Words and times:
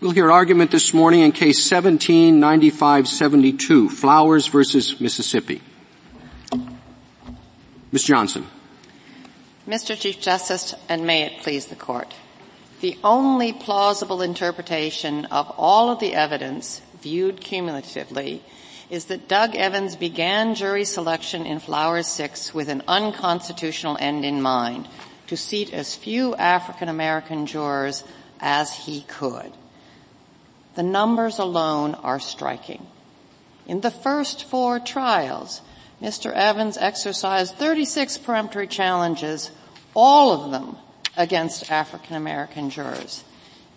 We'll 0.00 0.12
hear 0.12 0.30
argument 0.30 0.70
this 0.70 0.94
morning 0.94 1.22
in 1.22 1.32
case 1.32 1.68
179572, 1.68 3.88
Flowers 3.88 4.46
versus 4.46 5.00
Mississippi. 5.00 5.60
Ms. 7.90 8.04
Johnson. 8.04 8.46
Mr. 9.66 9.98
Chief 9.98 10.20
Justice, 10.20 10.72
and 10.88 11.04
may 11.04 11.24
it 11.24 11.42
please 11.42 11.66
the 11.66 11.74
court. 11.74 12.14
The 12.80 12.96
only 13.02 13.52
plausible 13.52 14.22
interpretation 14.22 15.24
of 15.24 15.52
all 15.56 15.90
of 15.90 15.98
the 15.98 16.14
evidence 16.14 16.80
viewed 17.02 17.40
cumulatively 17.40 18.44
is 18.90 19.06
that 19.06 19.26
Doug 19.26 19.56
Evans 19.56 19.96
began 19.96 20.54
jury 20.54 20.84
selection 20.84 21.44
in 21.44 21.58
Flowers 21.58 22.06
6 22.06 22.54
with 22.54 22.68
an 22.68 22.84
unconstitutional 22.86 23.96
end 23.98 24.24
in 24.24 24.40
mind, 24.40 24.86
to 25.26 25.36
seat 25.36 25.74
as 25.74 25.96
few 25.96 26.36
African 26.36 26.88
American 26.88 27.46
jurors 27.46 28.04
as 28.38 28.72
he 28.72 29.00
could. 29.00 29.50
The 30.78 30.84
numbers 30.84 31.40
alone 31.40 31.96
are 31.96 32.20
striking. 32.20 32.86
In 33.66 33.80
the 33.80 33.90
first 33.90 34.44
four 34.44 34.78
trials, 34.78 35.60
Mr. 36.00 36.32
Evans 36.32 36.78
exercised 36.78 37.56
36 37.56 38.18
peremptory 38.18 38.68
challenges, 38.68 39.50
all 39.92 40.30
of 40.30 40.52
them 40.52 40.76
against 41.16 41.68
African 41.68 42.14
American 42.14 42.70
jurors. 42.70 43.24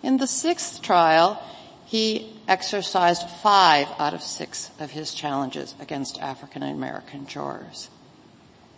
In 0.04 0.18
the 0.18 0.28
sixth 0.28 0.80
trial, 0.80 1.42
he 1.86 2.40
exercised 2.46 3.28
five 3.42 3.88
out 3.98 4.14
of 4.14 4.22
six 4.22 4.70
of 4.78 4.92
his 4.92 5.12
challenges 5.12 5.74
against 5.80 6.20
African 6.20 6.62
American 6.62 7.26
jurors. 7.26 7.90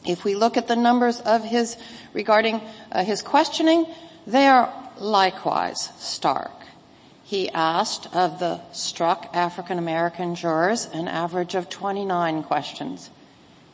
If 0.06 0.24
we 0.24 0.34
look 0.34 0.56
at 0.56 0.66
the 0.66 0.76
numbers 0.76 1.20
of 1.20 1.44
his 1.44 1.76
regarding 2.14 2.62
uh, 2.90 3.04
his 3.04 3.20
questioning, 3.20 3.84
they 4.26 4.46
are 4.46 4.72
likewise 4.96 5.90
stark. 5.98 6.63
He 7.24 7.48
asked 7.50 8.14
of 8.14 8.38
the 8.38 8.60
struck 8.72 9.30
African 9.34 9.78
American 9.78 10.34
jurors 10.34 10.86
an 10.92 11.08
average 11.08 11.54
of 11.54 11.70
29 11.70 12.42
questions. 12.42 13.10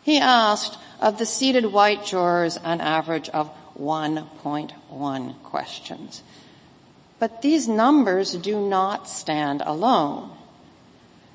He 0.03 0.19
asked 0.19 0.79
of 1.01 1.19
the 1.19 1.27
seated 1.27 1.67
white 1.67 2.05
jurors 2.05 2.57
an 2.63 2.81
average 2.81 3.29
of 3.31 3.51
1.1 3.79 5.43
questions. 5.43 6.23
But 7.19 7.43
these 7.43 7.67
numbers 7.67 8.35
do 8.35 8.61
not 8.61 9.09
stand 9.09 9.63
alone. 9.67 10.31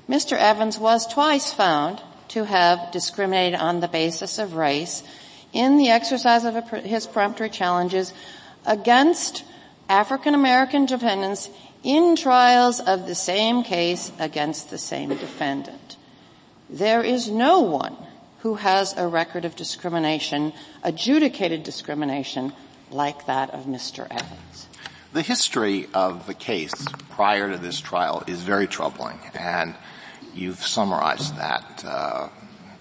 Mr. 0.08 0.38
Evans 0.38 0.78
was 0.78 1.06
twice 1.06 1.52
found 1.52 2.00
to 2.28 2.44
have 2.44 2.90
discriminated 2.92 3.60
on 3.60 3.80
the 3.80 3.88
basis 3.88 4.38
of 4.38 4.54
race 4.54 5.02
in 5.52 5.76
the 5.76 5.90
exercise 5.90 6.44
of 6.44 6.68
his 6.70 7.06
peremptory 7.06 7.50
challenges 7.50 8.12
against 8.64 9.44
African 9.88 10.34
American 10.34 10.86
defendants 10.86 11.48
in 11.86 12.16
trials 12.16 12.80
of 12.80 13.06
the 13.06 13.14
same 13.14 13.62
case 13.62 14.10
against 14.18 14.70
the 14.70 14.76
same 14.76 15.10
defendant. 15.10 15.96
There 16.68 17.00
is 17.00 17.30
no 17.30 17.60
one 17.60 17.96
who 18.40 18.56
has 18.56 18.92
a 18.96 19.06
record 19.06 19.44
of 19.44 19.54
discrimination, 19.54 20.52
adjudicated 20.82 21.62
discrimination, 21.62 22.52
like 22.90 23.26
that 23.26 23.50
of 23.50 23.66
Mr. 23.66 24.00
Evans. 24.10 24.66
The 25.12 25.22
history 25.22 25.86
of 25.94 26.26
the 26.26 26.34
case 26.34 26.74
prior 27.10 27.52
to 27.52 27.56
this 27.56 27.78
trial 27.78 28.24
is 28.26 28.42
very 28.42 28.66
troubling, 28.66 29.20
and 29.38 29.76
you've 30.34 30.66
summarized 30.66 31.36
that, 31.36 31.84
uh, 31.86 32.28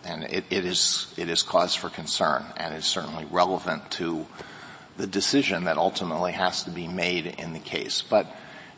and 0.03 0.23
it, 0.23 0.45
it 0.49 0.65
is 0.65 1.13
it 1.15 1.29
is 1.29 1.43
cause 1.43 1.75
for 1.75 1.89
concern, 1.89 2.43
and 2.57 2.73
is 2.73 2.85
certainly 2.85 3.25
relevant 3.25 3.91
to 3.91 4.25
the 4.97 5.05
decision 5.05 5.65
that 5.65 5.77
ultimately 5.77 6.31
has 6.31 6.63
to 6.63 6.71
be 6.71 6.87
made 6.87 7.27
in 7.27 7.53
the 7.53 7.59
case. 7.59 8.01
But 8.01 8.27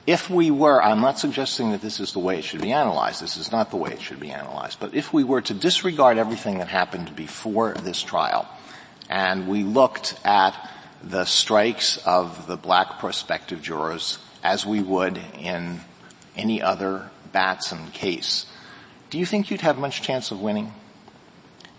if 0.08 0.30
we 0.30 0.50
were, 0.52 0.81
I'm 0.81 1.02
not 1.02 1.19
suggesting 1.19 1.72
that 1.72 1.81
this 1.81 2.00
is 2.00 2.13
the 2.13 2.19
way 2.19 2.39
it 2.39 2.45
should 2.45 2.61
be 2.61 2.72
analyzed. 2.72 3.22
This 3.22 3.36
is 3.36 3.52
not 3.52 3.72
the 3.72 3.75
way 3.75 3.91
it 3.91 4.02
should 4.02 4.22
be 4.22 4.31
analyzed. 4.31 4.80
But 4.80 4.95
if 4.95 5.11
we 5.11 5.25
were 5.25 5.41
to 5.41 5.53
disregard 5.53 6.17
everything 6.17 6.59
that 6.59 6.69
happened 6.69 7.13
before 7.13 7.73
this 7.73 8.02
trial, 8.02 8.47
and 9.09 9.50
we 9.50 9.63
looked 9.63 10.17
at 10.23 10.56
the 11.03 11.25
strikes 11.25 11.97
of 12.06 12.47
the 12.47 12.56
black 12.56 13.00
prospective 13.00 13.62
jurors 13.62 14.17
as 14.44 14.66
we 14.66 14.81
would 14.81 15.19
in 15.38 15.81
any 16.38 16.62
other 16.62 17.09
Batson 17.34 17.91
case, 17.91 18.46
do 19.09 19.17
you 19.17 19.25
think 19.25 19.51
you'd 19.51 19.62
have 19.62 19.78
much 19.78 20.01
chance 20.01 20.31
of 20.31 20.40
winning? 20.40 20.73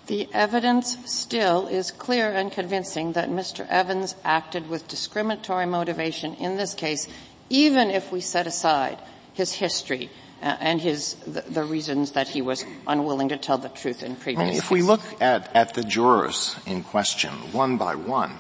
The 0.07 0.29
evidence 0.33 0.97
still 1.05 1.67
is 1.67 1.91
clear 1.91 2.31
and 2.31 2.51
convincing 2.51 3.13
that 3.13 3.29
Mr. 3.29 3.67
Evans 3.69 4.15
acted 4.25 4.67
with 4.69 4.89
discriminatory 4.89 5.67
motivation 5.67 6.35
in 6.37 6.57
this 6.57 6.73
case 6.73 7.09
even 7.51 7.91
if 7.91 8.13
we 8.13 8.21
set 8.21 8.47
aside 8.47 8.99
his 9.33 9.53
history 9.53 10.11
uh, 10.43 10.57
and 10.61 10.81
his 10.81 11.15
the, 11.27 11.43
the, 11.43 11.65
reasons 11.65 12.13
that 12.13 12.29
he 12.29 12.43
was 12.43 12.65
unwilling 12.87 13.29
to 13.31 13.37
tell 13.37 13.59
the 13.59 13.69
truth 13.69 14.03
in 14.03 14.17
previous. 14.17 14.41
I 14.41 14.47
mean, 14.47 14.57
if 14.57 14.71
we 14.71 14.83
look 14.83 15.01
at 15.21 15.55
at 15.55 15.75
the 15.75 15.83
jurors 15.83 16.57
in 16.67 16.85
question 16.85 17.31
one 17.53 17.77
by 17.77 17.95
one, 17.95 18.39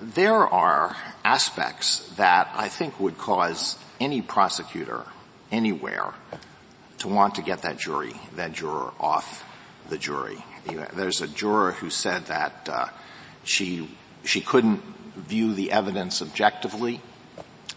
there 0.00 0.46
are 0.46 0.96
aspects 1.24 2.08
that 2.16 2.50
I 2.54 2.68
think 2.68 2.98
would 2.98 3.18
cause 3.18 3.78
any 4.00 4.22
prosecutor 4.22 5.04
anywhere 5.52 6.14
to 6.98 7.08
want 7.08 7.36
to 7.36 7.42
get 7.42 7.62
that 7.62 7.78
jury 7.78 8.14
that 8.34 8.52
juror 8.52 8.92
off 8.98 9.44
the 9.88 9.98
jury. 9.98 10.38
There's 10.94 11.20
a 11.20 11.28
juror 11.28 11.72
who 11.72 11.90
said 11.90 12.26
that 12.26 12.68
uh, 12.68 12.86
she 13.44 13.88
she 14.24 14.40
couldn't 14.40 14.82
view 15.14 15.54
the 15.54 15.72
evidence 15.72 16.20
objectively 16.20 17.00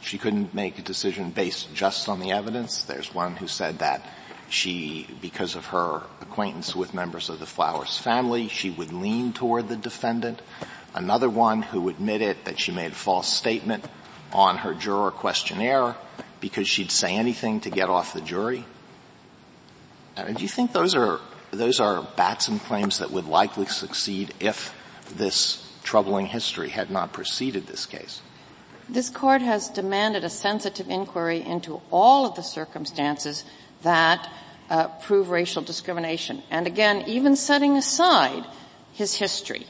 she 0.02 0.18
couldn't 0.18 0.54
make 0.54 0.80
a 0.80 0.82
decision 0.82 1.32
based 1.32 1.74
just 1.74 2.08
on 2.10 2.20
the 2.20 2.32
evidence. 2.32 2.84
There's 2.84 3.14
one 3.14 3.36
who 3.36 3.48
said 3.48 3.80
that 3.80 4.06
she, 4.50 5.08
because 5.22 5.56
of 5.56 5.68
her 5.68 6.04
acquaintance 6.22 6.76
with 6.76 6.94
members 6.94 7.30
of 7.30 7.40
the 7.40 7.46
Flowers 7.46 7.98
family, 7.98 8.48
she 8.48 8.70
would 8.70 8.92
lean 8.92 9.34
toward 9.34 9.68
the 9.68 9.76
defendant. 9.76 10.42
Another 10.94 11.30
one 11.30 11.62
who 11.62 11.90
admitted 11.90 12.38
that 12.46 12.60
she 12.60 12.72
made 12.72 12.92
a 12.92 12.96
false 12.96 13.32
statement 13.32 13.86
on 14.34 14.58
her 14.58 14.74
juror 14.74 15.12
questionnaire 15.12 15.96
because 16.40 16.68
she'd 16.68 16.92
say 16.92 17.16
anything 17.16 17.60
to 17.62 17.70
get 17.70 17.90
off 17.90 18.14
the 18.14 18.22
jury. 18.22 18.66
Uh, 20.18 20.32
do 20.32 20.42
you 20.42 20.50
think 20.50 20.74
those 20.74 20.96
are 20.96 21.20
those 21.52 21.80
are 21.80 22.08
Batson 22.16 22.60
claims 22.60 23.00
that 23.00 23.12
would 23.12 23.26
likely 23.26 23.66
succeed 23.66 24.34
if 24.40 24.76
this 25.16 25.66
troubling 25.84 26.28
history 26.28 26.70
had 26.70 26.92
not 26.92 27.14
preceded 27.14 27.68
this 27.68 27.86
case? 27.86 28.22
This 28.90 29.10
court 29.10 29.42
has 29.42 29.70
demanded 29.70 30.24
a 30.24 30.30
sensitive 30.30 30.90
inquiry 30.90 31.42
into 31.42 31.80
all 31.92 32.26
of 32.26 32.36
the 32.36 32.42
circumstances 32.42 33.46
that 33.84 34.28
uh, 34.70 34.88
prove 34.88 35.30
racial 35.30 35.62
discrimination. 35.62 36.42
And 36.50 36.66
again, 36.66 37.04
even 37.08 37.36
setting 37.36 37.78
aside 37.78 38.46
his 38.94 39.16
history, 39.16 39.68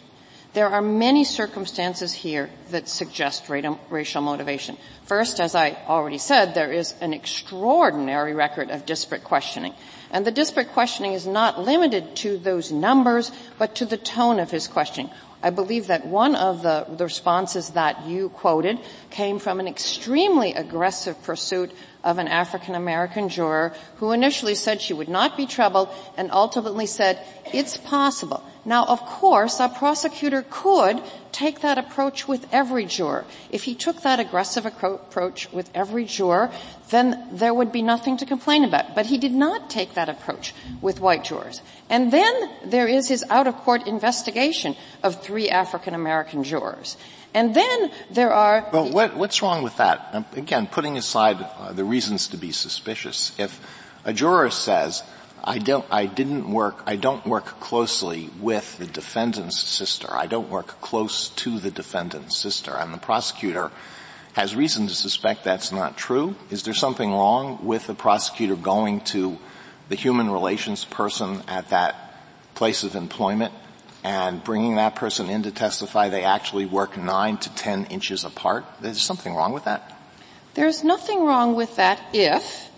there 0.54 0.68
are 0.68 0.82
many 0.82 1.24
circumstances 1.24 2.12
here 2.12 2.50
that 2.72 2.90
suggest 2.90 3.50
racial 3.50 4.22
motivation. 4.22 4.78
First, 5.04 5.40
as 5.40 5.54
I 5.54 5.78
already 5.88 6.18
said, 6.18 6.54
there 6.54 6.72
is 6.72 6.94
an 7.02 7.14
extraordinary 7.14 8.34
record 8.34 8.72
of 8.72 8.86
disparate 8.86 9.24
questioning. 9.24 9.74
And 10.12 10.26
the 10.26 10.32
disparate 10.32 10.70
questioning 10.70 11.14
is 11.14 11.28
not 11.28 11.60
limited 11.60 12.16
to 12.18 12.38
those 12.38 12.72
numbers, 12.72 13.32
but 13.60 13.76
to 13.76 13.86
the 13.86 13.98
tone 13.98 14.40
of 14.40 14.50
his 14.50 14.68
questioning. 14.68 15.12
I 15.42 15.52
believe 15.52 15.88
that 15.88 16.06
one 16.06 16.36
of 16.36 16.64
the, 16.64 16.86
the 16.90 17.06
responses 17.06 17.70
that 17.70 18.06
you 18.06 18.30
quoted 18.30 18.78
came 19.10 19.40
from 19.40 19.60
an 19.60 19.68
extremely 19.68 20.54
aggressive 20.54 21.22
pursuit 21.24 21.72
of 22.04 22.18
an 22.18 22.28
African 22.28 22.76
American 22.76 23.30
juror 23.30 23.74
who 23.98 24.12
initially 24.12 24.56
said 24.56 24.82
she 24.82 24.94
would 24.94 25.08
not 25.08 25.38
be 25.38 25.46
troubled 25.46 25.90
and 26.18 26.32
ultimately 26.32 26.88
said, 26.88 27.26
it's 27.54 27.78
possible. 27.78 28.44
Now, 28.70 28.86
of 28.86 29.02
course, 29.02 29.60
a 29.60 29.68
prosecutor 29.68 30.46
could 30.48 31.02
take 31.32 31.62
that 31.62 31.80
approach 31.80 32.28
with 32.28 32.46
every 32.54 32.86
juror. 32.86 33.26
If 33.50 33.64
he 33.64 33.74
took 33.74 34.04
that 34.04 34.20
aggressive 34.20 34.64
approach 34.64 35.52
with 35.52 35.72
every 35.74 36.06
juror, 36.06 36.52
then 36.92 37.30
there 37.32 37.52
would 37.52 37.72
be 37.72 37.82
nothing 37.82 38.18
to 38.18 38.28
complain 38.28 38.64
about. 38.64 38.94
But 38.94 39.08
he 39.08 39.18
did 39.18 39.34
not 39.34 39.72
take 39.72 39.96
that 39.96 40.08
approach 40.08 40.54
with 40.82 41.02
white 41.02 41.24
jurors. 41.24 41.64
And 41.90 42.14
then 42.14 42.32
there 42.64 42.88
is 42.88 43.08
his 43.08 43.26
out-of-court 43.32 43.88
investigation 43.88 44.76
of 45.02 45.20
three 45.24 45.50
African 45.50 45.96
American 45.96 46.44
jurors. 46.44 46.96
And 47.34 47.56
then 47.56 47.92
there 48.12 48.32
are. 48.32 48.70
Well, 48.72 48.92
what, 48.92 49.18
what's 49.18 49.42
wrong 49.42 49.64
with 49.64 49.78
that? 49.78 50.28
Again, 50.38 50.68
putting 50.68 50.96
aside 50.96 51.42
uh, 51.42 51.74
the 51.74 51.84
reasons 51.84 52.28
to 52.28 52.38
be 52.38 52.52
suspicious, 52.52 53.34
if 53.40 53.60
a 54.06 54.14
juror 54.14 54.52
says, 54.52 55.02
I 55.44 55.58
don't, 55.60 55.86
I 55.92 56.06
didn't 56.06 56.52
work, 56.52 56.84
I 56.86 56.96
don't 56.96 57.26
work 57.26 57.46
closely 57.60 58.30
with 58.40 58.78
the 58.78 58.86
defendant's 58.86 59.60
sister. 59.60 60.08
I 60.12 60.28
don't 60.28 60.50
work 60.50 60.82
close 60.82 61.30
to 61.30 61.60
the 61.60 61.72
defendant's 61.72 62.38
sister. 62.38 62.76
And 62.76 62.94
the 62.94 62.98
prosecutor 62.98 63.72
has 64.34 64.56
reason 64.56 64.88
to 64.88 64.94
suspect 64.94 65.44
that's 65.44 65.72
not 65.72 65.98
true. 65.98 66.36
Is 66.50 66.64
there 66.64 66.74
something 66.74 67.12
wrong 67.12 67.66
with 67.66 67.88
the 67.88 67.96
prosecutor 67.96 68.56
going 68.56 69.02
to 69.02 69.38
the 69.90 69.96
human 69.96 70.30
relations 70.30 70.86
person 70.86 71.42
at 71.48 71.70
that 71.70 71.96
place 72.56 72.84
of 72.84 72.96
employment 72.96 73.54
and 74.04 74.44
bringing 74.44 74.76
that 74.76 74.96
person 74.96 75.30
in 75.30 75.44
to 75.44 75.52
testify 75.52 76.10
they 76.10 76.24
actually 76.24 76.66
work 76.66 76.98
nine 76.98 77.38
to 77.38 77.54
ten 77.56 77.86
inches 77.86 78.24
apart? 78.24 78.66
There's 78.82 79.02
something 79.02 79.34
wrong 79.34 79.52
with 79.52 79.66
that? 79.66 79.96
There's 80.54 80.84
nothing 80.84 81.26
wrong 81.26 81.56
with 81.56 81.76
that 81.78 82.02
if 82.14 82.69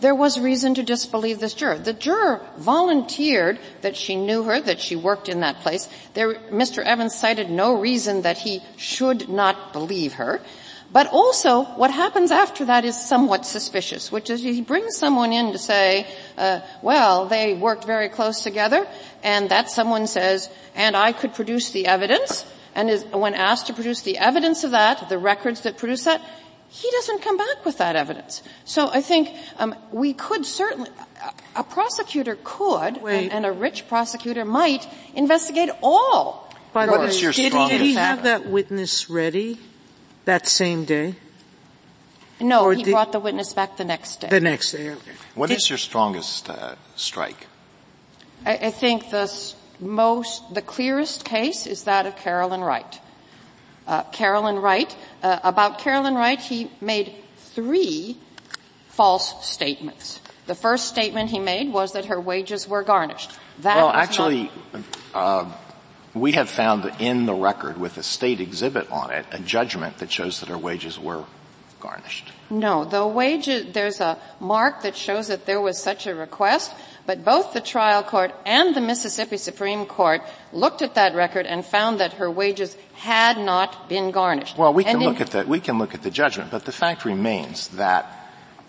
there 0.00 0.14
was 0.14 0.38
reason 0.38 0.74
to 0.74 0.82
disbelieve 0.82 1.40
this 1.40 1.54
juror. 1.54 1.78
The 1.78 1.92
juror 1.92 2.46
volunteered 2.58 3.58
that 3.80 3.96
she 3.96 4.16
knew 4.16 4.42
her, 4.44 4.60
that 4.60 4.80
she 4.80 4.96
worked 4.96 5.28
in 5.28 5.40
that 5.40 5.60
place. 5.60 5.88
There, 6.14 6.34
Mr. 6.50 6.84
Evans 6.84 7.14
cited 7.14 7.50
no 7.50 7.78
reason 7.78 8.22
that 8.22 8.38
he 8.38 8.62
should 8.76 9.28
not 9.28 9.72
believe 9.72 10.14
her. 10.14 10.40
But 10.92 11.08
also, 11.08 11.64
what 11.64 11.90
happens 11.90 12.30
after 12.30 12.66
that 12.66 12.84
is 12.84 12.98
somewhat 12.98 13.44
suspicious, 13.44 14.12
which 14.12 14.30
is 14.30 14.42
he 14.42 14.60
brings 14.60 14.96
someone 14.96 15.32
in 15.32 15.52
to 15.52 15.58
say, 15.58 16.06
uh, 16.38 16.60
well, 16.80 17.26
they 17.26 17.54
worked 17.54 17.84
very 17.84 18.08
close 18.08 18.42
together, 18.42 18.86
and 19.22 19.48
that 19.50 19.68
someone 19.68 20.06
says, 20.06 20.48
and 20.74 20.96
I 20.96 21.12
could 21.12 21.34
produce 21.34 21.70
the 21.70 21.86
evidence, 21.86 22.46
and 22.74 22.88
is, 22.88 23.04
when 23.06 23.34
asked 23.34 23.66
to 23.66 23.74
produce 23.74 24.02
the 24.02 24.18
evidence 24.18 24.62
of 24.62 24.70
that, 24.72 25.08
the 25.08 25.18
records 25.18 25.62
that 25.62 25.76
produce 25.76 26.04
that, 26.04 26.22
he 26.76 26.90
doesn't 26.90 27.22
come 27.22 27.38
back 27.38 27.64
with 27.64 27.78
that 27.78 27.96
evidence. 27.96 28.42
So 28.66 28.90
I 28.90 29.00
think 29.00 29.30
um, 29.58 29.74
we 29.92 30.12
could 30.12 30.44
certainly, 30.44 30.90
a, 31.56 31.60
a 31.60 31.64
prosecutor 31.64 32.36
could, 32.44 32.98
and, 32.98 33.32
and, 33.32 33.46
a 33.46 33.52
rich 33.52 33.88
prosecutor 33.88 34.44
might 34.44 34.86
investigate 35.14 35.70
all. 35.82 36.52
But 36.74 36.90
what 36.90 37.08
is 37.08 37.22
your 37.22 37.32
did, 37.32 37.54
he, 37.54 37.68
did 37.68 37.80
he 37.80 37.94
have 37.94 38.24
that 38.24 38.46
witness 38.46 39.08
ready 39.08 39.58
that 40.26 40.46
same 40.46 40.84
day? 40.84 41.14
No, 42.40 42.64
or 42.64 42.74
he 42.74 42.84
the, 42.84 42.90
brought 42.90 43.12
the 43.12 43.20
witness 43.20 43.54
back 43.54 43.78
the 43.78 43.84
next 43.84 44.20
day. 44.20 44.28
The 44.28 44.40
next 44.40 44.72
day, 44.72 44.90
okay. 44.90 45.12
What 45.34 45.48
did, 45.48 45.56
is 45.56 45.70
your 45.70 45.78
strongest 45.78 46.50
uh, 46.50 46.74
strike? 46.94 47.46
I, 48.44 48.56
I 48.66 48.70
think 48.70 49.08
the 49.08 49.32
most, 49.80 50.52
the 50.52 50.60
clearest 50.60 51.24
case 51.24 51.66
is 51.66 51.84
that 51.84 52.04
of 52.04 52.16
Carolyn 52.16 52.60
Wright. 52.60 53.00
Uh, 53.86 54.02
Carolyn 54.04 54.56
Wright, 54.56 54.94
uh, 55.22 55.38
about 55.42 55.78
Carolyn 55.78 56.14
Wright, 56.14 56.40
he 56.40 56.70
made 56.80 57.14
three 57.36 58.18
false 58.88 59.46
statements. 59.46 60.20
The 60.46 60.54
first 60.54 60.88
statement 60.88 61.30
he 61.30 61.38
made 61.38 61.72
was 61.72 61.92
that 61.92 62.06
her 62.06 62.20
wages 62.20 62.68
were 62.68 62.82
garnished. 62.82 63.32
That 63.60 63.76
well, 63.76 63.90
actually, 63.90 64.50
uh, 65.14 65.50
we 66.14 66.32
have 66.32 66.48
found 66.48 66.90
in 66.98 67.26
the 67.26 67.34
record 67.34 67.78
with 67.78 67.98
a 67.98 68.02
state 68.02 68.40
exhibit 68.40 68.90
on 68.90 69.10
it 69.10 69.26
a 69.32 69.38
judgment 69.38 69.98
that 69.98 70.10
shows 70.10 70.40
that 70.40 70.48
her 70.48 70.58
wages 70.58 70.98
were 70.98 71.24
garnished. 71.80 72.32
No, 72.48 72.84
the 72.84 73.06
wages, 73.06 73.72
there's 73.72 74.00
a 74.00 74.18
mark 74.40 74.82
that 74.82 74.96
shows 74.96 75.28
that 75.28 75.46
there 75.46 75.60
was 75.60 75.80
such 75.80 76.06
a 76.06 76.14
request, 76.14 76.72
but 77.06 77.24
both 77.24 77.52
the 77.52 77.60
trial 77.60 78.02
court 78.02 78.34
and 78.44 78.74
the 78.74 78.80
Mississippi 78.80 79.36
Supreme 79.36 79.86
Court 79.86 80.22
looked 80.52 80.82
at 80.82 80.94
that 80.96 81.14
record 81.14 81.46
and 81.46 81.64
found 81.64 82.00
that 82.00 82.14
her 82.14 82.30
wages 82.30 82.76
had 82.94 83.38
not 83.38 83.88
been 83.88 84.10
garnished. 84.10 84.58
Well, 84.58 84.74
we 84.74 84.84
can 84.84 84.98
look 85.00 85.20
at 85.20 85.30
that, 85.30 85.48
we 85.48 85.60
can 85.60 85.78
look 85.78 85.94
at 85.94 86.02
the 86.02 86.10
judgment, 86.10 86.50
but 86.50 86.64
the 86.64 86.72
fact 86.72 87.04
remains 87.04 87.68
that 87.68 88.10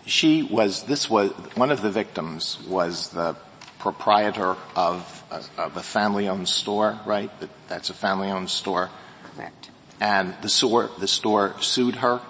she 0.05 0.43
was, 0.43 0.83
this 0.83 1.09
was, 1.09 1.31
one 1.55 1.71
of 1.71 1.81
the 1.81 1.89
victims 1.89 2.57
was 2.67 3.09
the 3.09 3.35
proprietor 3.79 4.55
of 4.75 5.23
a, 5.31 5.61
of 5.61 5.77
a 5.77 5.83
family-owned 5.83 6.47
store, 6.47 6.99
right? 7.05 7.31
That's 7.67 7.89
a 7.89 7.93
family-owned 7.93 8.49
store. 8.49 8.89
Correct. 9.35 9.69
And 9.99 10.35
the 10.41 10.49
store, 10.49 10.89
the 10.99 11.07
store 11.07 11.55
sued 11.61 11.95
her? 11.95 12.21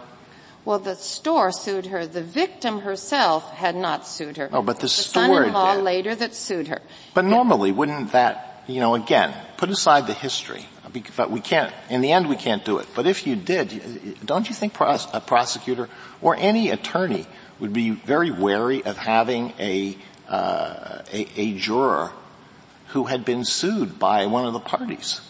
Well, 0.68 0.80
the 0.80 0.98
store 0.98 1.54
sued 1.54 1.86
her. 1.86 2.06
The 2.06 2.22
victim 2.22 2.81
herself 2.81 3.50
had 3.54 3.74
not 3.74 4.06
sued 4.06 4.36
her. 4.36 4.50
Oh, 4.52 4.62
but 4.62 4.75
the, 4.75 4.81
the 4.81 4.90
store 4.90 5.24
son-in-law 5.24 5.75
did. 5.75 5.84
later 5.86 6.14
that 6.14 6.36
sued 6.36 6.68
her. 6.68 6.81
But 7.14 7.24
yeah. 7.24 7.30
normally, 7.30 7.72
wouldn't 7.72 8.12
that, 8.12 8.66
you 8.68 8.81
know, 8.81 8.94
again, 8.94 9.34
put 9.56 9.69
aside 9.69 10.08
the 10.08 10.14
history, 10.14 10.66
but 11.16 11.31
we 11.31 11.40
can't, 11.40 11.74
in 11.90 12.02
the 12.02 12.12
end 12.12 12.28
we 12.28 12.36
can't 12.36 12.66
do 12.66 12.80
it. 12.80 12.88
But 12.98 13.08
if 13.08 13.25
you 13.25 13.38
did, 13.38 14.25
don't 14.25 14.50
you 14.50 14.54
think 14.54 14.78
a 14.78 15.24
prosecutor 15.25 15.88
or 16.22 16.36
any 16.36 16.69
attorney 16.69 17.28
would 17.62 17.72
be 17.72 17.92
very 17.92 18.31
wary 18.31 18.84
of 18.84 18.98
having 18.98 19.54
a, 19.60 19.98
uh, 20.28 21.00
a, 21.14 21.28
a 21.40 21.54
juror 21.54 22.12
who 22.88 23.06
had 23.06 23.24
been 23.24 23.46
sued 23.46 24.00
by 24.00 24.25
one 24.25 24.46
of 24.46 24.52
the 24.52 24.60
parties? 24.60 25.22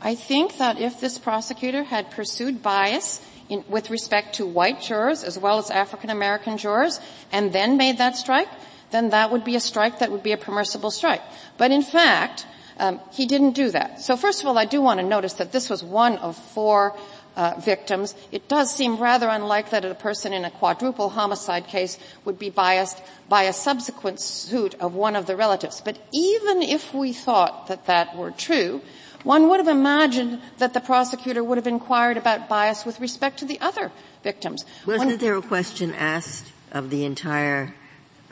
I 0.00 0.14
think 0.14 0.58
that 0.58 0.78
if 0.78 1.00
this 1.00 1.18
prosecutor 1.18 1.82
had 1.82 2.12
pursued 2.12 2.62
bias 2.62 3.20
in, 3.48 3.64
with 3.68 3.90
respect 3.90 4.36
to 4.36 4.46
white 4.46 4.80
jurors 4.80 5.24
as 5.24 5.38
well 5.38 5.58
as 5.58 5.70
African 5.70 6.10
American 6.10 6.58
jurors 6.58 7.00
and 7.30 7.52
then 7.52 7.76
made 7.76 7.98
that 7.98 8.16
strike, 8.16 8.48
then 8.90 9.10
that 9.10 9.30
would 9.30 9.44
be 9.44 9.56
a 9.56 9.60
strike 9.60 9.98
that 9.98 10.10
would 10.10 10.22
be 10.22 10.32
a 10.32 10.36
permissible 10.36 10.90
strike. 10.90 11.22
But 11.58 11.70
in 11.70 11.82
fact, 11.82 12.46
um, 12.78 13.00
he 13.12 13.26
didn't 13.26 13.52
do 13.52 13.70
that. 13.70 14.00
So 14.00 14.16
first 14.16 14.40
of 14.40 14.46
all, 14.46 14.58
I 14.58 14.64
do 14.64 14.80
want 14.80 15.00
to 15.00 15.06
notice 15.06 15.34
that 15.34 15.52
this 15.52 15.68
was 15.68 15.84
one 15.84 16.16
of 16.18 16.36
four 16.36 16.96
uh, 17.36 17.54
victims, 17.58 18.14
it 18.30 18.48
does 18.48 18.74
seem 18.74 18.96
rather 18.96 19.28
unlikely 19.28 19.80
that 19.80 19.90
a 19.90 19.94
person 19.94 20.32
in 20.32 20.44
a 20.44 20.50
quadruple 20.50 21.08
homicide 21.08 21.66
case 21.66 21.98
would 22.24 22.38
be 22.38 22.50
biased 22.50 23.00
by 23.28 23.44
a 23.44 23.52
subsequent 23.52 24.20
suit 24.20 24.74
of 24.74 24.94
one 24.94 25.16
of 25.16 25.26
the 25.26 25.36
relatives. 25.36 25.80
But 25.80 25.98
even 26.12 26.62
if 26.62 26.92
we 26.92 27.12
thought 27.12 27.68
that 27.68 27.86
that 27.86 28.16
were 28.16 28.30
true, 28.30 28.82
one 29.24 29.48
would 29.48 29.58
have 29.58 29.68
imagined 29.68 30.40
that 30.58 30.74
the 30.74 30.80
prosecutor 30.80 31.42
would 31.42 31.58
have 31.58 31.66
inquired 31.66 32.16
about 32.16 32.48
bias 32.48 32.84
with 32.84 33.00
respect 33.00 33.38
to 33.38 33.44
the 33.44 33.60
other 33.60 33.92
victims. 34.22 34.64
Wasn't 34.86 35.10
when, 35.10 35.18
there 35.18 35.36
a 35.36 35.42
question 35.42 35.94
asked 35.94 36.52
of 36.72 36.90
the 36.90 37.04
entire 37.04 37.74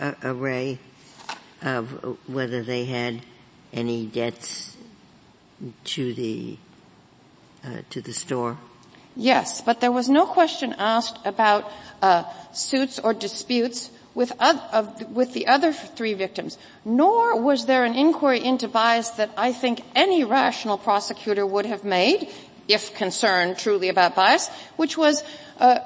uh, 0.00 0.14
array 0.22 0.78
of 1.62 2.18
whether 2.26 2.62
they 2.62 2.86
had 2.86 3.22
any 3.72 4.06
debts 4.06 4.76
to 5.84 6.14
the 6.14 6.56
uh, 7.64 7.82
to 7.90 8.00
the 8.00 8.12
store? 8.12 8.56
Yes, 9.16 9.60
but 9.60 9.80
there 9.80 9.92
was 9.92 10.08
no 10.08 10.24
question 10.24 10.74
asked 10.78 11.18
about 11.24 11.70
uh, 12.00 12.24
suits 12.52 12.98
or 12.98 13.12
disputes 13.12 13.90
with, 14.14 14.32
with 15.08 15.32
the 15.32 15.46
other 15.46 15.72
three 15.72 16.14
victims, 16.14 16.58
nor 16.84 17.40
was 17.40 17.66
there 17.66 17.84
an 17.84 17.94
inquiry 17.94 18.42
into 18.44 18.68
bias 18.68 19.10
that 19.10 19.30
I 19.36 19.52
think 19.52 19.82
any 19.94 20.24
rational 20.24 20.78
prosecutor 20.78 21.46
would 21.46 21.66
have 21.66 21.84
made, 21.84 22.28
if 22.68 22.94
concerned 22.94 23.58
truly 23.58 23.88
about 23.88 24.14
bias, 24.14 24.48
which 24.76 24.96
was 24.96 25.22
uh, 25.58 25.78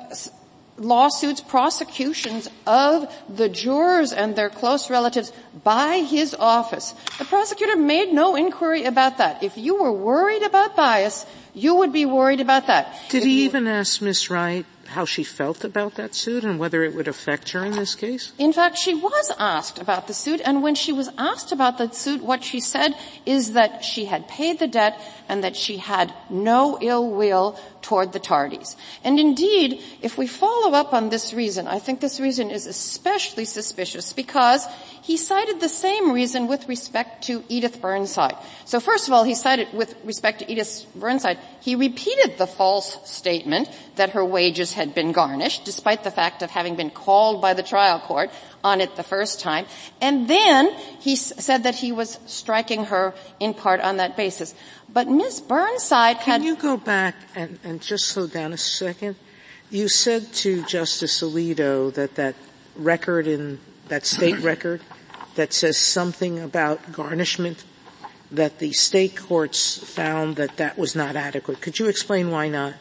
lawsuits, 0.77 1.41
prosecutions 1.41 2.49
of 2.67 3.13
the 3.29 3.49
jurors 3.49 4.13
and 4.13 4.35
their 4.37 4.51
close 4.51 4.91
relatives 4.91 5.33
by 5.63 5.99
his 5.99 6.35
office. 6.35 6.95
The 7.19 7.25
prosecutor 7.25 7.77
made 7.77 8.13
no 8.13 8.37
inquiry 8.37 8.85
about 8.85 9.19
that. 9.19 9.43
If 9.43 9.57
you 9.57 9.81
were 9.81 9.93
worried 9.93 10.43
about 10.43 10.77
bias, 10.77 11.27
you 11.55 11.77
would 11.77 11.93
be 11.93 12.07
worried 12.07 12.41
about 12.41 12.67
that. 12.67 12.93
Did 13.09 13.19
if 13.19 13.25
he 13.25 13.41
you, 13.41 13.45
even 13.45 13.67
ask 13.67 14.03
Miss 14.03 14.29
Wright 14.31 14.67
how 14.95 15.05
she 15.05 15.23
felt 15.23 15.65
about 15.65 15.95
that 15.97 16.15
suit 16.15 16.43
and 16.45 16.59
whether 16.59 16.83
it 16.83 16.95
would 16.95 17.09
affect 17.09 17.51
her 17.51 17.65
in 17.65 17.73
this 17.73 17.95
case? 17.95 18.33
In 18.39 18.53
fact, 18.53 18.79
she 18.79 18.95
was 18.95 19.31
asked 19.39 19.79
about 19.79 20.07
the 20.07 20.15
suit, 20.15 20.41
and 20.45 20.63
when 20.63 20.75
she 20.75 20.93
was 20.93 21.11
asked 21.19 21.53
about 21.53 21.79
the 21.79 21.91
suit, 21.93 22.23
what 22.23 22.43
she 22.43 22.61
said 22.61 22.95
is 23.27 23.53
that 23.53 23.85
she 23.85 24.07
had 24.07 24.27
paid 24.29 24.59
the 24.59 24.67
debt 24.67 24.99
and 25.29 25.45
that 25.45 25.57
she 25.57 25.79
had 25.79 26.15
no 26.31 26.79
ill 26.81 27.11
will 27.11 27.59
toward 27.85 28.13
the 28.13 28.19
Tardys. 28.19 28.77
And 29.05 29.21
indeed, 29.21 29.83
if 30.01 30.17
we 30.17 30.27
follow 30.27 30.73
up 30.73 30.95
on 30.95 31.11
this 31.11 31.35
reason, 31.35 31.67
I 31.69 31.79
think 31.79 32.01
this 32.01 32.19
reason 32.19 32.51
is 32.51 32.67
especially 32.67 33.45
suspicious 33.45 34.15
because 34.15 34.67
he 35.03 35.19
cited 35.19 35.61
the 35.61 35.69
same 35.69 36.13
reason 36.13 36.49
with 36.49 36.67
respect 36.67 37.25
to 37.25 37.45
Edith 37.51 37.83
Burnside. 37.83 38.37
So 38.65 38.81
first 38.81 39.07
of 39.07 39.13
all, 39.13 39.23
he 39.23 39.35
cited 39.35 39.69
with 39.75 39.95
respect 40.03 40.39
to 40.39 40.51
Edith 40.51 40.87
Burnside, 40.97 41.39
he 41.61 41.77
repeated 41.77 42.39
the 42.39 42.47
false 42.47 42.99
statement 43.05 43.69
that 43.97 44.11
her 44.11 44.25
wages 44.25 44.73
had 44.73 44.95
been 44.95 45.13
garnished, 45.13 45.65
despite 45.65 46.05
the 46.05 46.11
fact 46.11 46.41
of 46.43 46.51
having 46.51 46.77
been 46.77 46.91
called 46.91 47.43
by 47.43 47.53
the 47.53 47.63
trial 47.63 48.01
court 48.01 48.31
on 48.65 48.81
it 48.81 48.97
the 48.97 49.03
first 49.03 49.41
time. 49.41 49.67
And 50.01 50.27
then 50.27 50.73
he 51.01 51.17
said 51.17 51.65
that 51.65 51.75
he 51.75 51.93
was 51.93 52.19
striking 52.25 52.87
her 52.87 53.15
in 53.39 53.53
part 53.53 53.81
on 53.81 53.99
that 53.99 54.17
basis. 54.17 54.55
But 54.95 55.09
Ms. 55.09 55.41
Burnside 55.41 56.21
Can 56.21 56.45
you 56.45 56.55
go 56.55 56.77
back 56.77 57.17
and, 57.35 57.59
and 57.65 57.83
just 57.83 58.07
slow 58.07 58.29
down 58.29 58.53
a 58.53 58.57
second? 58.57 59.17
You 59.69 59.89
said 59.89 60.33
to 60.35 60.65
Justice 60.65 61.21
Alito 61.21 61.93
that 61.95 62.15
that 62.15 62.37
record 62.77 63.27
in, 63.27 63.59
that 63.89 64.07
state 64.07 64.39
record 64.51 64.83
that 65.35 65.53
says 65.53 65.77
something 65.77 66.39
about 66.39 66.93
garnishment, 66.93 67.65
that 68.31 68.61
the 68.61 68.73
state 68.73 69.17
courts 69.17 69.79
found 69.79 70.37
that 70.37 70.59
that 70.59 70.79
was 70.79 70.95
not 70.95 71.17
adequate. 71.17 71.61
Could 71.61 71.81
you 71.81 71.89
explain 71.89 72.31
why 72.31 72.49
not? 72.49 72.75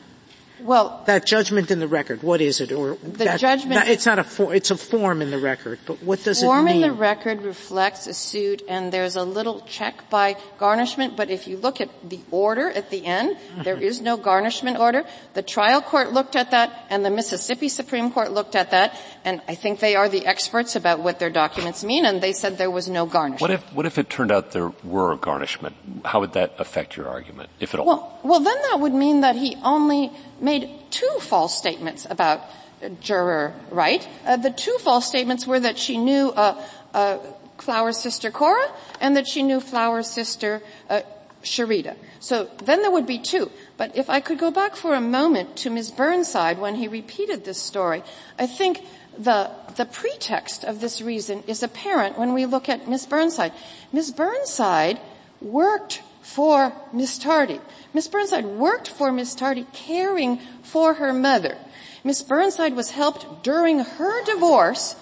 Well, 0.63 1.03
that 1.07 1.25
judgment 1.25 1.71
in 1.71 1.79
the 1.79 1.87
record, 1.87 2.23
what 2.23 2.39
is 2.39 2.61
it? 2.61 2.71
Or 2.71 2.95
the 2.95 3.25
that, 3.25 3.39
judgment. 3.39 3.75
That, 3.75 3.89
it's 3.89 4.05
not 4.05 4.19
a 4.19 4.23
form. 4.23 4.53
It's 4.53 4.71
a 4.71 4.77
form 4.77 5.21
in 5.21 5.29
the 5.29 5.39
record. 5.39 5.79
But 5.85 6.01
what 6.01 6.23
does 6.23 6.41
it 6.41 6.45
mean? 6.45 6.49
Form 6.49 6.67
in 6.69 6.81
the 6.81 6.91
record 6.91 7.41
reflects 7.41 8.07
a 8.07 8.13
suit, 8.13 8.61
and 8.67 8.91
there's 8.91 9.15
a 9.15 9.23
little 9.23 9.61
check 9.61 10.09
by 10.09 10.37
garnishment. 10.57 11.17
But 11.17 11.29
if 11.29 11.47
you 11.47 11.57
look 11.57 11.81
at 11.81 11.89
the 12.07 12.19
order 12.31 12.69
at 12.69 12.89
the 12.89 13.05
end, 13.05 13.35
mm-hmm. 13.35 13.63
there 13.63 13.77
is 13.77 14.01
no 14.01 14.17
garnishment 14.17 14.77
order. 14.77 15.05
The 15.33 15.43
trial 15.43 15.81
court 15.81 16.13
looked 16.13 16.35
at 16.35 16.51
that, 16.51 16.85
and 16.89 17.03
the 17.03 17.11
Mississippi 17.11 17.67
Supreme 17.67 18.11
Court 18.11 18.31
looked 18.31 18.55
at 18.55 18.71
that, 18.71 18.99
and 19.25 19.41
I 19.47 19.55
think 19.55 19.79
they 19.79 19.95
are 19.95 20.07
the 20.07 20.25
experts 20.25 20.75
about 20.75 20.99
what 20.99 21.19
their 21.19 21.29
documents 21.29 21.83
mean, 21.83 22.05
and 22.05 22.21
they 22.21 22.33
said 22.33 22.57
there 22.57 22.71
was 22.71 22.87
no 22.87 23.05
garnishment. 23.05 23.41
What 23.41 23.51
if 23.51 23.73
what 23.73 23.85
if 23.85 23.97
it 23.97 24.09
turned 24.09 24.31
out 24.31 24.51
there 24.51 24.71
were 24.83 25.11
a 25.11 25.17
garnishment? 25.17 25.75
How 26.05 26.19
would 26.21 26.33
that 26.33 26.55
affect 26.59 26.95
your 26.95 27.09
argument, 27.09 27.49
if 27.59 27.73
at 27.73 27.79
all? 27.79 27.85
Well, 27.85 28.19
well, 28.23 28.39
then 28.39 28.57
that 28.69 28.79
would 28.79 28.93
mean 28.93 29.21
that 29.21 29.35
he 29.35 29.57
only 29.63 30.11
made 30.39 30.52
two 30.59 31.17
false 31.19 31.57
statements 31.57 32.07
about 32.09 32.41
juror 33.01 33.53
Wright. 33.71 34.07
Uh, 34.25 34.37
the 34.37 34.51
two 34.51 34.77
false 34.79 35.07
statements 35.07 35.47
were 35.47 35.59
that 35.59 35.77
she 35.77 35.97
knew 35.97 36.29
uh, 36.29 36.61
uh, 36.93 37.19
Flower's 37.57 37.97
sister 37.97 38.31
Cora 38.31 38.69
and 38.99 39.15
that 39.15 39.27
she 39.27 39.43
knew 39.43 39.59
Flower's 39.59 40.07
sister 40.07 40.61
uh, 40.89 41.01
Sharita. 41.43 41.95
So 42.19 42.49
then 42.63 42.81
there 42.81 42.91
would 42.91 43.07
be 43.07 43.19
two. 43.19 43.51
But 43.77 43.97
if 43.97 44.09
I 44.09 44.19
could 44.19 44.39
go 44.39 44.51
back 44.51 44.75
for 44.75 44.93
a 44.93 45.01
moment 45.01 45.57
to 45.57 45.69
Ms. 45.69 45.91
Burnside 45.91 46.59
when 46.59 46.75
he 46.75 46.87
repeated 46.87 47.43
this 47.43 47.61
story, 47.61 48.03
I 48.39 48.47
think 48.47 48.85
the, 49.17 49.51
the 49.75 49.85
pretext 49.85 50.63
of 50.63 50.79
this 50.79 51.01
reason 51.01 51.43
is 51.47 51.61
apparent 51.61 52.17
when 52.17 52.33
we 52.33 52.45
look 52.45 52.69
at 52.69 52.87
Ms. 52.87 53.05
Burnside. 53.05 53.53
Ms. 53.91 54.11
Burnside 54.11 54.99
worked 55.41 56.01
for 56.23 56.73
Miss 56.91 57.19
Tardy. 57.19 57.59
Miss 57.93 58.07
Burnside 58.07 58.45
worked 58.45 58.87
for 58.87 59.11
Miss 59.11 59.35
Tardy 59.35 59.67
caring 59.73 60.39
for 60.63 60.95
her 60.95 61.13
mother. 61.13 61.57
Miss 62.03 62.21
Burnside 62.23 62.75
was 62.75 62.91
helped 62.91 63.43
during 63.43 63.79
her 63.79 64.23
divorce 64.23 64.95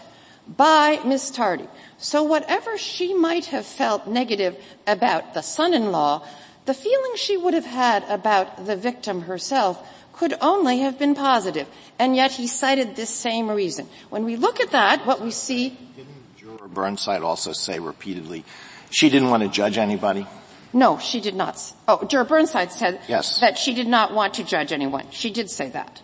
by 0.47 0.99
Miss 1.05 1.31
Tardy. 1.31 1.67
So 1.97 2.23
whatever 2.23 2.77
she 2.77 3.13
might 3.13 3.45
have 3.45 3.65
felt 3.65 4.07
negative 4.07 4.57
about 4.87 5.33
the 5.33 5.41
son-in-law, 5.41 6.27
the 6.65 6.73
feeling 6.73 7.13
she 7.15 7.37
would 7.37 7.53
have 7.53 7.65
had 7.65 8.03
about 8.09 8.65
the 8.65 8.75
victim 8.75 9.21
herself 9.21 9.79
could 10.13 10.33
only 10.41 10.79
have 10.79 10.99
been 10.99 11.15
positive. 11.15 11.67
And 11.97 12.15
yet 12.15 12.31
he 12.31 12.47
cited 12.47 12.95
this 12.95 13.09
same 13.09 13.49
reason. 13.49 13.87
When 14.09 14.25
we 14.25 14.35
look 14.35 14.59
at 14.59 14.71
that, 14.71 15.05
what 15.05 15.21
we 15.21 15.31
see... 15.31 15.77
Didn't 15.95 16.37
Juror 16.37 16.67
Burnside 16.67 17.21
also 17.21 17.53
say 17.53 17.79
repeatedly 17.79 18.43
she 18.89 19.09
didn't 19.09 19.29
want 19.29 19.43
to 19.43 19.49
judge 19.49 19.77
anybody? 19.77 20.27
No, 20.73 20.97
she 20.99 21.19
did 21.19 21.35
not. 21.35 21.61
Oh, 21.87 22.05
Juror 22.05 22.23
Burnside 22.23 22.71
said 22.71 23.01
yes. 23.07 23.39
that 23.41 23.57
she 23.57 23.73
did 23.73 23.87
not 23.87 24.13
want 24.13 24.35
to 24.35 24.43
judge 24.43 24.71
anyone. 24.71 25.05
She 25.11 25.29
did 25.29 25.49
say 25.49 25.69
that. 25.69 26.01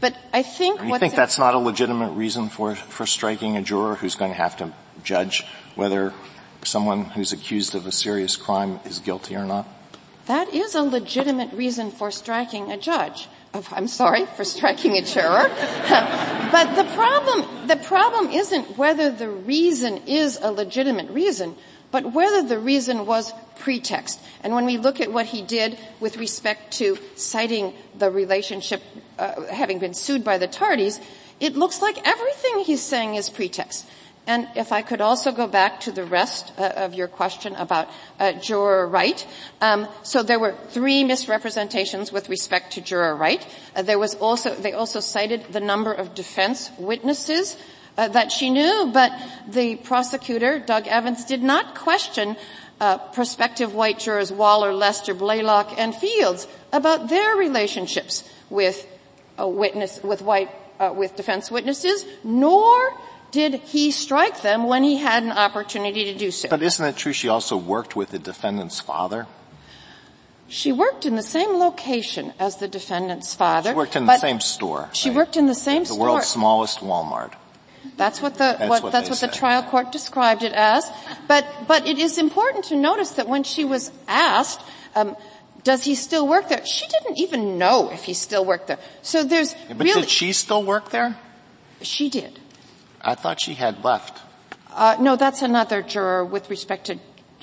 But 0.00 0.16
I 0.32 0.42
think 0.42 0.82
you 0.82 0.98
think 0.98 1.14
that's 1.14 1.38
not 1.38 1.54
a 1.54 1.58
legitimate 1.58 2.12
reason 2.12 2.48
for, 2.48 2.74
for 2.74 3.06
striking 3.06 3.56
a 3.56 3.62
juror 3.62 3.94
who's 3.94 4.14
going 4.14 4.30
to 4.30 4.36
have 4.36 4.56
to 4.58 4.72
judge 5.02 5.44
whether 5.74 6.12
someone 6.64 7.04
who's 7.04 7.32
accused 7.32 7.74
of 7.74 7.86
a 7.86 7.92
serious 7.92 8.36
crime 8.36 8.80
is 8.84 8.98
guilty 8.98 9.36
or 9.36 9.44
not? 9.44 9.66
That 10.26 10.52
is 10.52 10.74
a 10.74 10.82
legitimate 10.82 11.52
reason 11.52 11.90
for 11.90 12.10
striking 12.10 12.72
a 12.72 12.76
judge. 12.76 13.28
I'm 13.72 13.88
sorry, 13.88 14.26
for 14.26 14.44
striking 14.44 14.96
a 14.96 15.02
juror. 15.02 15.48
but 16.52 16.74
the 16.74 16.84
problem, 16.94 17.68
the 17.68 17.76
problem 17.76 18.30
isn't 18.30 18.76
whether 18.76 19.10
the 19.10 19.30
reason 19.30 20.02
is 20.06 20.38
a 20.42 20.50
legitimate 20.50 21.08
reason, 21.10 21.54
but 21.96 22.12
whether 22.12 22.42
the 22.42 22.58
reason 22.58 23.06
was 23.06 23.32
pretext. 23.58 24.20
And 24.44 24.54
when 24.54 24.66
we 24.66 24.76
look 24.76 25.00
at 25.00 25.10
what 25.10 25.24
he 25.24 25.40
did 25.40 25.78
with 25.98 26.18
respect 26.18 26.74
to 26.74 26.98
citing 27.14 27.72
the 27.98 28.10
relationship 28.10 28.82
uh, 29.18 29.46
having 29.46 29.78
been 29.78 29.94
sued 29.94 30.22
by 30.22 30.36
the 30.36 30.46
Tardys, 30.46 31.00
it 31.40 31.56
looks 31.56 31.80
like 31.80 31.96
everything 32.06 32.64
he's 32.66 32.82
saying 32.82 33.14
is 33.14 33.30
pretext. 33.30 33.86
And 34.26 34.46
if 34.56 34.72
I 34.72 34.82
could 34.82 35.00
also 35.00 35.32
go 35.32 35.46
back 35.46 35.80
to 35.80 35.90
the 35.90 36.04
rest 36.04 36.52
uh, 36.58 36.70
of 36.76 36.92
your 36.92 37.08
question 37.08 37.54
about 37.54 37.88
uh, 38.20 38.32
juror 38.32 38.86
Wright. 38.86 39.26
Um, 39.62 39.88
so 40.02 40.22
there 40.22 40.38
were 40.38 40.54
three 40.68 41.02
misrepresentations 41.02 42.12
with 42.12 42.28
respect 42.28 42.74
to 42.74 42.82
juror 42.82 43.16
Wright. 43.16 43.40
Uh, 43.74 43.80
there 43.80 43.98
was 43.98 44.16
also 44.16 44.54
they 44.54 44.74
also 44.74 45.00
cited 45.00 45.44
the 45.50 45.60
number 45.60 45.94
of 45.94 46.14
defense 46.14 46.70
witnesses 46.76 47.56
uh, 47.96 48.08
that 48.08 48.30
she 48.30 48.50
knew, 48.50 48.90
but 48.92 49.12
the 49.48 49.76
prosecutor, 49.76 50.58
Doug 50.58 50.86
Evans, 50.86 51.24
did 51.24 51.42
not 51.42 51.74
question 51.74 52.36
uh, 52.80 52.98
prospective 52.98 53.74
white 53.74 53.98
jurors 53.98 54.32
Waller, 54.32 54.72
Lester, 54.72 55.14
Blaylock, 55.14 55.78
and 55.78 55.94
Fields 55.94 56.46
about 56.72 57.08
their 57.08 57.36
relationships 57.36 58.28
with 58.50 58.86
a 59.38 59.48
witness, 59.48 60.02
with 60.02 60.22
white, 60.22 60.50
uh, 60.78 60.92
with 60.94 61.16
defense 61.16 61.50
witnesses, 61.50 62.04
nor 62.22 62.92
did 63.30 63.54
he 63.54 63.90
strike 63.90 64.42
them 64.42 64.66
when 64.66 64.82
he 64.82 64.96
had 64.96 65.22
an 65.22 65.32
opportunity 65.32 66.12
to 66.12 66.18
do 66.18 66.30
so. 66.30 66.48
But 66.48 66.62
isn't 66.62 66.84
it 66.84 66.96
true 66.96 67.12
she 67.12 67.28
also 67.28 67.56
worked 67.56 67.96
with 67.96 68.10
the 68.10 68.18
defendant's 68.18 68.80
father? 68.80 69.26
She 70.48 70.70
worked 70.70 71.06
in 71.06 71.16
the 71.16 71.24
same 71.24 71.58
location 71.58 72.32
as 72.38 72.56
the 72.58 72.68
defendant's 72.68 73.34
father. 73.34 73.70
She 73.70 73.76
worked 73.76 73.96
in 73.96 74.06
the 74.06 74.18
same 74.18 74.40
store. 74.40 74.88
She 74.92 75.08
right? 75.08 75.16
worked 75.16 75.36
in 75.36 75.46
the 75.46 75.54
same 75.54 75.82
the 75.82 75.86
store. 75.86 75.98
The 75.98 76.02
world's 76.04 76.28
smallest 76.28 76.78
Walmart. 76.80 77.32
That's 77.96 78.20
what 78.20 78.34
the 78.34 78.56
that's 78.58 78.68
what, 78.68 78.82
what, 78.82 78.92
that's 78.92 79.10
what 79.10 79.20
the 79.20 79.28
trial 79.28 79.62
court 79.62 79.92
described 79.92 80.42
it 80.42 80.52
as. 80.52 80.88
But 81.28 81.46
but 81.66 81.86
it 81.86 81.98
is 81.98 82.18
important 82.18 82.66
to 82.66 82.76
notice 82.76 83.12
that 83.12 83.28
when 83.28 83.44
she 83.44 83.64
was 83.64 83.90
asked, 84.08 84.60
um, 84.94 85.16
does 85.64 85.84
he 85.84 85.94
still 85.94 86.28
work 86.28 86.48
there? 86.48 86.64
She 86.64 86.86
didn't 86.86 87.18
even 87.18 87.58
know 87.58 87.90
if 87.90 88.04
he 88.04 88.14
still 88.14 88.44
worked 88.44 88.68
there. 88.68 88.78
So 89.02 89.24
there's 89.24 89.54
yeah, 89.54 89.74
but 89.74 89.84
really, 89.84 90.00
did 90.02 90.10
she 90.10 90.32
still 90.32 90.62
work 90.62 90.90
there? 90.90 91.16
She 91.82 92.08
did. 92.08 92.38
I 93.02 93.14
thought 93.14 93.40
she 93.40 93.54
had 93.54 93.84
left. 93.84 94.22
Uh, 94.70 94.96
no, 95.00 95.16
that's 95.16 95.42
another 95.42 95.82
juror 95.82 96.24
with 96.24 96.50
respect 96.50 96.86
to, 96.86 96.98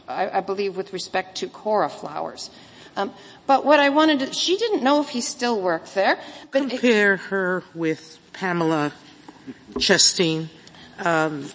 I, 0.08 0.38
I 0.38 0.42
believe, 0.42 0.78
with 0.78 0.94
respect 0.94 1.38
to 1.38 1.48
Cora 1.48 1.90
Flowers. 1.90 2.50
Um, 2.96 3.12
but 3.48 3.66
what 3.66 3.80
I 3.80 3.90
wanted 3.90 4.20
to, 4.20 4.34
she 4.34 4.56
didn't 4.58 4.84
know 4.84 5.02
if 5.02 5.10
he 5.10 5.22
still 5.22 5.60
worked 5.60 5.96
there. 5.96 6.20
But 6.52 6.70
Compare 6.70 7.16
it, 7.16 7.20
her 7.22 7.64
with 7.74 8.20
Pamela 8.34 8.94
Chasteen. 9.74 10.50
Um, 11.00 11.50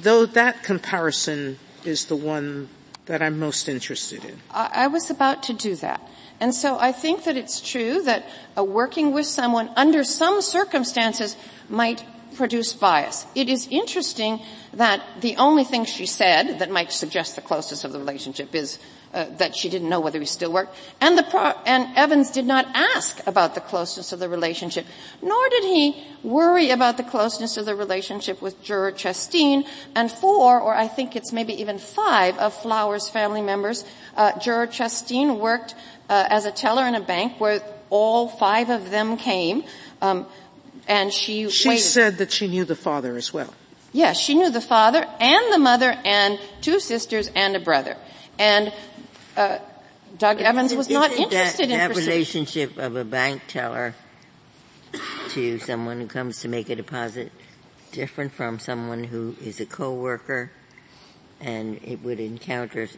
though 0.00 0.26
that 0.26 0.62
comparison 0.62 1.58
is 1.84 2.06
the 2.06 2.16
one 2.16 2.68
that 3.06 3.22
I'm 3.22 3.38
most 3.38 3.68
interested 3.68 4.24
in. 4.24 4.38
I, 4.50 4.70
I 4.74 4.86
was 4.86 5.10
about 5.10 5.42
to 5.44 5.52
do 5.52 5.76
that. 5.76 6.00
And 6.40 6.54
so 6.54 6.78
I 6.78 6.92
think 6.92 7.24
that 7.24 7.36
it's 7.36 7.60
true 7.60 8.02
that 8.02 8.26
uh, 8.56 8.64
working 8.64 9.12
with 9.12 9.26
someone 9.26 9.70
under 9.76 10.04
some 10.04 10.40
circumstances 10.40 11.36
might 11.68 12.04
produce 12.34 12.72
bias. 12.72 13.26
It 13.34 13.48
is 13.48 13.68
interesting 13.70 14.40
that 14.72 15.02
the 15.20 15.36
only 15.36 15.64
thing 15.64 15.84
she 15.84 16.06
said 16.06 16.58
that 16.58 16.70
might 16.70 16.92
suggest 16.92 17.36
the 17.36 17.42
closeness 17.42 17.84
of 17.84 17.92
the 17.92 17.98
relationship 17.98 18.54
is 18.54 18.78
uh, 19.14 19.26
that 19.38 19.54
she 19.56 19.68
didn't 19.70 19.88
know 19.88 20.00
whether 20.00 20.18
he 20.18 20.26
still 20.26 20.52
worked, 20.52 20.76
and 21.00 21.16
the 21.16 21.22
pro- 21.22 21.54
and 21.64 21.96
Evans 21.96 22.30
did 22.30 22.44
not 22.44 22.66
ask 22.74 23.24
about 23.26 23.54
the 23.54 23.60
closeness 23.60 24.12
of 24.12 24.18
the 24.18 24.28
relationship, 24.28 24.84
nor 25.22 25.48
did 25.48 25.64
he 25.64 26.04
worry 26.22 26.70
about 26.70 26.96
the 26.96 27.04
closeness 27.04 27.56
of 27.56 27.64
the 27.64 27.74
relationship 27.74 28.42
with 28.42 28.60
juror 28.62 28.92
Chasteen 28.92 29.64
and 29.94 30.10
four, 30.10 30.60
or 30.60 30.74
I 30.74 30.88
think 30.88 31.14
it's 31.16 31.32
maybe 31.32 31.54
even 31.60 31.78
five 31.78 32.36
of 32.38 32.52
Flowers' 32.52 33.08
family 33.08 33.40
members. 33.40 33.84
Uh, 34.16 34.38
juror 34.38 34.66
Chasteen 34.66 35.38
worked 35.38 35.74
uh, 36.10 36.26
as 36.28 36.44
a 36.44 36.50
teller 36.52 36.84
in 36.86 36.94
a 36.94 37.00
bank 37.00 37.40
where 37.40 37.62
all 37.90 38.28
five 38.28 38.68
of 38.70 38.90
them 38.90 39.16
came. 39.16 39.64
Um, 40.02 40.26
and 40.88 41.12
she 41.12 41.48
She 41.50 41.68
waited. 41.68 41.82
said 41.82 42.18
that 42.18 42.32
she 42.32 42.48
knew 42.48 42.64
the 42.64 42.76
father 42.76 43.16
as 43.16 43.32
well. 43.32 43.54
Yes, 43.92 44.18
she 44.18 44.34
knew 44.34 44.50
the 44.50 44.60
father 44.60 45.06
and 45.20 45.52
the 45.52 45.58
mother 45.58 45.96
and 46.04 46.38
two 46.60 46.80
sisters 46.80 47.30
and 47.34 47.54
a 47.56 47.60
brother. 47.60 47.96
And 48.38 48.72
Uh, 49.36 49.58
Doug 50.16 50.40
Evans 50.40 50.74
was 50.74 50.88
not 50.88 51.10
interested 51.12 51.64
in 51.64 51.70
that 51.70 51.96
relationship 51.96 52.76
of 52.78 52.94
a 52.94 53.04
bank 53.04 53.42
teller 53.48 53.94
to 55.30 55.58
someone 55.58 56.00
who 56.00 56.06
comes 56.06 56.40
to 56.42 56.48
make 56.48 56.68
a 56.68 56.76
deposit 56.76 57.32
different 57.90 58.32
from 58.32 58.58
someone 58.58 59.04
who 59.04 59.34
is 59.42 59.60
a 59.60 59.66
coworker? 59.66 60.52
And 61.40 61.80
it 61.82 62.02
would 62.02 62.20
encounter 62.20 62.88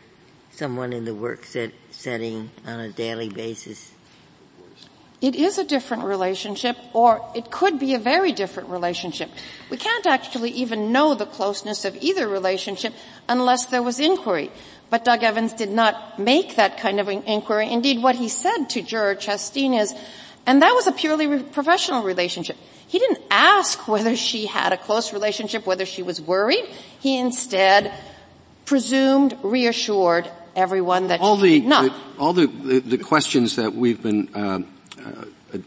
someone 0.50 0.92
in 0.92 1.04
the 1.04 1.14
work 1.14 1.44
set, 1.44 1.72
setting 1.90 2.50
on 2.66 2.80
a 2.80 2.90
daily 2.90 3.30
basis 3.30 3.92
it 5.26 5.34
is 5.34 5.58
a 5.58 5.64
different 5.64 6.04
relationship 6.04 6.76
or 6.92 7.20
it 7.34 7.50
could 7.50 7.80
be 7.80 7.94
a 7.94 7.98
very 7.98 8.30
different 8.30 8.68
relationship. 8.68 9.28
We 9.70 9.76
can't 9.76 10.06
actually 10.06 10.50
even 10.50 10.92
know 10.92 11.16
the 11.16 11.26
closeness 11.26 11.84
of 11.84 11.96
either 12.00 12.28
relationship 12.28 12.94
unless 13.28 13.66
there 13.66 13.82
was 13.82 13.98
inquiry. 13.98 14.52
But 14.88 15.04
Doug 15.04 15.24
Evans 15.24 15.52
did 15.52 15.70
not 15.70 16.20
make 16.20 16.54
that 16.54 16.78
kind 16.78 17.00
of 17.00 17.08
inquiry. 17.08 17.72
Indeed, 17.72 18.04
what 18.04 18.14
he 18.14 18.28
said 18.28 18.66
to 18.66 18.82
juror 18.82 19.16
Chasteen 19.16 19.76
is, 19.76 19.92
and 20.46 20.62
that 20.62 20.72
was 20.74 20.86
a 20.86 20.92
purely 20.92 21.26
re- 21.26 21.42
professional 21.42 22.04
relationship. 22.04 22.56
He 22.86 23.00
didn't 23.00 23.18
ask 23.28 23.88
whether 23.88 24.14
she 24.14 24.46
had 24.46 24.72
a 24.72 24.76
close 24.76 25.12
relationship, 25.12 25.66
whether 25.66 25.86
she 25.86 26.04
was 26.04 26.20
worried. 26.20 26.64
He 27.00 27.18
instead 27.18 27.92
presumed, 28.64 29.36
reassured 29.42 30.30
everyone 30.54 31.08
that 31.08 31.18
all 31.20 31.36
the, 31.36 31.60
the, 31.60 31.94
all 32.16 32.32
the, 32.32 32.46
the, 32.46 32.78
the, 32.78 32.98
questions 32.98 33.56
that 33.56 33.74
we've 33.74 34.02
been 34.02 34.28
uh, 34.34 34.60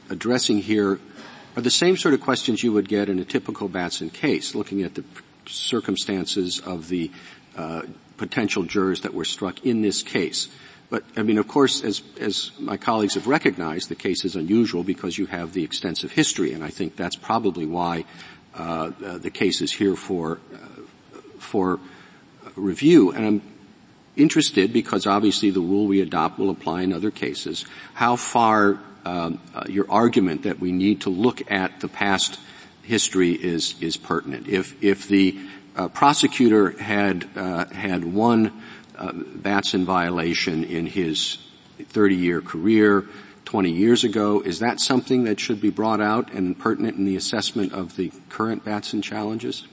addressing 0.10 0.62
here 0.62 1.00
are 1.56 1.62
the 1.62 1.70
same 1.70 1.98
sort 1.98 2.14
of 2.14 2.22
questions 2.22 2.64
you 2.64 2.74
would 2.74 2.88
get 2.88 3.10
in 3.10 3.20
a 3.20 3.26
typical 3.26 3.68
Batson 3.68 4.10
case, 4.10 4.56
looking 4.56 4.84
at 4.84 4.96
the 4.96 5.04
circumstances 5.46 6.60
of 6.60 6.90
the 6.90 7.12
uh, 7.58 7.82
potential 8.18 8.64
jurors 8.64 9.02
that 9.02 9.14
were 9.14 9.26
struck 9.26 9.66
in 9.66 9.82
this 9.82 10.04
case. 10.04 10.48
But 10.90 11.04
I 11.16 11.24
mean, 11.24 11.38
of 11.38 11.48
course, 11.48 11.84
as 11.84 12.02
as 12.20 12.52
my 12.60 12.78
colleagues 12.78 13.14
have 13.14 13.28
recognized, 13.28 13.90
the 13.90 13.96
case 13.96 14.26
is 14.26 14.36
unusual 14.36 14.84
because 14.84 15.18
you 15.18 15.28
have 15.28 15.54
the 15.54 15.64
extensive 15.64 16.12
history, 16.12 16.54
and 16.54 16.64
I 16.64 16.70
think 16.70 16.96
that's 16.96 17.16
probably 17.16 17.66
why 17.66 18.06
uh, 18.58 18.92
uh, 19.06 19.18
the 19.20 19.30
case 19.30 19.62
is 19.62 19.72
here 19.72 19.96
for 19.96 20.40
uh, 20.54 21.20
for 21.38 21.80
review. 22.56 23.12
And 23.12 23.26
I'm 23.26 23.42
interested 24.18 24.74
because 24.74 25.06
obviously 25.06 25.52
the 25.52 25.62
rule 25.62 25.86
we 25.86 26.02
adopt 26.02 26.40
will 26.40 26.50
apply 26.50 26.82
in 26.82 26.92
other 26.92 27.12
cases. 27.12 27.66
How 27.94 28.16
far 28.16 28.74
uh, 28.74 28.78
your 29.68 29.90
argument 29.90 30.44
that 30.44 30.60
we 30.60 30.72
need 30.72 31.02
to 31.02 31.10
look 31.10 31.52
at 31.52 31.80
the 31.80 31.88
past 31.88 32.40
history 32.84 33.32
is, 33.32 33.76
is 33.82 33.98
pertinent. 33.98 34.48
If, 34.48 34.84
if 34.84 35.08
the 35.08 35.38
uh, 35.76 35.88
prosecutor 35.90 36.72
had, 36.72 37.30
uh, 37.36 37.66
had 37.66 38.04
one 38.04 38.64
uh, 38.98 39.14
Batson 39.14 39.86
violation 39.86 40.64
in 40.64 40.88
his 40.88 41.38
30 41.80 42.16
year 42.16 42.42
career 42.42 43.06
20 43.46 43.72
years 43.72 44.04
ago, 44.04 44.42
is 44.42 44.60
that 44.60 44.80
something 44.80 45.24
that 45.24 45.40
should 45.40 45.62
be 45.62 45.70
brought 45.70 46.02
out 46.02 46.34
and 46.34 46.58
pertinent 46.58 46.98
in 46.98 47.06
the 47.06 47.16
assessment 47.16 47.74
of 47.74 47.96
the 47.96 48.12
current 48.28 48.66
Batson 48.66 49.02
challenges? 49.02 49.68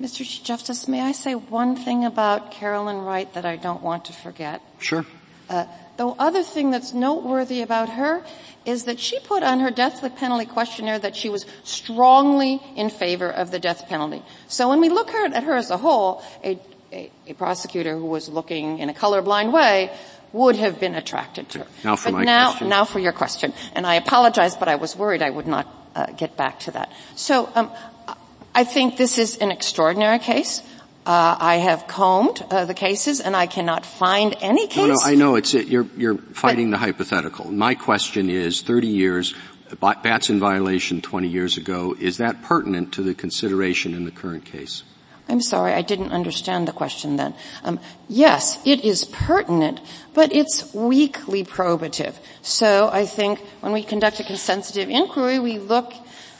Mr. 0.00 0.18
Chief 0.18 0.44
Justice, 0.44 0.86
may 0.86 1.00
I 1.00 1.12
say 1.12 1.34
one 1.34 1.76
thing 1.76 2.04
about 2.04 2.50
Carolyn 2.50 2.98
Wright 2.98 3.32
that 3.34 3.44
I 3.44 3.56
don't 3.56 3.82
want 3.82 4.06
to 4.06 4.12
forget? 4.12 4.60
Sure. 4.78 5.06
Uh, 5.48 5.66
the 5.96 6.08
other 6.08 6.42
thing 6.42 6.70
that's 6.70 6.92
noteworthy 6.92 7.62
about 7.62 7.88
her 7.90 8.24
is 8.64 8.84
that 8.84 8.98
she 8.98 9.18
put 9.20 9.42
on 9.42 9.60
her 9.60 9.70
death 9.70 10.00
penalty 10.16 10.46
questionnaire 10.46 10.98
that 10.98 11.14
she 11.14 11.28
was 11.28 11.46
strongly 11.64 12.60
in 12.76 12.90
favor 12.90 13.30
of 13.30 13.50
the 13.50 13.58
death 13.58 13.88
penalty. 13.88 14.22
So 14.48 14.68
when 14.68 14.80
we 14.80 14.88
look 14.88 15.10
at 15.10 15.44
her 15.44 15.54
as 15.54 15.70
a 15.70 15.76
whole, 15.76 16.22
a, 16.42 16.58
a, 16.92 17.10
a 17.26 17.34
prosecutor 17.34 17.96
who 17.96 18.06
was 18.06 18.28
looking 18.28 18.78
in 18.78 18.88
a 18.88 18.94
colorblind 18.94 19.52
way 19.52 19.94
would 20.32 20.56
have 20.56 20.80
been 20.80 20.94
attracted 20.94 21.48
to 21.50 21.60
her. 21.60 21.66
Now 21.84 21.96
for 21.96 22.10
but 22.10 22.18
my 22.18 22.24
now, 22.24 22.50
question. 22.50 22.68
Now 22.68 22.84
for 22.84 22.98
your 22.98 23.12
question. 23.12 23.52
And 23.74 23.86
I 23.86 23.94
apologize, 23.94 24.56
but 24.56 24.68
I 24.68 24.76
was 24.76 24.96
worried 24.96 25.22
I 25.22 25.30
would 25.30 25.46
not 25.46 25.68
uh, 25.94 26.06
get 26.06 26.36
back 26.36 26.60
to 26.60 26.72
that. 26.72 26.90
So 27.14 27.48
um, 27.54 27.70
I 28.54 28.64
think 28.64 28.96
this 28.96 29.18
is 29.18 29.36
an 29.36 29.52
extraordinary 29.52 30.18
case. 30.18 30.62
Uh, 31.06 31.36
I 31.38 31.56
have 31.56 31.86
combed 31.86 32.42
uh, 32.50 32.64
the 32.64 32.72
cases, 32.72 33.20
and 33.20 33.36
I 33.36 33.46
cannot 33.46 33.84
find 33.84 34.34
any 34.40 34.66
case. 34.66 34.76
No, 34.76 34.94
no, 34.94 35.00
I 35.04 35.14
know 35.14 35.36
it's 35.36 35.52
it. 35.52 35.68
You're 35.68 35.86
you're 35.96 36.16
fighting 36.16 36.70
but, 36.70 36.78
the 36.78 36.86
hypothetical. 36.86 37.52
My 37.52 37.74
question 37.74 38.30
is: 38.30 38.62
30 38.62 38.86
years, 38.88 39.34
Batson 39.80 40.40
violation 40.40 41.02
20 41.02 41.28
years 41.28 41.58
ago. 41.58 41.94
Is 41.98 42.16
that 42.16 42.42
pertinent 42.42 42.92
to 42.94 43.02
the 43.02 43.14
consideration 43.14 43.92
in 43.94 44.04
the 44.06 44.10
current 44.10 44.46
case? 44.46 44.82
I'm 45.28 45.40
sorry, 45.40 45.72
I 45.72 45.82
didn't 45.82 46.12
understand 46.12 46.68
the 46.68 46.72
question 46.72 47.16
then. 47.16 47.34
Um, 47.64 47.80
yes, 48.08 48.58
it 48.66 48.84
is 48.84 49.06
pertinent, 49.06 49.80
but 50.12 50.34
it's 50.34 50.74
weakly 50.74 51.44
probative. 51.44 52.14
So 52.42 52.90
I 52.92 53.06
think 53.06 53.40
when 53.60 53.72
we 53.72 53.82
conduct 53.82 54.20
a 54.20 54.24
consensus 54.24 54.76
inquiry, 54.76 55.38
we 55.38 55.58
look 55.58 55.94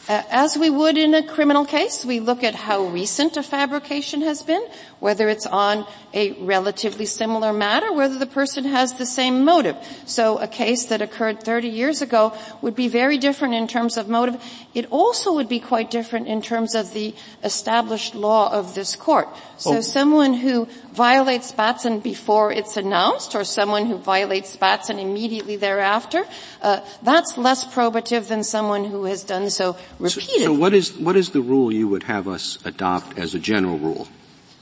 uh, 0.09 0.23
as 0.31 0.57
we 0.57 0.69
would 0.69 0.99
in 0.99 1.15
a 1.15 1.23
criminal 1.23 1.65
case, 1.65 2.05
we 2.05 2.21
look 2.21 2.45
at 2.45 2.55
how 2.55 2.85
recent 2.85 3.37
a 3.37 3.43
fabrication 3.43 4.21
has 4.21 4.43
been, 4.43 4.63
whether 5.05 5.29
it's 5.29 5.45
on 5.45 5.87
a 6.15 6.33
relatively 6.41 7.05
similar 7.05 7.53
matter, 7.53 7.93
whether 7.93 8.19
the 8.19 8.25
person 8.25 8.65
has 8.65 8.95
the 8.95 9.05
same 9.05 9.45
motive. 9.45 9.77
So 10.07 10.39
a 10.39 10.49
case 10.49 10.87
that 10.87 11.03
occurred 11.03 11.43
30 11.43 11.69
years 11.69 12.01
ago 12.01 12.33
would 12.63 12.75
be 12.75 12.89
very 12.89 13.19
different 13.19 13.53
in 13.53 13.69
terms 13.69 13.99
of 13.99 14.09
motive. 14.09 14.43
It 14.73 14.87
also 14.89 15.35
would 15.35 15.47
be 15.47 15.61
quite 15.61 15.91
different 15.91 16.27
in 16.27 16.41
terms 16.41 16.75
of 16.75 16.95
the 16.95 17.15
established 17.43 18.15
law 18.15 18.51
of 18.51 18.75
this 18.75 18.97
court. 18.97 19.29
So 19.59 19.77
oh. 19.77 19.81
someone 19.83 20.33
who 20.33 20.69
violates 20.95 21.53
Batson 21.53 22.01
before 22.01 22.51
it's 22.51 22.79
announced, 22.79 23.35
or 23.35 23.45
someone 23.45 23.85
who 23.85 23.99
violates 23.99 24.57
Batson 24.57 24.99
immediately 24.99 25.57
thereafter, 25.57 26.25
uh, 26.63 26.81
that's 27.03 27.37
less 27.37 27.63
probative 27.63 28.29
than 28.29 28.43
someone 28.43 28.85
who 28.87 29.05
has 29.05 29.23
done 29.23 29.51
so 29.51 29.77
repeatedly. 29.99 30.45
So, 30.45 30.55
so 30.55 30.55
what 30.55 30.73
is 30.73 30.97
what 30.97 31.15
is 31.15 31.37
the 31.37 31.43
rule 31.43 31.71
you 31.71 31.89
would 31.89 32.05
have 32.05 32.27
us 32.27 32.57
adopt 32.65 33.19
as 33.19 33.35
a 33.35 33.39
general 33.39 33.77
rule, 33.77 34.09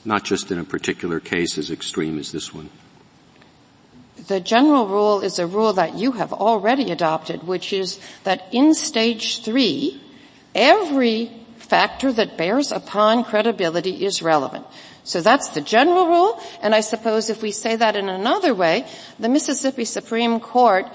not 0.05 0.25
just 0.25 0.51
in 0.51 0.59
a 0.59 0.65
particular 0.65 1.21
case 1.21 1.59
as 1.59 1.71
extreme 1.71 2.19
as 2.19 2.33
this 2.33 2.53
one? 2.53 2.71
The 4.29 4.41
general 4.41 4.87
rule 4.87 5.21
is 5.21 5.39
a 5.39 5.47
rule 5.47 5.73
that 5.73 5.95
you 5.95 6.13
have 6.13 6.33
already 6.33 6.93
adopted, 6.93 7.43
which 7.45 7.73
is 7.73 7.99
that 8.25 8.47
in 8.53 8.75
stage 8.75 9.43
three, 9.43 10.01
every 10.55 11.31
factor 11.57 12.13
that 12.13 12.37
bears 12.37 12.71
upon 12.71 13.25
credibility 13.25 14.05
is 14.05 14.23
relevant. 14.23 14.67
So 15.05 15.21
that's 15.21 15.49
the 15.49 15.61
general 15.61 16.07
rule, 16.07 16.41
and 16.61 16.75
I 16.75 16.81
suppose 16.81 17.31
if 17.31 17.43
we 17.43 17.51
say 17.51 17.75
that 17.75 17.97
in 17.97 18.09
another 18.09 18.55
way, 18.55 18.87
the 19.19 19.29
Mississippi 19.29 19.85
Supreme 19.85 20.38
Court 20.38 20.87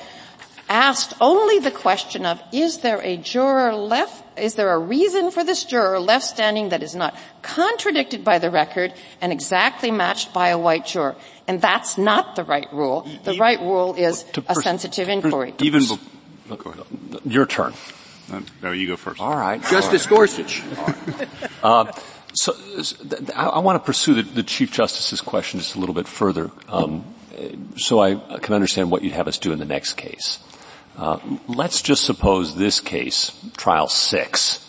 asked 0.69 1.13
only 1.21 1.59
the 1.59 1.71
question 1.71 2.25
of, 2.25 2.41
is 2.51 2.79
there 2.79 3.01
a 3.01 3.17
juror 3.17 3.73
left, 3.73 4.23
is 4.37 4.55
there 4.55 4.73
a 4.73 4.79
reason 4.79 5.31
for 5.31 5.43
this 5.43 5.63
juror 5.63 5.99
left 5.99 6.25
standing 6.25 6.69
that 6.69 6.83
is 6.83 6.95
not 6.95 7.15
contradicted 7.41 8.23
by 8.23 8.39
the 8.39 8.49
record 8.49 8.93
and 9.21 9.31
exactly 9.31 9.91
matched 9.91 10.33
by 10.33 10.49
a 10.49 10.57
white 10.57 10.85
juror? 10.85 11.15
And 11.47 11.61
that's 11.61 11.97
not 11.97 12.35
the 12.35 12.43
right 12.43 12.67
rule. 12.73 13.07
The 13.23 13.35
right 13.35 13.59
rule 13.59 13.95
is 13.95 14.25
a 14.47 14.55
sensitive 14.55 15.09
inquiry. 15.09 15.53
Even, 15.59 15.83
your 17.25 17.45
turn. 17.45 17.73
Uh, 18.31 18.41
no, 18.61 18.71
you 18.71 18.87
go 18.87 18.97
first. 18.97 19.21
All 19.21 19.35
right. 19.35 19.61
Justice 19.63 20.05
All 20.07 20.17
right. 20.17 20.35
Gorsuch. 20.35 20.63
Uh, 21.63 21.91
so, 22.33 22.53
I, 23.35 23.47
I, 23.47 23.59
want 23.59 23.81
to 23.81 23.85
pursue 23.85 24.13
the, 24.13 24.21
the, 24.21 24.43
Chief 24.43 24.71
Justice's 24.71 25.21
question 25.21 25.59
just 25.59 25.75
a 25.75 25.79
little 25.79 25.95
bit 25.95 26.07
further, 26.07 26.51
um, 26.69 27.03
so 27.77 27.99
I 27.99 28.13
can 28.37 28.53
understand 28.53 28.91
what 28.91 29.01
you'd 29.01 29.13
have 29.13 29.27
us 29.27 29.39
do 29.39 29.51
in 29.51 29.57
the 29.57 29.65
next 29.65 29.93
case. 29.93 30.37
Uh, 30.97 31.19
let's 31.47 31.81
just 31.81 32.03
suppose 32.03 32.55
this 32.55 32.79
case, 32.79 33.31
trial 33.55 33.87
six, 33.87 34.67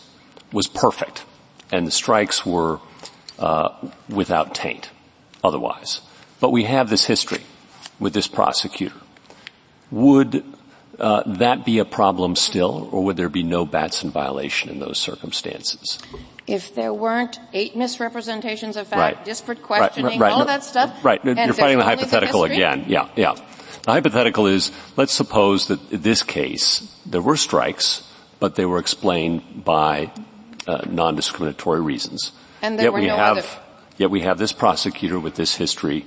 was 0.52 0.66
perfect, 0.66 1.24
and 1.72 1.86
the 1.86 1.90
strikes 1.90 2.44
were 2.44 2.80
uh, 3.38 3.70
without 4.08 4.54
taint, 4.54 4.90
otherwise. 5.42 6.02
But 6.38 6.50
we 6.50 6.64
have 6.64 6.90
this 6.90 7.06
history 7.06 7.42
with 7.98 8.12
this 8.12 8.28
prosecutor. 8.28 8.94
Would 9.90 10.44
uh, 10.98 11.22
that 11.26 11.64
be 11.64 11.78
a 11.78 11.84
problem 11.84 12.36
still, 12.36 12.88
or 12.92 13.04
would 13.04 13.16
there 13.16 13.28
be 13.28 13.42
no 13.42 13.64
Batson 13.64 14.10
violation 14.10 14.70
in 14.70 14.80
those 14.80 14.98
circumstances? 14.98 15.98
If 16.46 16.74
there 16.74 16.92
weren't 16.92 17.38
eight 17.52 17.76
misrepresentations 17.76 18.76
of 18.76 18.88
fact, 18.88 19.16
right. 19.16 19.24
disparate 19.24 19.62
questioning, 19.62 20.18
right, 20.18 20.20
right, 20.20 20.32
all 20.32 20.44
that 20.44 20.64
stuff. 20.64 21.04
Right, 21.04 21.24
you're 21.24 21.36
fighting 21.54 21.78
the 21.78 21.84
hypothetical 21.84 22.42
the 22.42 22.52
again. 22.52 22.84
Yeah, 22.88 23.08
yeah. 23.16 23.36
The 23.82 23.92
hypothetical 23.92 24.46
is, 24.46 24.72
let's 24.96 25.12
suppose 25.12 25.68
that 25.68 25.92
in 25.92 26.02
this 26.02 26.22
case, 26.22 26.94
there 27.06 27.22
were 27.22 27.36
strikes, 27.36 28.10
but 28.38 28.54
they 28.54 28.66
were 28.66 28.78
explained 28.78 29.64
by 29.64 30.12
uh, 30.66 30.82
non-discriminatory 30.88 31.80
reasons. 31.80 32.32
And 32.62 32.78
there 32.78 32.86
yet 32.86 32.92
were 32.92 33.00
we 33.00 33.06
no 33.06 33.16
have, 33.16 33.38
other. 33.38 33.48
Yet 33.96 34.10
we 34.10 34.20
have 34.22 34.38
this 34.38 34.52
prosecutor 34.52 35.18
with 35.18 35.36
this 35.36 35.56
history. 35.56 36.06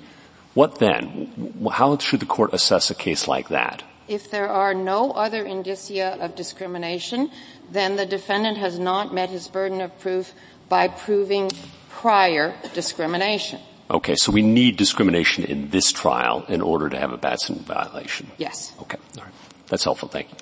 What 0.53 0.79
then? 0.79 1.63
How 1.71 1.97
should 1.97 2.19
the 2.19 2.25
court 2.25 2.53
assess 2.53 2.89
a 2.89 2.95
case 2.95 3.27
like 3.27 3.49
that? 3.49 3.84
If 4.07 4.29
there 4.29 4.49
are 4.49 4.73
no 4.73 5.12
other 5.12 5.45
indicia 5.45 6.17
of 6.19 6.36
discrimination, 6.36 7.31
then 7.71 7.95
the 7.95 8.05
defendant 8.05 8.57
has 8.57 8.77
not 8.77 9.13
met 9.13 9.29
his 9.29 9.47
burden 9.47 9.79
of 9.79 9.97
proof 9.99 10.34
by 10.67 10.89
proving 10.89 11.51
prior 11.89 12.53
discrimination. 12.73 13.62
Okay, 13.91 14.15
so 14.15 14.32
we 14.32 14.41
need 14.41 14.77
discrimination 14.77 15.43
in 15.43 15.69
this 15.69 15.91
trial 15.91 16.45
in 16.47 16.62
order 16.62 16.88
to 16.88 16.97
have 16.97 17.12
a 17.12 17.17
Batson 17.17 17.60
violation. 17.60 18.32
Yes. 18.38 18.71
Okay, 18.80 18.97
all 19.17 19.25
right. 19.25 19.34
That's 19.67 19.84
helpful. 19.84 20.08
Thank 20.08 20.30
you. 20.32 20.38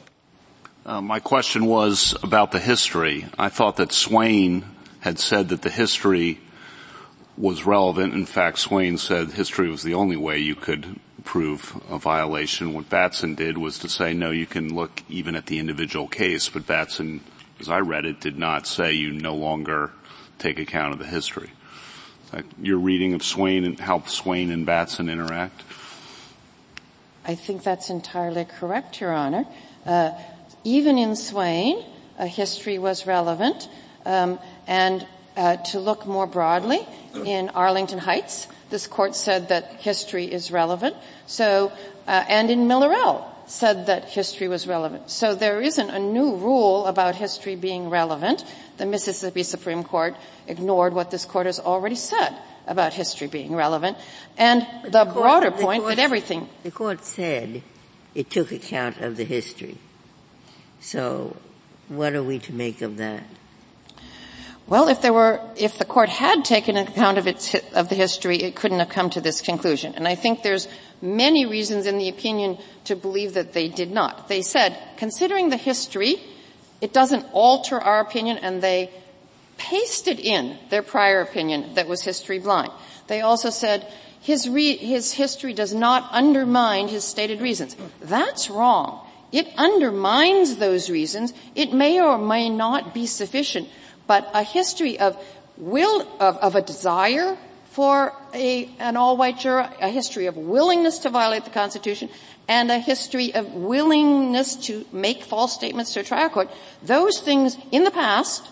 Uh, 0.86 1.02
my 1.02 1.20
question 1.20 1.66
was 1.66 2.16
about 2.22 2.52
the 2.52 2.60
history. 2.60 3.26
I 3.40 3.50
thought 3.50 3.78
that 3.78 3.92
Swain 3.92 4.66
had 5.00 5.18
said 5.18 5.50
that 5.50 5.64
the 5.64 5.72
history 5.72 6.40
was 7.38 7.66
relevant. 7.66 8.14
In 8.14 8.28
fact, 8.28 8.60
Swain 8.60 9.00
said 9.00 9.32
history 9.32 9.70
was 9.70 9.82
the 9.82 9.96
only 9.96 10.18
way 10.18 10.38
you 10.38 10.56
could 10.56 11.00
prove 11.24 11.82
a 11.90 11.98
violation. 11.98 12.74
What 12.74 12.90
Batson 12.90 13.34
did 13.34 13.58
was 13.58 13.80
to 13.80 13.90
say, 13.90 14.14
no, 14.14 14.30
you 14.30 14.46
can 14.46 14.76
look 14.76 15.02
even 15.10 15.36
at 15.36 15.48
the 15.48 15.58
individual 15.58 16.08
case, 16.08 16.50
but 16.50 16.68
Batson, 16.68 17.22
as 17.60 17.70
I 17.70 17.80
read 17.80 18.06
it, 18.06 18.20
did 18.20 18.38
not 18.38 18.68
say 18.68 18.94
you 18.94 19.12
no 19.12 19.34
longer 19.34 19.92
take 20.38 20.60
account 20.60 20.94
of 20.94 21.00
the 21.00 21.08
history. 21.08 21.50
Your 22.62 22.78
reading 22.78 23.14
of 23.14 23.24
Swain 23.24 23.64
and 23.66 23.80
how 23.80 24.02
Swain 24.04 24.52
and 24.52 24.66
Batson 24.66 25.10
interact? 25.10 25.64
I 27.26 27.36
think 27.36 27.64
that's 27.64 27.90
entirely 27.90 28.46
correct, 28.46 29.02
Your 29.02 29.14
Honor. 29.14 29.46
Uh, 29.86 30.12
even 30.64 30.98
in 30.98 31.16
Swain, 31.16 31.84
history 32.20 32.78
was 32.80 33.08
relevant, 33.08 33.70
um, 34.06 34.40
and 34.68 35.06
uh, 35.38 35.58
to 35.58 35.80
look 35.80 36.06
more 36.06 36.28
broadly, 36.28 36.86
in 37.26 37.50
Arlington 37.50 38.00
Heights, 38.00 38.48
this 38.70 38.88
court 38.88 39.16
said 39.16 39.50
that 39.50 39.76
history 39.80 40.26
is 40.26 40.52
relevant. 40.52 40.96
So, 41.26 41.72
uh, 42.08 42.26
and 42.28 42.50
in 42.50 42.68
Miller-El 42.68 43.26
said 43.48 43.88
that 43.88 44.06
history 44.06 44.48
was 44.48 44.68
relevant. 44.68 45.10
So 45.10 45.34
there 45.34 45.60
isn't 45.60 45.90
a 45.90 46.00
new 46.00 46.36
rule 46.36 46.86
about 46.86 47.16
history 47.16 47.56
being 47.56 47.90
relevant. 47.90 48.44
The 48.80 48.86
Mississippi 48.86 49.44
Supreme 49.44 49.84
Court 49.84 50.16
ignored 50.48 50.94
what 50.94 51.12
this 51.12 51.26
court 51.26 51.46
has 51.48 51.60
already 51.60 51.96
said 51.96 52.34
about 52.66 52.94
history 52.94 53.28
being 53.28 53.54
relevant. 53.54 53.98
And 54.38 54.66
the, 54.86 54.90
the 54.90 55.04
court, 55.04 55.16
broader 55.16 55.52
point 55.52 55.84
court, 55.84 55.98
that 55.98 56.02
everything. 56.02 56.48
The 56.64 56.72
court 56.72 57.04
said 57.04 57.62
it 58.16 58.30
took 58.30 58.54
account 58.54 59.00
of 59.02 59.18
the 59.18 59.26
history. 59.26 59.78
So 60.80 61.36
what 61.90 62.14
are 62.14 62.24
we 62.24 62.40
to 62.40 62.54
make 62.54 62.82
of 62.82 62.96
that? 62.98 63.24
Well, 64.66 64.88
if 64.88 65.02
there 65.02 65.12
were, 65.12 65.42
if 65.58 65.78
the 65.78 65.84
court 65.84 66.08
had 66.08 66.46
taken 66.46 66.78
account 66.78 67.18
of 67.18 67.28
its, 67.28 67.56
of 67.74 67.90
the 67.90 67.96
history, 67.96 68.38
it 68.38 68.56
couldn't 68.56 68.80
have 68.80 68.90
come 68.90 69.10
to 69.10 69.20
this 69.20 69.42
conclusion. 69.42 69.96
And 69.96 70.08
I 70.08 70.16
think 70.16 70.42
there's 70.42 70.70
many 71.02 71.46
reasons 71.46 71.86
in 71.86 71.98
the 71.98 72.08
opinion 72.08 72.58
to 72.86 72.96
believe 72.96 73.34
that 73.34 73.52
they 73.52 73.68
did 73.68 73.92
not. 73.92 74.30
They 74.30 74.42
said, 74.42 74.78
considering 74.96 75.50
the 75.50 75.58
history, 75.58 76.22
it 76.82 76.94
doesn't 76.94 77.26
alter 77.34 77.80
our 77.80 78.00
opinion 78.00 78.38
and 78.38 78.62
they 78.62 78.90
pasted 79.58 80.20
in 80.20 80.58
their 80.70 80.82
prior 80.82 81.22
opinion 81.22 81.74
that 81.76 81.88
was 81.88 82.02
history 82.02 82.40
blind. 82.40 82.72
They 83.08 83.22
also 83.22 83.50
said 83.50 83.92
his, 84.22 84.50
re- 84.50 84.78
his 84.78 85.14
history 85.14 85.54
does 85.54 85.74
not 85.74 86.08
undermine 86.12 86.88
his 86.88 87.04
stated 87.04 87.42
reasons. 87.42 87.76
That's 88.00 88.50
wrong. 88.50 89.06
It 89.32 89.48
undermines 89.58 90.56
those 90.56 90.90
reasons. 90.90 91.34
It 91.56 91.74
may 91.74 92.02
or 92.02 92.18
may 92.18 92.50
not 92.50 92.94
be 92.94 93.06
sufficient, 93.06 93.70
but 94.08 94.30
a 94.34 94.44
history 94.44 95.00
of 95.00 95.22
will, 95.58 96.02
of, 96.20 96.38
of 96.38 96.56
a 96.56 96.62
desire 96.62 97.38
for 97.66 98.14
a, 98.34 98.70
an 98.80 98.98
all-white 98.98 99.40
juror, 99.40 99.70
a 99.82 99.90
history 99.90 100.26
of 100.28 100.38
willingness 100.38 101.00
to 101.00 101.10
violate 101.10 101.46
the 101.46 101.52
Constitution, 101.52 102.10
and 102.48 102.72
a 102.72 102.80
history 102.80 103.34
of 103.34 103.54
willingness 103.54 104.56
to 104.56 104.86
make 104.92 105.24
false 105.24 105.54
statements 105.54 105.94
to 105.94 106.00
a 106.00 106.04
trial 106.04 106.30
court. 106.30 106.50
Those 106.84 107.20
things 107.20 107.58
in 107.72 107.84
the 107.84 107.92
past, 107.92 108.48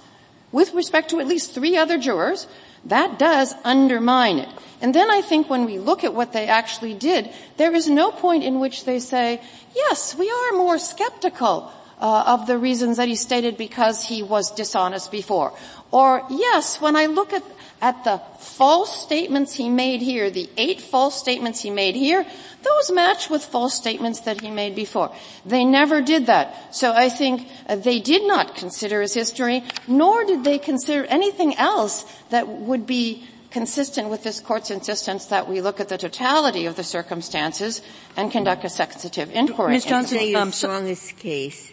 with 0.52 0.74
respect 0.74 1.10
to 1.10 1.20
at 1.20 1.28
least 1.28 1.54
three 1.54 1.78
other 1.78 1.98
jurors, 1.98 2.48
that 2.86 3.20
does 3.20 3.54
undermine 3.64 4.40
it. 4.40 4.50
And 4.82 4.94
then 4.94 5.10
I 5.10 5.22
think 5.22 5.50
when 5.50 5.66
we 5.66 5.80
look 5.80 6.04
at 6.04 6.14
what 6.14 6.32
they 6.32 6.48
actually 6.48 6.94
did, 6.94 7.30
there 7.58 7.74
is 7.74 7.90
no 7.90 8.12
point 8.12 8.44
in 8.44 8.60
which 8.60 8.86
they 8.86 9.00
say, 9.00 9.42
yes, 9.76 10.16
we 10.16 10.30
are 10.30 10.58
more 10.58 10.78
skeptical 10.78 11.72
uh, 12.00 12.24
of 12.28 12.46
the 12.46 12.58
reasons 12.58 12.98
that 12.98 13.08
he 13.08 13.16
stated 13.16 13.58
because 13.58 14.06
he 14.06 14.22
was 14.22 14.52
dishonest 14.52 15.12
before. 15.12 15.54
Or 15.92 16.24
yes, 16.30 16.80
when 16.80 16.96
I 16.96 17.08
look 17.08 17.34
at, 17.34 17.44
at 17.82 18.04
the 18.04 18.18
false 18.40 19.04
statements 19.04 19.54
he 19.54 19.70
made 19.70 20.02
here, 20.02 20.30
the 20.30 20.50
eight 20.58 20.82
false 20.82 21.20
statements 21.20 21.62
he 21.62 21.70
made 21.70 21.96
here, 21.96 22.26
those 22.64 22.92
match 22.92 23.30
with 23.30 23.44
false 23.44 23.76
statements 23.76 24.22
that 24.22 24.42
he 24.42 24.50
made 24.50 24.76
before. 24.76 25.14
They 25.46 25.64
never 25.64 26.02
did 26.02 26.26
that. 26.26 26.76
So 26.76 26.94
I 26.94 27.10
think 27.10 27.48
uh, 27.68 27.76
they 27.76 28.00
did 28.00 28.28
not 28.28 28.56
consider 28.56 29.02
his 29.02 29.14
history, 29.14 29.64
nor 29.88 30.26
did 30.26 30.44
they 30.44 30.58
consider 30.58 31.06
anything 31.06 31.56
else 31.56 32.04
that 32.30 32.48
would 32.48 32.88
be 32.88 33.28
consistent 33.52 34.10
with 34.10 34.24
this 34.24 34.40
court's 34.40 34.72
insistence 34.72 35.28
that 35.28 35.48
we 35.48 35.62
look 35.62 35.80
at 35.80 35.90
the 35.90 35.98
totality 35.98 36.66
of 36.66 36.76
the 36.76 36.84
circumstances 36.84 37.82
and 38.16 38.32
conduct 38.32 38.64
a 38.66 38.70
sensitive 38.70 39.32
inquiry. 39.32 39.72
Ms. 39.72 39.86
Johnson, 39.86 40.28
your 40.28 40.42
um, 40.42 40.52
strongest 40.52 41.18
case 41.18 41.72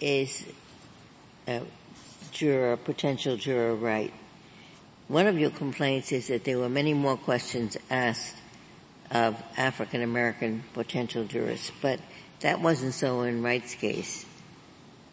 is 0.00 0.46
a 1.46 1.60
juror, 2.30 2.76
potential 2.76 3.36
juror 3.36 3.74
Wright. 3.74 4.12
One 5.08 5.26
of 5.26 5.38
your 5.38 5.50
complaints 5.50 6.12
is 6.12 6.28
that 6.28 6.44
there 6.44 6.58
were 6.58 6.68
many 6.68 6.94
more 6.94 7.16
questions 7.16 7.76
asked 7.90 8.36
of 9.10 9.40
African 9.56 10.02
American 10.02 10.64
potential 10.72 11.24
jurors, 11.24 11.70
but 11.82 12.00
that 12.40 12.60
wasn't 12.60 12.94
so 12.94 13.22
in 13.22 13.42
Wright's 13.42 13.74
case. 13.74 14.24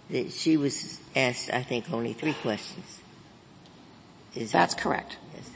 That 0.10 0.32
she 0.32 0.58
was 0.58 0.99
asked, 1.15 1.51
I 1.54 1.63
think, 1.63 1.91
only 1.91 2.13
three 2.13 2.34
questions. 2.34 3.01
Is 4.36 4.51
That's 4.51 4.75
that, 4.75 4.82
correct. 4.82 5.17
Yes. 5.36 5.49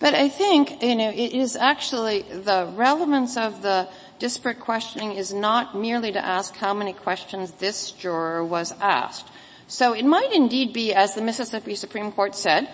But 0.00 0.14
I 0.14 0.28
think, 0.28 0.82
you 0.82 0.96
know, 0.96 1.10
it 1.10 1.32
is 1.32 1.54
actually 1.54 2.22
the 2.22 2.72
relevance 2.74 3.36
of 3.36 3.62
the 3.62 3.88
disparate 4.18 4.58
questioning 4.58 5.12
is 5.12 5.32
not 5.32 5.76
merely 5.76 6.10
to 6.12 6.24
ask 6.24 6.56
how 6.56 6.74
many 6.74 6.92
questions 6.92 7.52
this 7.52 7.92
juror 7.92 8.44
was 8.44 8.72
asked. 8.80 9.28
So 9.68 9.92
it 9.92 10.04
might 10.04 10.32
indeed 10.32 10.72
be, 10.72 10.92
as 10.92 11.14
the 11.14 11.22
Mississippi 11.22 11.74
Supreme 11.76 12.10
Court 12.10 12.34
said, 12.34 12.68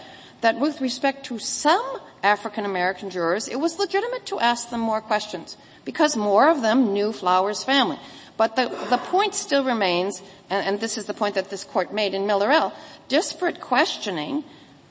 that 0.45 0.61
with 0.61 0.83
respect 0.83 1.25
to 1.25 1.39
some 1.39 1.83
African 2.23 2.67
American 2.67 3.09
jurors, 3.09 3.49
it 3.49 3.57
was 3.57 3.79
legitimate 3.79 4.27
to 4.27 4.39
ask 4.39 4.69
them 4.69 4.81
more 4.81 5.01
questions 5.01 5.57
because 5.87 6.19
more 6.19 6.51
of 6.51 6.61
them 6.61 6.93
knew 6.93 7.13
Flowers' 7.15 7.65
family. 7.65 7.99
But 8.37 8.55
the, 8.55 8.69
the 8.91 8.99
point 8.99 9.35
still 9.35 9.65
remains, 9.65 10.21
and, 10.51 10.67
and 10.67 10.81
this 10.81 10.99
is 10.99 11.07
the 11.07 11.15
point 11.15 11.37
that 11.37 11.49
this 11.49 11.65
court 11.65 11.95
made 11.95 12.13
in 12.13 12.27
Miller-El, 12.27 12.75
disparate 13.09 13.59
questioning 13.59 14.45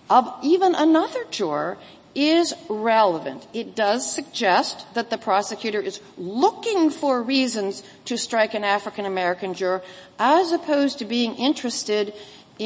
of 0.10 0.28
even 0.42 0.74
another 0.74 1.24
juror 1.30 1.78
is 2.16 2.56
relevant. 2.68 3.46
It 3.54 3.76
does 3.76 4.12
suggest 4.12 4.92
that 4.96 5.12
the 5.12 5.20
prosecutor 5.20 5.80
is 5.80 6.00
looking 6.18 6.90
for 6.90 7.22
reasons 7.22 7.84
to 8.06 8.18
strike 8.18 8.56
an 8.56 8.64
African 8.64 9.06
American 9.06 9.54
juror 9.54 9.84
as 10.18 10.52
opposed 10.52 10.98
to 10.98 11.06
being 11.06 11.36
interested 11.36 12.14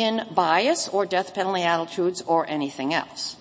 in 0.02 0.26
bias 0.32 0.88
or 0.88 1.06
death 1.06 1.34
penalty 1.34 1.64
attitudes 1.64 2.22
or 2.22 2.48
anything 2.48 2.94
else. 2.94 3.36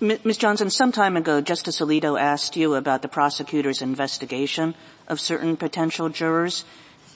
Ms. 0.00 0.38
Johnson, 0.38 0.70
some 0.70 0.92
time 0.92 1.16
ago, 1.16 1.42
Justice 1.42 1.80
Alito 1.80 2.18
asked 2.18 2.56
you 2.56 2.74
about 2.74 3.02
the 3.02 3.08
prosecutor's 3.08 3.82
investigation 3.82 4.74
of 5.08 5.20
certain 5.20 5.58
potential 5.58 6.08
jurors. 6.08 6.64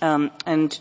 Um, 0.03 0.31
and 0.45 0.79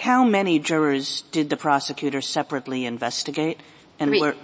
how 0.00 0.24
many 0.24 0.58
jurors 0.58 1.24
did 1.30 1.50
the 1.50 1.58
prosecutor 1.58 2.22
separately 2.22 2.86
investigate? 2.86 3.60
And 3.98 4.10
Three. 4.10 4.20
were 4.20 4.34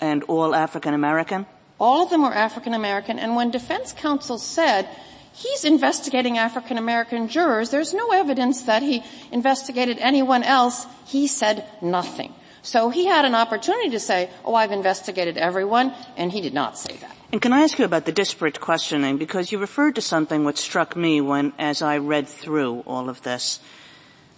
and 0.00 0.22
all 0.24 0.54
African 0.54 0.94
American? 0.94 1.46
All 1.78 2.04
of 2.04 2.10
them 2.10 2.22
were 2.22 2.34
African 2.34 2.74
American, 2.74 3.18
and 3.18 3.34
when 3.34 3.50
defense 3.50 3.92
counsel 3.92 4.38
said 4.38 4.88
he's 5.40 5.64
investigating 5.64 6.36
African 6.36 6.76
American 6.76 7.28
jurors, 7.28 7.70
there's 7.70 7.94
no 7.94 8.12
evidence 8.12 8.62
that 8.62 8.82
he 8.82 9.02
investigated 9.32 9.98
anyone 9.98 10.42
else, 10.42 10.86
he 11.06 11.26
said 11.26 11.64
nothing. 11.80 12.34
So 12.62 12.90
he 12.90 13.06
had 13.06 13.24
an 13.24 13.34
opportunity 13.34 13.90
to 13.90 14.00
say, 14.00 14.28
oh, 14.44 14.54
I've 14.54 14.70
investigated 14.70 15.38
everyone, 15.38 15.94
and 16.16 16.30
he 16.30 16.42
did 16.42 16.52
not 16.52 16.76
say 16.76 16.94
that. 16.96 17.16
And 17.32 17.40
can 17.40 17.52
I 17.54 17.62
ask 17.62 17.78
you 17.78 17.86
about 17.86 18.04
the 18.04 18.12
disparate 18.12 18.60
questioning? 18.60 19.16
Because 19.16 19.50
you 19.50 19.58
referred 19.58 19.94
to 19.94 20.02
something 20.02 20.44
which 20.44 20.58
struck 20.58 20.94
me 20.94 21.20
when, 21.22 21.54
as 21.58 21.80
I 21.80 21.96
read 21.98 22.28
through 22.28 22.84
all 22.86 23.08
of 23.08 23.22
this. 23.22 23.60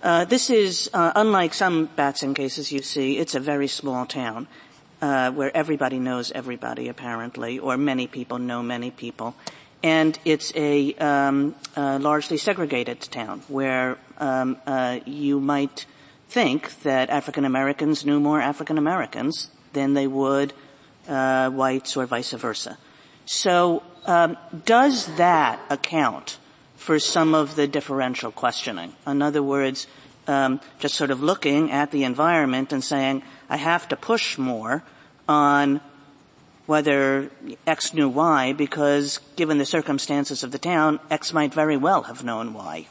Uh, 0.03 0.25
this 0.25 0.51
is, 0.51 0.91
uh, 0.93 1.13
unlike 1.17 1.55
some 1.55 1.87
Batson 1.97 2.35
cases 2.35 2.71
you 2.71 2.83
see, 2.83 3.19
it's 3.19 3.35
a 3.35 3.41
very 3.41 3.67
small 3.67 4.07
town 4.07 4.47
uh, 5.01 5.31
where 5.33 5.55
everybody 5.57 5.99
knows 5.99 6.31
everybody 6.31 6.89
apparently, 6.89 7.59
or 7.59 7.77
many 7.77 8.07
people 8.07 8.39
know 8.39 8.63
many 8.63 8.91
people. 8.91 9.35
And 9.83 10.19
it's 10.25 10.53
a 10.55 10.95
um, 10.95 11.55
largely 11.77 12.37
segregated 12.37 13.01
town 13.01 13.43
where 13.49 13.99
um, 14.19 14.57
uh, 14.67 15.01
you 15.05 15.41
might 15.41 15.87
think 16.29 16.83
that 16.83 17.11
African 17.11 17.45
Americans 17.45 18.07
knew 18.07 18.21
more 18.21 18.41
African 18.41 18.79
Americans 18.79 19.51
than 19.73 19.95
they 19.95 20.07
would 20.07 20.53
uh, 21.09 21.51
whites 21.51 21.97
or 21.97 22.07
vice 22.07 22.33
versa. 22.33 22.79
So, 23.27 23.83
um, 24.07 24.37
does 24.65 25.07
that 25.17 25.61
account 25.71 26.39
for 26.77 26.99
some 26.99 27.35
of 27.35 27.55
the 27.55 27.67
differential 27.67 28.33
questioning? 28.33 28.95
In 29.07 29.23
other 29.23 29.43
words, 29.43 29.87
um, 30.27 30.61
just 30.79 30.95
sort 30.95 31.11
of 31.11 31.23
looking 31.23 31.71
at 31.71 31.91
the 31.91 32.05
environment 32.05 32.73
and 32.73 32.83
saying, 32.83 33.23
I 33.49 33.57
have 33.57 33.89
to 33.89 33.97
push 33.97 34.39
more 34.39 34.83
on 35.29 35.81
whether 36.67 37.31
X 37.67 37.93
knew 37.95 38.09
Y 38.09 38.53
because 38.53 39.21
given 39.37 39.59
the 39.59 39.65
circumstances 39.65 40.43
of 40.43 40.53
the 40.53 40.59
town, 40.59 41.01
X 41.11 41.33
might 41.33 41.53
very 41.53 41.77
well 41.77 42.03
have 42.05 42.25
known 42.25 42.55
Y. 42.55 42.87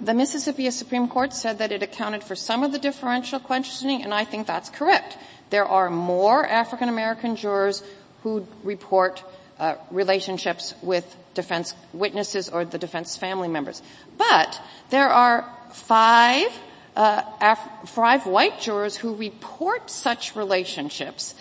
The 0.00 0.14
Mississippi 0.14 0.68
Supreme 0.70 1.08
Court 1.08 1.32
said 1.32 1.58
that 1.58 1.72
it 1.72 1.82
accounted 1.82 2.24
for 2.24 2.34
some 2.34 2.64
of 2.64 2.72
the 2.72 2.78
differential 2.78 3.38
questioning, 3.38 4.02
and 4.02 4.12
I 4.12 4.24
think 4.24 4.46
that's 4.46 4.68
correct. 4.68 5.16
There 5.50 5.64
are 5.64 5.90
more 5.90 6.44
African 6.44 6.88
American 6.88 7.36
jurors 7.36 7.82
who 8.22 8.46
report 8.64 9.22
uh, 9.58 9.76
relationships 9.90 10.74
with 10.82 11.16
defense 11.34 11.74
witnesses 11.92 12.48
or 12.48 12.64
the 12.64 12.78
defense 12.78 13.16
family 13.16 13.48
members. 13.48 13.80
But 14.18 14.60
there 14.90 15.08
are 15.08 15.48
five 15.72 16.48
uh, 16.96 17.22
Af- 17.40 17.88
five 17.88 18.26
white 18.26 18.60
jurors 18.60 18.96
who 18.96 19.14
report 19.14 19.88
such 19.88 20.36
relationships 20.36 21.34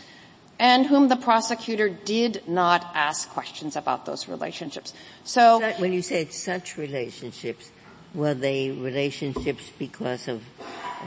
and 0.61 0.85
whom 0.85 1.07
the 1.07 1.15
prosecutor 1.15 1.89
did 1.89 2.47
not 2.47 2.85
ask 2.93 3.27
questions 3.29 3.75
about 3.75 4.05
those 4.05 4.27
relationships. 4.27 4.93
So 5.23 5.59
when 5.79 5.91
you 5.91 6.03
said 6.03 6.31
such 6.31 6.77
relationships, 6.77 7.71
were 8.13 8.35
they 8.35 8.69
relationships 8.69 9.71
because 9.79 10.27
of 10.27 10.43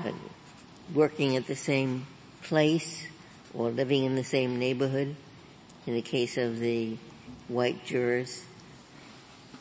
uh, 0.04 0.10
working 0.92 1.36
at 1.36 1.46
the 1.46 1.54
same 1.54 2.08
place 2.42 3.06
or 3.54 3.70
living 3.70 4.02
in 4.02 4.16
the 4.16 4.24
same 4.24 4.58
neighborhood? 4.58 5.14
In 5.86 5.94
the 5.94 6.02
case 6.02 6.36
of 6.36 6.58
the 6.58 6.96
white 7.46 7.84
jurors, 7.86 8.42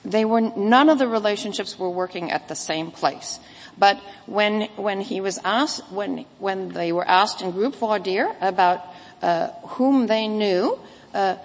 they 0.04 0.26
were 0.26 0.42
none 0.42 0.90
of 0.90 0.98
the 0.98 1.08
relationships 1.08 1.78
were 1.78 1.90
working 1.90 2.32
at 2.32 2.48
the 2.48 2.56
same 2.56 2.90
place. 2.90 3.40
But 3.78 3.98
when 4.26 4.64
when 4.76 5.02
he 5.02 5.22
was 5.22 5.40
asked 5.44 5.84
when 5.92 6.26
when 6.40 6.70
they 6.70 6.92
were 6.92 7.08
asked 7.08 7.42
in 7.42 7.52
group 7.52 7.76
voir 7.76 8.00
dire 8.00 8.36
about 8.42 8.82
uh, 9.22 9.48
whom 9.78 10.08
they 10.08 10.28
knew, 10.28 10.80
uh, 11.14 11.38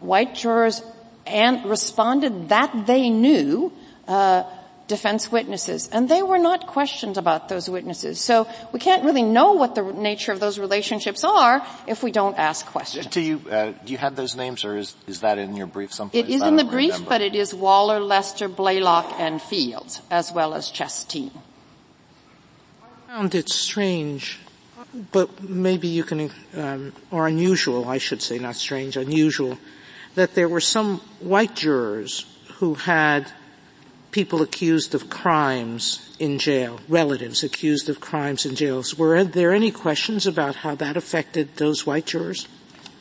white 0.00 0.34
jurors 0.34 0.82
and 1.26 1.64
responded 1.66 2.50
that 2.50 2.86
they 2.86 3.10
knew 3.10 3.72
uh, 4.06 4.44
defense 4.86 5.32
witnesses, 5.32 5.88
and 5.90 6.08
they 6.08 6.22
were 6.22 6.38
not 6.38 6.68
questioned 6.68 7.16
about 7.16 7.48
those 7.48 7.68
witnesses. 7.68 8.20
So 8.20 8.46
we 8.72 8.78
can't 8.78 9.04
really 9.04 9.22
know 9.22 9.52
what 9.52 9.74
the 9.74 9.82
nature 9.82 10.30
of 10.30 10.38
those 10.38 10.58
relationships 10.58 11.24
are 11.24 11.66
if 11.88 12.02
we 12.02 12.12
don't 12.12 12.38
ask 12.38 12.64
questions. 12.66 13.06
Do 13.06 13.20
you 13.20 13.42
uh, 13.50 13.72
do 13.84 13.92
you 13.92 13.98
have 13.98 14.14
those 14.14 14.36
names, 14.36 14.64
or 14.64 14.76
is 14.76 14.94
is 15.06 15.20
that 15.20 15.38
in 15.38 15.56
your 15.56 15.66
brief 15.66 15.92
someplace? 15.92 16.24
It 16.24 16.30
is 16.30 16.42
in 16.42 16.56
the 16.56 16.64
brief, 16.64 16.92
remember. 16.92 17.08
but 17.08 17.20
it 17.20 17.34
is 17.34 17.52
Waller, 17.52 18.00
Lester, 18.00 18.48
Blaylock, 18.48 19.18
and 19.18 19.42
Fields, 19.42 20.00
as 20.10 20.32
well 20.32 20.54
as 20.54 20.70
Chasteen 20.70 21.32
found 23.06 23.34
it 23.34 23.48
strange 23.48 24.38
but 25.12 25.42
maybe 25.42 25.88
you 25.88 26.04
can, 26.04 26.30
um, 26.54 26.92
or 27.10 27.26
unusual, 27.26 27.88
I 27.88 27.98
should 27.98 28.22
say, 28.22 28.38
not 28.38 28.56
strange, 28.56 28.96
unusual, 28.96 29.58
that 30.14 30.34
there 30.34 30.48
were 30.48 30.60
some 30.60 30.98
white 31.20 31.54
jurors 31.54 32.26
who 32.54 32.74
had 32.74 33.30
people 34.10 34.40
accused 34.40 34.94
of 34.94 35.10
crimes 35.10 36.16
in 36.18 36.38
jail, 36.38 36.80
relatives 36.88 37.44
accused 37.44 37.88
of 37.88 38.00
crimes 38.00 38.46
in 38.46 38.54
jails. 38.54 38.96
Were 38.96 39.24
there 39.24 39.52
any 39.52 39.70
questions 39.70 40.26
about 40.26 40.56
how 40.56 40.74
that 40.76 40.96
affected 40.96 41.56
those 41.56 41.84
white 41.84 42.06
jurors? 42.06 42.48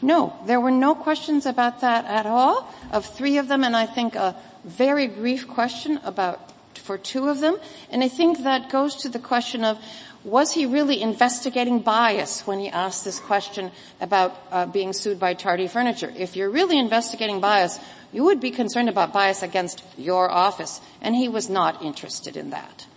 No, 0.01 0.35
there 0.45 0.59
were 0.59 0.71
no 0.71 0.93
questions 0.93 1.45
about 1.45 1.81
that 1.81 2.05
at 2.05 2.25
all 2.25 2.73
of 2.91 3.05
three 3.05 3.37
of 3.37 3.47
them, 3.47 3.63
and 3.63 3.75
I 3.75 3.85
think 3.85 4.15
a 4.15 4.35
very 4.65 5.07
brief 5.07 5.47
question 5.47 5.99
about 6.03 6.51
for 6.85 6.97
two 6.97 7.27
of 7.29 7.39
them. 7.39 7.57
And 7.89 8.03
I 8.03 8.07
think 8.07 8.43
that 8.43 8.69
goes 8.69 8.95
to 8.97 9.09
the 9.09 9.19
question 9.19 9.63
of 9.63 9.77
was 10.23 10.53
he 10.53 10.65
really 10.65 11.01
investigating 11.01 11.79
bias 11.79 12.47
when 12.47 12.59
he 12.59 12.67
asked 12.69 13.05
this 13.05 13.19
question 13.19 13.71
about 14.01 14.35
uh, 14.51 14.65
being 14.65 14.91
sued 14.91 15.19
by 15.19 15.35
Tardy 15.35 15.67
Furniture? 15.67 16.11
If 16.17 16.35
you're 16.35 16.49
really 16.49 16.79
investigating 16.79 17.39
bias, 17.39 17.79
you 18.11 18.23
would 18.23 18.39
be 18.39 18.49
concerned 18.49 18.89
about 18.89 19.13
bias 19.13 19.43
against 19.43 19.83
your 19.97 20.31
office, 20.31 20.81
and 20.99 21.15
he 21.15 21.29
was 21.29 21.47
not 21.47 21.83
interested 21.83 22.35
in 22.37 22.49
that. 22.49 22.87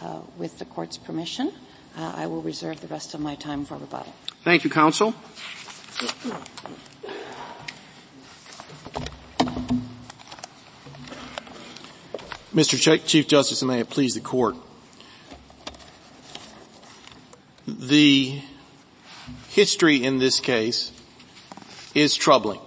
Uh, 0.00 0.22
with 0.36 0.58
the 0.58 0.64
court's 0.64 0.98
permission, 0.98 1.52
uh, 1.96 2.12
I 2.16 2.26
will 2.26 2.42
reserve 2.42 2.80
the 2.80 2.88
rest 2.88 3.14
of 3.14 3.20
my 3.20 3.36
time 3.36 3.64
for 3.64 3.76
rebuttal. 3.76 4.12
Thank 4.42 4.64
you, 4.64 4.70
counsel. 4.70 5.14
Mr. 12.54 13.06
Chief 13.06 13.26
Justice, 13.26 13.62
and 13.62 13.70
may 13.70 13.80
it 13.80 13.88
please 13.88 14.14
the 14.14 14.20
court. 14.20 14.56
The 17.66 18.42
history 19.48 20.04
in 20.04 20.18
this 20.18 20.38
case 20.38 20.92
is 21.94 22.14
troubling. 22.14 22.60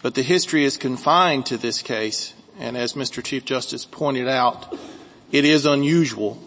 But 0.00 0.14
the 0.14 0.22
history 0.22 0.64
is 0.64 0.78
confined 0.78 1.44
to 1.46 1.58
this 1.58 1.82
case, 1.82 2.32
and 2.58 2.74
as 2.74 2.94
Mr. 2.94 3.22
Chief 3.22 3.44
Justice 3.44 3.84
pointed 3.84 4.28
out, 4.28 4.74
it 5.30 5.44
is 5.44 5.66
unusual. 5.66 6.42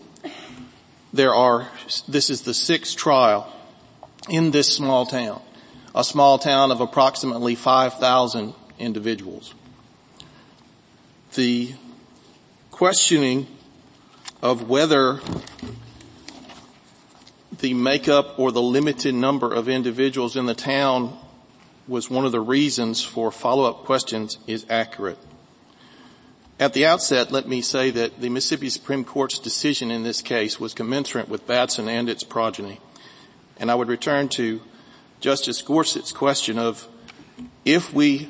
There 1.13 1.36
are, 1.36 1.67
this 2.08 2.32
is 2.32 2.41
the 2.41 2.55
sixth 2.55 2.97
trial 2.97 3.47
in 4.27 4.49
this 4.49 4.75
small 4.75 5.05
town, 5.05 5.39
a 5.93 6.03
small 6.03 6.39
town 6.39 6.71
of 6.71 6.82
approximately 6.82 7.53
5,000 7.53 8.55
individuals 8.79 9.53
the 11.39 11.73
questioning 12.69 13.47
of 14.41 14.67
whether 14.67 15.21
the 17.60 17.73
makeup 17.73 18.38
or 18.38 18.52
the 18.52 18.62
limited 18.62 19.15
number 19.15 19.54
of 19.54 19.69
individuals 19.69 20.36
in 20.36 20.47
the 20.47 20.54
town 20.54 21.17
was 21.88 22.10
one 22.10 22.25
of 22.25 22.34
the 22.34 22.41
reasons 22.41 23.02
for 23.02 23.32
follow-up 23.32 23.86
questions 23.86 24.38
is 24.47 24.65
accurate. 24.69 25.17
At 26.60 26.73
the 26.73 26.86
outset, 26.86 27.32
let 27.32 27.47
me 27.47 27.62
say 27.62 27.89
that 27.89 28.19
the 28.19 28.28
Mississippi 28.28 28.69
Supreme 28.69 29.06
Court's 29.06 29.39
decision 29.39 29.91
in 29.91 30.04
this 30.04 30.21
case 30.21 30.60
was 30.60 30.73
commensurate 30.73 31.30
with 31.30 31.47
Batson 31.47 31.88
and 31.88 32.10
its 32.10 32.23
progeny. 32.25 32.82
And 33.56 33.71
I 33.71 33.75
would 33.75 33.88
return 33.88 34.28
to 34.30 34.60
Justice 35.21 35.62
Gorsuch's 35.62 36.12
question 36.12 36.60
of 36.60 36.86
if 37.63 37.93
we 37.93 38.28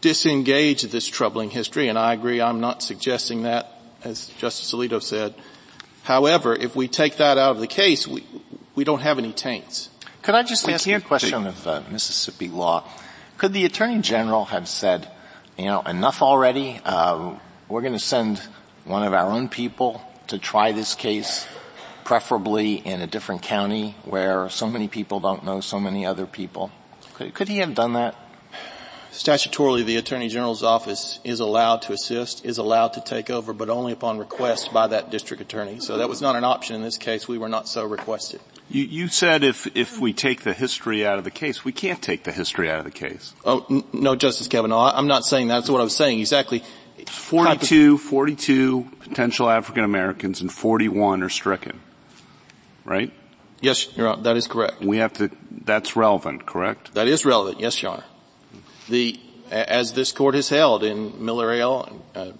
disengage 0.00 0.82
this 0.82 1.06
troubling 1.06 1.50
history, 1.50 1.88
and 1.88 1.98
I 1.98 2.12
agree, 2.12 2.40
I'm 2.40 2.60
not 2.60 2.82
suggesting 2.82 3.42
that, 3.42 3.72
as 4.04 4.28
Justice 4.38 4.72
Alito 4.72 5.02
said. 5.02 5.34
However, 6.04 6.54
if 6.54 6.76
we 6.76 6.88
take 6.88 7.16
that 7.16 7.36
out 7.38 7.52
of 7.52 7.60
the 7.60 7.66
case, 7.66 8.06
we, 8.06 8.24
we 8.74 8.84
don't 8.84 9.00
have 9.00 9.18
any 9.18 9.32
taints. 9.32 9.90
Could 10.22 10.34
I 10.34 10.42
just 10.42 10.66
we 10.66 10.74
ask 10.74 10.86
a 10.86 11.00
question 11.00 11.46
of 11.46 11.66
uh, 11.66 11.82
Mississippi 11.90 12.48
law? 12.48 12.84
Could 13.36 13.52
the 13.52 13.64
Attorney 13.64 14.00
General 14.00 14.46
have 14.46 14.68
said, 14.68 15.08
you 15.56 15.66
know, 15.66 15.80
enough 15.82 16.22
already, 16.22 16.80
uh, 16.84 17.36
we're 17.68 17.82
going 17.82 17.92
to 17.92 17.98
send 17.98 18.38
one 18.84 19.02
of 19.02 19.12
our 19.12 19.30
own 19.30 19.48
people 19.48 20.02
to 20.28 20.38
try 20.38 20.72
this 20.72 20.94
case, 20.94 21.46
preferably 22.04 22.74
in 22.74 23.00
a 23.00 23.06
different 23.06 23.42
county 23.42 23.94
where 24.04 24.48
so 24.48 24.68
many 24.68 24.88
people 24.88 25.20
don't 25.20 25.44
know 25.44 25.60
so 25.60 25.78
many 25.78 26.06
other 26.06 26.26
people? 26.26 26.70
Could, 27.14 27.34
could 27.34 27.48
he 27.48 27.58
have 27.58 27.74
done 27.74 27.94
that? 27.94 28.14
Statutorily, 29.12 29.84
the 29.84 29.96
Attorney 29.96 30.28
General's 30.28 30.62
office 30.62 31.18
is 31.24 31.40
allowed 31.40 31.82
to 31.82 31.92
assist, 31.92 32.44
is 32.44 32.58
allowed 32.58 32.92
to 32.92 33.00
take 33.00 33.30
over, 33.30 33.52
but 33.52 33.70
only 33.70 33.92
upon 33.92 34.18
request 34.18 34.72
by 34.72 34.86
that 34.86 35.10
district 35.10 35.40
attorney. 35.40 35.80
So 35.80 35.96
that 35.98 36.08
was 36.08 36.20
not 36.20 36.36
an 36.36 36.44
option 36.44 36.76
in 36.76 36.82
this 36.82 36.98
case. 36.98 37.26
We 37.26 37.38
were 37.38 37.48
not 37.48 37.66
so 37.68 37.84
requested. 37.84 38.40
You, 38.68 38.84
you 38.84 39.08
said 39.08 39.44
if, 39.44 39.66
if 39.74 39.98
we 39.98 40.12
take 40.12 40.42
the 40.42 40.52
history 40.52 41.06
out 41.06 41.16
of 41.16 41.24
the 41.24 41.30
case, 41.30 41.64
we 41.64 41.72
can't 41.72 42.02
take 42.02 42.24
the 42.24 42.32
history 42.32 42.70
out 42.70 42.80
of 42.80 42.84
the 42.84 42.90
case. 42.90 43.34
Oh, 43.46 43.64
n- 43.70 43.84
no, 43.94 44.14
Justice 44.14 44.46
Kavanaugh. 44.46 44.92
I'm 44.94 45.06
not 45.06 45.24
saying 45.24 45.48
that. 45.48 45.54
That's 45.54 45.70
what 45.70 45.80
I 45.80 45.84
was 45.84 45.96
saying. 45.96 46.20
Exactly. 46.20 46.62
42, 47.06 47.96
42 47.96 48.88
potential 49.00 49.48
African 49.48 49.84
Americans 49.84 50.42
and 50.42 50.52
41 50.52 51.22
are 51.22 51.30
stricken. 51.30 51.80
Right? 52.84 53.10
Yes, 53.62 53.96
Your 53.96 54.08
Honor. 54.08 54.22
That 54.22 54.36
is 54.36 54.46
correct. 54.46 54.82
We 54.82 54.98
have 54.98 55.14
to, 55.14 55.30
that's 55.64 55.96
relevant, 55.96 56.44
correct? 56.44 56.92
That 56.94 57.08
is 57.08 57.24
relevant. 57.24 57.60
Yes, 57.60 57.80
Your 57.80 57.92
Honor 57.92 58.04
the, 58.88 59.18
as 59.50 59.92
this 59.92 60.12
court 60.12 60.34
has 60.34 60.48
held 60.48 60.84
in 60.84 61.24
Miller-El, 61.24 62.02
uh, 62.14 62.32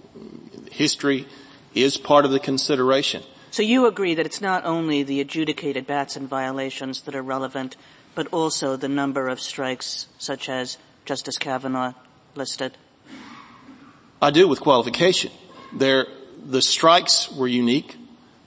history 0.71 1.27
is 1.73 1.97
part 1.97 2.25
of 2.25 2.31
the 2.31 2.39
consideration. 2.39 3.23
So 3.51 3.63
you 3.63 3.87
agree 3.87 4.13
that 4.15 4.25
it's 4.25 4.41
not 4.41 4.65
only 4.65 5.03
the 5.03 5.21
adjudicated 5.21 5.87
Batson 5.87 6.27
violations 6.27 7.01
that 7.01 7.15
are 7.15 7.23
relevant, 7.23 7.75
but 8.15 8.27
also 8.31 8.75
the 8.75 8.89
number 8.89 9.27
of 9.27 9.39
strikes 9.39 10.07
such 10.17 10.49
as 10.49 10.77
Justice 11.05 11.37
Kavanaugh 11.37 11.93
listed? 12.35 12.77
I 14.21 14.31
do 14.31 14.47
with 14.47 14.59
qualification. 14.59 15.31
There, 15.73 16.05
the 16.45 16.61
strikes 16.61 17.31
were 17.31 17.47
unique. 17.47 17.95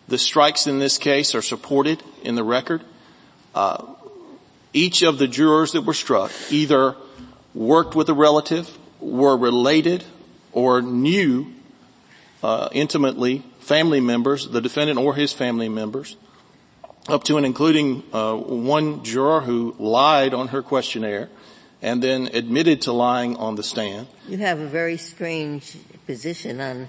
The 0.08 0.18
strikes 0.18 0.66
in 0.66 0.78
this 0.78 0.98
case 0.98 1.34
are 1.34 1.42
supported 1.42 2.02
in 2.22 2.34
the 2.34 2.44
record. 2.44 2.82
Uh, 3.54 3.86
each 4.72 5.02
of 5.02 5.18
the 5.18 5.28
jurors 5.28 5.72
that 5.72 5.82
were 5.82 5.94
struck 5.94 6.30
either 6.50 6.96
worked 7.54 7.94
with 7.94 8.08
a 8.08 8.14
relative, 8.14 8.78
were 9.00 9.36
related, 9.36 10.04
or 10.52 10.82
knew 10.82 11.46
uh, 12.42 12.68
intimately 12.72 13.42
family 13.60 14.00
members, 14.00 14.48
the 14.48 14.60
defendant 14.60 14.98
or 14.98 15.14
his 15.14 15.32
family 15.32 15.68
members, 15.68 16.16
up 17.08 17.24
to 17.24 17.36
and 17.36 17.46
including 17.46 18.02
uh, 18.12 18.34
one 18.34 19.02
juror 19.04 19.40
who 19.40 19.74
lied 19.78 20.34
on 20.34 20.48
her 20.48 20.62
questionnaire 20.62 21.28
and 21.80 22.00
then 22.02 22.28
admitted 22.32 22.80
to 22.82 22.92
lying 22.92 23.36
on 23.36 23.56
the 23.56 23.62
stand. 23.62 24.06
You 24.28 24.38
have 24.38 24.60
a 24.60 24.66
very 24.66 24.96
strange 24.96 25.76
position 26.06 26.60
on 26.60 26.88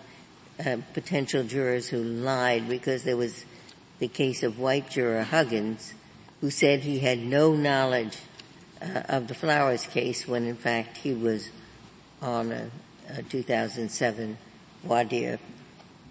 uh, 0.64 0.78
potential 0.94 1.44
jurors 1.44 1.88
who 1.88 2.04
lied 2.04 2.70
because 2.70 3.04
there 3.04 3.18
was 3.18 3.46
the 3.98 4.08
case 4.08 4.44
of 4.44 4.60
white 4.60 4.90
juror 4.90 5.24
Huggins 5.24 5.94
who 6.42 6.52
said 6.52 6.82
he 6.82 7.00
had 7.00 7.20
no 7.20 7.56
knowledge 7.56 8.18
Uh, 8.84 9.02
of 9.08 9.28
the 9.28 9.34
Flowers 9.34 9.86
case 9.86 10.28
when 10.28 10.46
in 10.46 10.58
fact 10.58 10.98
he 10.98 11.14
was 11.14 11.50
on 12.22 12.52
a, 12.52 12.70
a 13.08 13.24
2007 13.24 14.38
voir 14.84 15.06
dire 15.06 15.40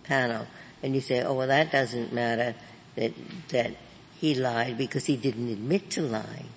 panel. 0.04 0.46
And 0.82 0.94
you 0.94 1.02
say, 1.02 1.22
oh 1.22 1.34
well 1.34 1.48
that 1.48 1.70
doesn't 1.70 2.14
matter 2.14 2.54
that, 2.96 3.12
that 3.48 3.72
he 4.18 4.34
lied 4.34 4.78
because 4.78 5.04
he 5.04 5.16
didn't 5.16 5.50
admit 5.50 5.90
to 5.90 6.02
lying. 6.02 6.48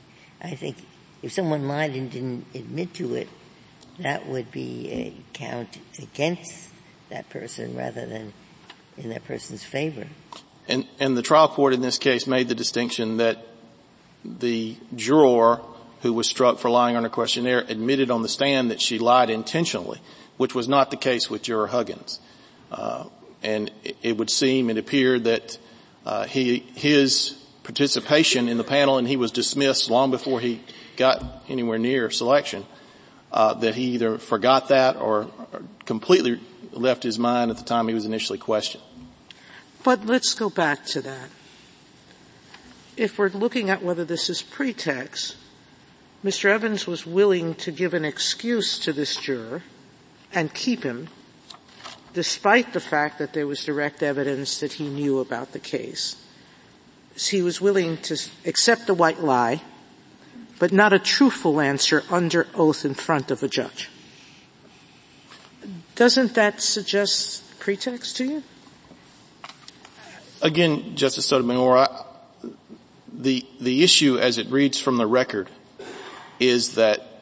I 0.41 0.56
think 0.56 0.78
if 1.21 1.34
someone 1.34 1.67
lied 1.67 1.95
and 1.95 2.10
didn't 2.10 2.45
admit 2.54 2.93
to 2.93 3.15
it, 3.15 3.28
that 3.99 4.25
would 4.28 4.51
be 4.51 4.89
a 4.91 5.13
count 5.34 5.80
against 6.01 6.69
that 7.10 7.30
person 7.30 7.75
rather 7.75 8.06
than 8.06 8.32
in 8.97 9.10
that 9.10 9.25
person's 9.25 9.63
favor. 9.63 10.08
And, 10.67 10.88
and 10.97 11.17
the 11.17 11.21
trial 11.21 11.49
court 11.49 11.73
in 11.73 11.82
this 11.82 11.97
case 11.97 12.25
made 12.25 12.47
the 12.47 12.56
distinction 12.56 13.17
that 13.17 13.45
the 14.23 14.78
juror 14.95 15.62
who 16.05 16.13
was 16.13 16.29
struck 16.29 16.59
for 16.59 16.69
lying 16.69 16.95
on 16.95 17.01
her 17.01 17.09
questionnaire 17.09 17.65
admitted 17.67 18.11
on 18.11 18.21
the 18.21 18.29
stand 18.29 18.69
that 18.69 18.79
she 18.79 18.99
lied 18.99 19.31
intentionally, 19.31 19.99
which 20.37 20.53
was 20.53 20.67
not 20.67 20.91
the 20.91 20.97
case 20.97 21.31
with 21.31 21.41
Juror 21.41 21.65
Huggins. 21.65 22.19
Uh, 22.71 23.05
and 23.41 23.71
it, 23.83 23.97
it, 24.03 24.15
would 24.15 24.29
seem, 24.29 24.69
it 24.69 24.77
appeared 24.77 25.23
that 25.23 25.57
uh, 26.05 26.25
he, 26.25 26.59
his 26.75 27.31
participation 27.63 28.47
in 28.47 28.57
the 28.57 28.63
panel, 28.63 28.99
and 28.99 29.07
he 29.07 29.17
was 29.17 29.31
dismissed 29.31 29.89
long 29.89 30.11
before 30.11 30.39
he 30.39 30.61
got 30.95 31.43
anywhere 31.49 31.79
near 31.79 32.11
selection, 32.11 32.67
uh, 33.31 33.55
that 33.55 33.73
he 33.73 33.85
either 33.95 34.19
forgot 34.19 34.67
that 34.67 34.97
or, 34.97 35.21
or 35.51 35.63
completely 35.85 36.39
left 36.71 37.01
his 37.01 37.17
mind 37.17 37.49
at 37.49 37.57
the 37.57 37.63
time 37.63 37.87
he 37.87 37.95
was 37.95 38.05
initially 38.05 38.37
questioned. 38.37 38.83
But 39.83 40.05
let's 40.05 40.35
go 40.35 40.51
back 40.51 40.85
to 40.85 41.01
that. 41.01 41.29
If 42.95 43.17
we're 43.17 43.29
looking 43.29 43.71
at 43.71 43.81
whether 43.81 44.05
this 44.05 44.29
is 44.29 44.43
pretext, 44.43 45.37
Mr. 46.25 46.49
Evans 46.49 46.88
was 46.88 47.05
willing 47.05 47.53
to 47.53 47.71
give 47.71 47.93
an 47.93 48.03
excuse 48.03 48.79
to 48.79 48.91
this 48.91 49.15
juror 49.15 49.61
and 50.33 50.51
keep 50.55 50.81
him 50.81 51.07
despite 52.15 52.73
the 52.73 52.79
fact 52.79 53.19
that 53.19 53.33
there 53.33 53.45
was 53.45 53.63
direct 53.63 54.01
evidence 54.01 54.59
that 54.59 54.73
he 54.73 54.88
knew 54.89 55.19
about 55.19 55.51
the 55.51 55.59
case, 55.59 56.15
he 57.15 57.43
was 57.43 57.61
willing 57.61 57.97
to 57.97 58.17
accept 58.45 58.89
a 58.89 58.93
white 58.93 59.21
lie, 59.21 59.61
but 60.57 60.71
not 60.71 60.93
a 60.93 60.97
truthful 60.97 61.61
answer 61.61 62.03
under 62.09 62.47
oath 62.55 62.85
in 62.85 62.95
front 62.95 63.29
of 63.29 63.43
a 63.43 63.47
judge. 63.47 63.89
Doesn't 65.93 66.33
that 66.33 66.59
suggest 66.59 67.59
pretext 67.59 68.17
to 68.17 68.25
you? 68.25 68.43
Again, 70.41 70.95
Justice 70.95 71.27
Sotomayor, 71.27 71.88
the, 73.13 73.45
the 73.61 73.83
issue 73.83 74.17
as 74.17 74.39
it 74.39 74.47
reads 74.47 74.79
from 74.79 74.97
the 74.97 75.05
record 75.05 75.49
is 76.39 76.76
that 76.76 77.21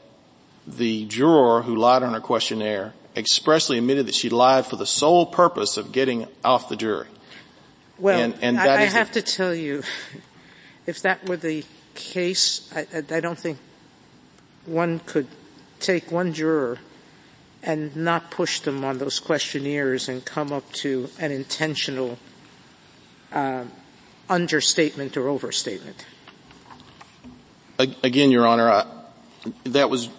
the 0.65 1.05
juror 1.05 1.61
who 1.61 1.75
lied 1.75 2.03
on 2.03 2.13
her 2.13 2.19
questionnaire 2.19 2.93
expressly 3.15 3.77
admitted 3.77 4.07
that 4.07 4.15
she 4.15 4.29
lied 4.29 4.65
for 4.65 4.75
the 4.75 4.85
sole 4.85 5.25
purpose 5.25 5.77
of 5.77 5.91
getting 5.91 6.27
off 6.43 6.69
the 6.69 6.75
jury. 6.75 7.07
Well, 7.99 8.19
and, 8.19 8.35
and 8.41 8.59
I, 8.59 8.81
I 8.81 8.85
have 8.85 9.11
to 9.11 9.21
tell 9.21 9.53
you, 9.53 9.83
if 10.87 11.01
that 11.01 11.27
were 11.27 11.37
the 11.37 11.63
case, 11.95 12.71
I, 12.75 12.87
I 13.15 13.19
don't 13.19 13.37
think 13.37 13.59
one 14.65 14.99
could 14.99 15.27
take 15.79 16.11
one 16.11 16.33
juror 16.33 16.79
and 17.61 17.95
not 17.95 18.31
push 18.31 18.59
them 18.61 18.83
on 18.83 18.97
those 18.97 19.19
questionnaires 19.19 20.09
and 20.09 20.25
come 20.25 20.51
up 20.51 20.69
to 20.73 21.09
an 21.19 21.31
intentional 21.31 22.17
uh, 23.31 23.63
understatement 24.29 25.15
or 25.15 25.29
overstatement. 25.29 26.05
Again, 27.79 28.31
Your 28.31 28.45
Honor, 28.45 28.69
I, 28.69 28.85
that 29.65 29.89
was, 29.89 30.09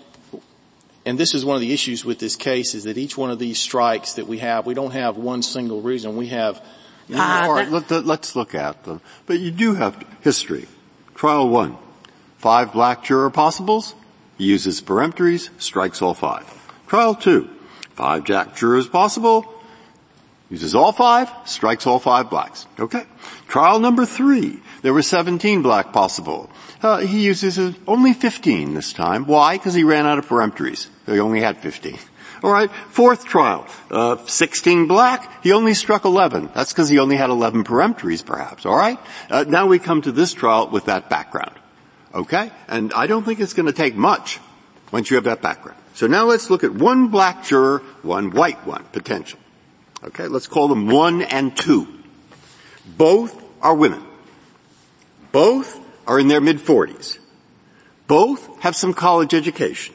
and 1.06 1.18
this 1.18 1.34
is 1.34 1.44
one 1.44 1.54
of 1.54 1.60
the 1.60 1.72
issues 1.72 2.04
with 2.04 2.18
this 2.18 2.36
case 2.36 2.74
is 2.74 2.84
that 2.84 2.98
each 2.98 3.16
one 3.16 3.30
of 3.30 3.38
these 3.38 3.58
strikes 3.58 4.14
that 4.14 4.26
we 4.26 4.38
have, 4.38 4.66
we 4.66 4.74
don't 4.74 4.92
have 4.92 5.16
one 5.16 5.42
single 5.42 5.80
reason. 5.80 6.16
We 6.16 6.28
have. 6.28 6.64
Uh, 7.12 7.42
all 7.44 7.52
right, 7.52 7.68
let, 7.68 7.90
let's 8.06 8.34
look 8.34 8.54
at 8.54 8.84
them. 8.84 9.00
But 9.26 9.38
you 9.38 9.50
do 9.50 9.74
have 9.74 10.02
history. 10.22 10.66
Trial 11.14 11.48
one. 11.48 11.76
Five 12.38 12.72
black 12.72 13.04
juror 13.04 13.30
possibles. 13.30 13.94
He 14.38 14.44
uses 14.44 14.80
peremptories, 14.80 15.50
strikes 15.60 16.02
all 16.02 16.14
five. 16.14 16.44
Trial 16.86 17.14
two. 17.14 17.50
Five 17.90 18.24
jack 18.24 18.56
jurors 18.56 18.88
possible. 18.88 19.53
Uses 20.50 20.74
all 20.74 20.92
five, 20.92 21.30
strikes 21.46 21.86
all 21.86 21.98
five 21.98 22.28
blacks. 22.28 22.66
Okay. 22.78 23.04
Trial 23.48 23.80
number 23.80 24.04
three. 24.04 24.60
There 24.82 24.92
were 24.92 25.02
17 25.02 25.62
black 25.62 25.92
possible. 25.92 26.50
Uh, 26.82 26.98
he 26.98 27.24
uses 27.24 27.58
only 27.86 28.12
15 28.12 28.74
this 28.74 28.92
time. 28.92 29.24
Why? 29.24 29.56
Because 29.56 29.72
he 29.72 29.84
ran 29.84 30.06
out 30.06 30.18
of 30.18 30.28
peremptories. 30.28 30.88
He 31.06 31.18
only 31.18 31.40
had 31.40 31.58
15. 31.58 31.98
All 32.42 32.52
right. 32.52 32.70
Fourth 32.90 33.24
trial. 33.24 33.66
Uh, 33.90 34.18
16 34.26 34.86
black. 34.86 35.42
He 35.42 35.52
only 35.52 35.72
struck 35.72 36.04
11. 36.04 36.50
That's 36.54 36.74
because 36.74 36.90
he 36.90 36.98
only 36.98 37.16
had 37.16 37.30
11 37.30 37.64
peremptories, 37.64 38.24
perhaps. 38.24 38.66
All 38.66 38.76
right. 38.76 38.98
Uh, 39.30 39.44
now 39.48 39.66
we 39.66 39.78
come 39.78 40.02
to 40.02 40.12
this 40.12 40.34
trial 40.34 40.68
with 40.68 40.84
that 40.84 41.08
background. 41.08 41.54
Okay. 42.14 42.52
And 42.68 42.92
I 42.92 43.06
don't 43.06 43.24
think 43.24 43.40
it's 43.40 43.54
going 43.54 43.66
to 43.66 43.72
take 43.72 43.96
much 43.96 44.40
once 44.92 45.10
you 45.10 45.16
have 45.16 45.24
that 45.24 45.40
background. 45.40 45.80
So 45.94 46.06
now 46.06 46.26
let's 46.26 46.50
look 46.50 46.64
at 46.64 46.72
one 46.74 47.08
black 47.08 47.44
juror, 47.44 47.78
one 48.02 48.30
white 48.30 48.66
one, 48.66 48.84
potential. 48.92 49.38
Okay, 50.04 50.28
let's 50.28 50.46
call 50.46 50.68
them 50.68 50.86
one 50.86 51.22
and 51.22 51.56
two. 51.56 51.88
Both 52.86 53.42
are 53.62 53.74
women. 53.74 54.04
Both 55.32 55.80
are 56.06 56.20
in 56.20 56.28
their 56.28 56.40
mid 56.40 56.60
forties. 56.60 57.18
Both 58.06 58.60
have 58.60 58.76
some 58.76 58.92
college 58.92 59.32
education. 59.32 59.94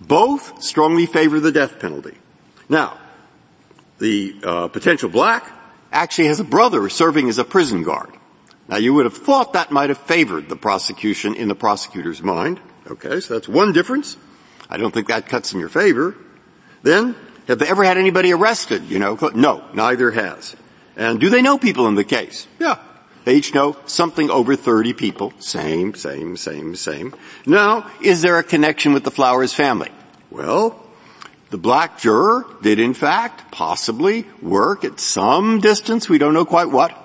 Both 0.00 0.62
strongly 0.62 1.06
favor 1.06 1.40
the 1.40 1.52
death 1.52 1.78
penalty. 1.78 2.16
Now, 2.68 2.98
the 3.98 4.36
uh, 4.42 4.68
potential 4.68 5.08
black 5.08 5.50
actually 5.92 6.28
has 6.28 6.40
a 6.40 6.44
brother 6.44 6.88
serving 6.88 7.28
as 7.28 7.38
a 7.38 7.44
prison 7.44 7.82
guard. 7.82 8.10
Now 8.68 8.76
you 8.76 8.92
would 8.94 9.06
have 9.06 9.16
thought 9.16 9.54
that 9.54 9.70
might 9.70 9.88
have 9.88 9.98
favored 9.98 10.48
the 10.48 10.56
prosecution 10.56 11.34
in 11.34 11.48
the 11.48 11.54
prosecutor's 11.54 12.22
mind. 12.22 12.60
Okay, 12.86 13.20
so 13.20 13.34
that's 13.34 13.48
one 13.48 13.72
difference. 13.72 14.16
I 14.68 14.76
don't 14.76 14.92
think 14.92 15.08
that 15.08 15.26
cuts 15.26 15.52
in 15.52 15.60
your 15.60 15.68
favor. 15.68 16.14
Then 16.82 17.16
have 17.48 17.58
they 17.58 17.66
ever 17.66 17.82
had 17.82 17.98
anybody 17.98 18.32
arrested? 18.32 18.84
You 18.84 18.98
know, 18.98 19.18
no, 19.34 19.64
neither 19.72 20.10
has. 20.10 20.54
And 20.96 21.18
do 21.18 21.30
they 21.30 21.42
know 21.42 21.58
people 21.58 21.88
in 21.88 21.94
the 21.94 22.04
case? 22.04 22.46
Yeah. 22.60 22.78
They 23.24 23.36
each 23.36 23.54
know 23.54 23.76
something 23.86 24.30
over 24.30 24.54
30 24.54 24.92
people. 24.92 25.32
Same, 25.38 25.94
same, 25.94 26.36
same, 26.36 26.76
same. 26.76 27.14
Now, 27.46 27.90
is 28.00 28.22
there 28.22 28.38
a 28.38 28.42
connection 28.42 28.92
with 28.92 29.04
the 29.04 29.10
Flowers 29.10 29.52
family? 29.52 29.90
Well, 30.30 30.82
the 31.50 31.58
black 31.58 31.98
juror 31.98 32.46
did 32.62 32.78
in 32.78 32.94
fact 32.94 33.50
possibly 33.50 34.26
work 34.42 34.84
at 34.84 35.00
some 35.00 35.60
distance, 35.60 36.08
we 36.08 36.18
don't 36.18 36.34
know 36.34 36.44
quite 36.44 36.70
what, 36.70 36.96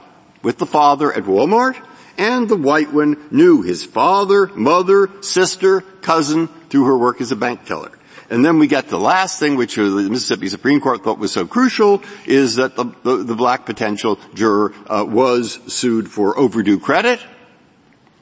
with 0.42 0.58
the 0.58 0.66
father 0.66 1.12
at 1.14 1.24
Walmart, 1.24 1.82
and 2.18 2.50
the 2.50 2.58
white 2.58 2.92
one 2.92 3.18
knew 3.32 3.62
his 3.62 3.86
father, 3.86 4.48
mother, 4.48 5.10
sister, 5.22 5.82
cousin 6.02 6.48
through 6.70 6.86
her 6.86 6.98
work 6.98 7.22
as 7.22 7.32
a 7.32 7.38
bank 7.38 7.66
teller. 7.66 7.92
And 8.30 8.44
then 8.44 8.58
we 8.58 8.68
get 8.68 8.88
the 8.88 9.00
last 9.00 9.38
thing, 9.38 9.58
which 9.58 9.76
the 9.76 9.84
Mississippi 10.10 10.48
Supreme 10.48 10.80
Court 10.80 11.04
thought 11.04 11.20
was 11.20 11.32
so 11.32 11.46
crucial, 11.46 12.02
is 12.26 12.56
that 12.56 12.76
the, 12.76 12.86
the, 13.04 13.18
the 13.18 13.36
black 13.36 13.66
potential 13.66 14.18
juror 14.34 14.74
uh, 14.88 15.06
was 15.08 15.60
sued 15.72 16.10
for 16.10 16.38
overdue 16.38 16.80
credit, 16.80 17.20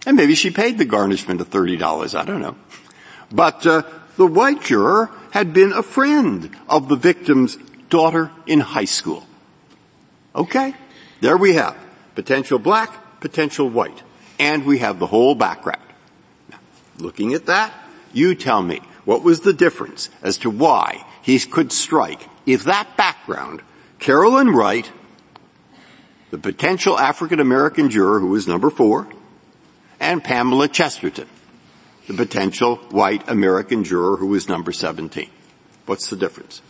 and 0.06 0.18
maybe 0.18 0.36
she 0.36 0.50
paid 0.50 0.78
the 0.78 0.86
garnishment 0.86 1.40
of 1.40 1.50
thirty 1.50 1.78
dollars. 1.78 2.16
I 2.16 2.26
don't 2.26 2.42
know, 2.42 2.56
but 3.32 3.66
uh, 3.66 3.84
the 4.18 4.26
white 4.26 4.64
juror 4.64 5.12
had 5.32 5.54
been 5.54 5.72
a 5.72 5.84
friend 5.84 6.50
of 6.68 6.90
the 6.90 6.96
victim's 6.96 7.58
daughter 7.90 8.32
in 8.48 8.60
high 8.60 8.86
school. 8.86 9.26
Okay, 10.36 10.74
there 11.22 11.38
we 11.38 11.54
have 11.54 11.78
potential 12.16 12.58
black, 12.58 13.20
potential 13.22 13.70
white, 13.70 14.02
and 14.40 14.66
we 14.66 14.80
have 14.80 14.98
the 14.98 15.08
whole 15.08 15.36
background. 15.36 15.82
Now, 16.50 16.60
looking 16.98 17.34
at 17.34 17.46
that, 17.46 17.72
you 18.14 18.34
tell 18.36 18.62
me 18.62 18.82
what 19.06 19.24
was 19.24 19.42
the 19.42 19.54
difference 19.54 20.10
as 20.22 20.38
to 20.40 20.50
why 20.50 21.06
he 21.22 21.40
could 21.40 21.72
strike 21.72 22.28
if 22.46 22.64
that 22.66 22.98
background, 22.98 23.62
Carolyn 24.00 24.50
Wright, 24.50 24.90
the 26.32 26.38
potential 26.38 26.98
African 26.98 27.40
American 27.40 27.90
juror 27.90 28.20
who 28.20 28.28
was 28.28 28.48
number 28.48 28.70
four, 28.70 29.08
and 30.00 30.24
Pamela 30.24 30.68
Chesterton, 30.68 31.28
the 32.08 32.14
potential 32.14 32.78
white 32.90 33.30
American 33.30 33.84
juror 33.84 34.18
who 34.18 34.28
was 34.28 34.50
number 34.50 34.72
17. 34.72 35.30
What's 35.86 36.10
the 36.10 36.16
difference? 36.16 36.62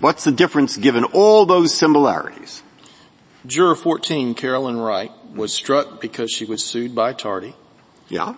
What's 0.00 0.24
the 0.24 0.32
difference 0.32 0.76
given 0.76 1.04
all 1.04 1.46
those 1.46 1.74
similarities? 1.74 2.62
Juror 3.46 3.74
14, 3.74 4.34
Carolyn 4.34 4.78
Wright, 4.78 5.10
was 5.34 5.52
struck 5.52 6.00
because 6.00 6.30
she 6.30 6.44
was 6.44 6.64
sued 6.64 6.94
by 6.94 7.12
Tardy. 7.12 7.54
Yeah. 8.08 8.34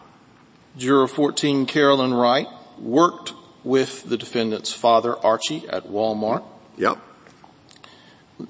Juror 0.77 1.09
14, 1.09 1.67
Carolyn 1.67 2.15
Wright, 2.15 2.47
worked 2.79 3.33
with 3.65 4.05
the 4.05 4.17
defendant's 4.17 4.73
father, 4.73 5.17
Archie, 5.17 5.69
at 5.69 5.87
Walmart. 5.87 6.45
Yep. 6.77 6.99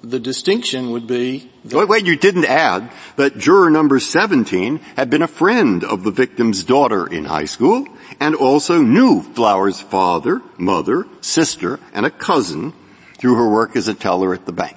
The 0.03 0.20
distinction 0.20 0.90
would 0.92 1.07
be... 1.07 1.51
Wait, 1.64 1.88
wait, 1.88 2.07
you 2.07 2.16
didn't 2.16 2.46
add 2.46 2.90
that 3.16 3.37
juror 3.37 3.68
number 3.68 4.01
17 4.01 4.79
had 4.96 5.11
been 5.11 5.22
a 5.22 5.29
friend 5.29 5.85
of 5.85 6.03
the 6.03 6.11
victim's 6.11 6.64
daughter 6.64 7.07
in 7.07 7.27
high 7.27 7.44
school 7.44 7.87
and 8.18 8.35
also 8.35 8.81
knew 8.81 9.22
Flower's 9.22 9.81
father, 9.81 10.40
mother, 10.57 11.07
sister, 11.20 11.79
and 11.92 12.07
a 12.07 12.11
cousin 12.11 12.72
through 13.18 13.35
her 13.35 13.48
work 13.48 13.77
as 13.77 13.88
a 13.88 13.94
teller 13.94 14.33
at 14.33 14.46
the 14.46 14.53
bank. 14.53 14.77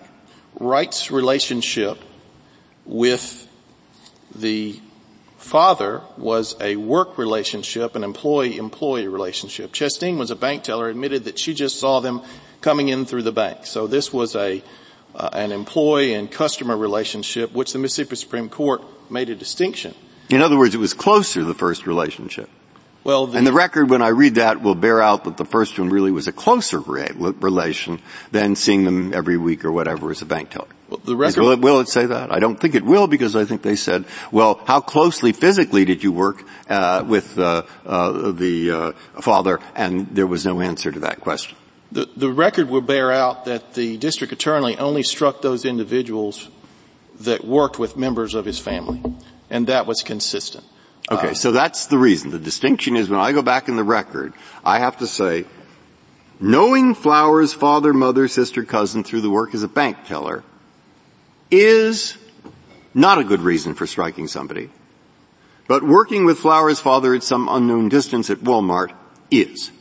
Wright's 0.59 1.11
relationship 1.11 1.97
with 2.85 3.47
the 4.35 4.79
father 5.45 6.01
was 6.17 6.55
a 6.59 6.75
work 6.75 7.19
relationship, 7.19 7.95
an 7.95 8.03
employee-employee 8.03 9.07
relationship. 9.07 9.71
Chesteen 9.71 10.17
was 10.17 10.31
a 10.31 10.35
bank 10.35 10.63
teller, 10.63 10.89
admitted 10.89 11.25
that 11.25 11.37
she 11.37 11.53
just 11.53 11.79
saw 11.79 11.99
them 11.99 12.21
coming 12.61 12.89
in 12.89 13.05
through 13.05 13.21
the 13.21 13.31
bank. 13.31 13.67
So 13.67 13.85
this 13.85 14.11
was 14.11 14.35
a 14.35 14.63
uh, 15.13 15.29
an 15.31 15.51
employee 15.51 16.13
and 16.13 16.29
customer 16.29 16.75
relationship, 16.75 17.53
which 17.53 17.71
the 17.71 17.79
Mississippi 17.79 18.17
Supreme 18.17 18.49
Court 18.49 18.81
made 19.09 19.29
a 19.29 19.35
distinction. 19.35 19.93
In 20.29 20.41
other 20.41 20.57
words, 20.57 20.75
it 20.75 20.79
was 20.79 20.93
closer 20.93 21.43
the 21.43 21.53
first 21.53 21.87
relationship. 21.87 22.49
Well, 23.05 23.27
the, 23.27 23.37
and 23.37 23.47
the 23.47 23.53
record, 23.53 23.89
when 23.89 24.01
I 24.01 24.09
read 24.09 24.35
that, 24.35 24.61
will 24.61 24.75
bear 24.75 25.01
out 25.01 25.23
that 25.23 25.37
the 25.37 25.45
first 25.45 25.77
one 25.77 25.89
really 25.89 26.11
was 26.11 26.27
a 26.27 26.33
closer 26.33 26.79
re- 26.79 27.11
relation 27.15 28.01
than 28.31 28.55
seeing 28.55 28.83
them 28.83 29.13
every 29.13 29.37
week 29.37 29.63
or 29.63 29.71
whatever 29.71 30.09
as 30.11 30.21
a 30.21 30.25
bank 30.25 30.49
teller. 30.49 30.67
Well, 30.89 31.01
the 31.03 31.15
record, 31.15 31.41
will 31.41 31.51
it, 31.51 31.59
will 31.61 31.79
it 31.79 31.89
say 31.89 32.05
that? 32.05 32.31
I 32.31 32.39
don't 32.39 32.59
think 32.59 32.75
it 32.75 32.85
will 32.85 33.07
because 33.07 33.35
I 33.35 33.45
think 33.45 33.63
they 33.63 33.75
said, 33.75 34.05
well, 34.31 34.61
how 34.65 34.81
closely 34.81 35.33
physically 35.33 35.83
did 35.83 36.03
you 36.03 36.11
work 36.11 36.43
uh, 36.69 37.03
with 37.07 37.39
uh, 37.39 37.63
uh, 37.85 38.31
the 38.31 38.71
uh, 38.71 38.91
father? 39.21 39.59
And 39.75 40.07
there 40.15 40.27
was 40.27 40.45
no 40.45 40.61
answer 40.61 40.91
to 40.91 40.99
that 40.99 41.21
question. 41.21 41.57
The, 41.91 42.07
the 42.15 42.31
record 42.31 42.69
will 42.69 42.81
bear 42.81 43.11
out 43.11 43.45
that 43.45 43.73
the 43.73 43.97
district 43.97 44.33
attorney 44.33 44.77
only 44.77 45.01
struck 45.01 45.41
those 45.41 45.65
individuals 45.65 46.49
that 47.21 47.45
worked 47.45 47.79
with 47.79 47.97
members 47.97 48.35
of 48.35 48.45
his 48.45 48.59
family, 48.59 49.01
and 49.49 49.67
that 49.67 49.87
was 49.87 50.01
consistent. 50.01 50.65
Okay, 51.09 51.29
uh, 51.29 51.33
so 51.33 51.51
that's 51.51 51.87
the 51.87 51.97
reason. 51.97 52.31
The 52.31 52.39
distinction 52.39 52.95
is 52.95 53.09
when 53.09 53.19
I 53.19 53.31
go 53.31 53.41
back 53.41 53.69
in 53.69 53.75
the 53.75 53.83
record, 53.83 54.33
I 54.63 54.79
have 54.79 54.97
to 54.97 55.07
say, 55.07 55.45
knowing 56.39 56.93
Flowers' 56.93 57.53
father, 57.53 57.93
mother, 57.93 58.27
sister, 58.27 58.63
cousin 58.65 59.03
through 59.03 59.21
the 59.21 59.29
work 59.29 59.55
as 59.55 59.63
a 59.63 59.67
bank 59.67 60.05
teller 60.05 60.43
is 61.51 62.17
not 62.93 63.17
a 63.17 63.23
good 63.23 63.41
reason 63.41 63.73
for 63.75 63.85
striking 63.85 64.27
somebody. 64.27 64.69
But 65.67 65.83
working 65.83 66.25
with 66.25 66.39
Flowers' 66.39 66.79
father 66.79 67.13
at 67.15 67.23
some 67.23 67.47
unknown 67.49 67.89
distance 67.89 68.29
at 68.29 68.39
Walmart 68.39 68.93
is. 69.31 69.71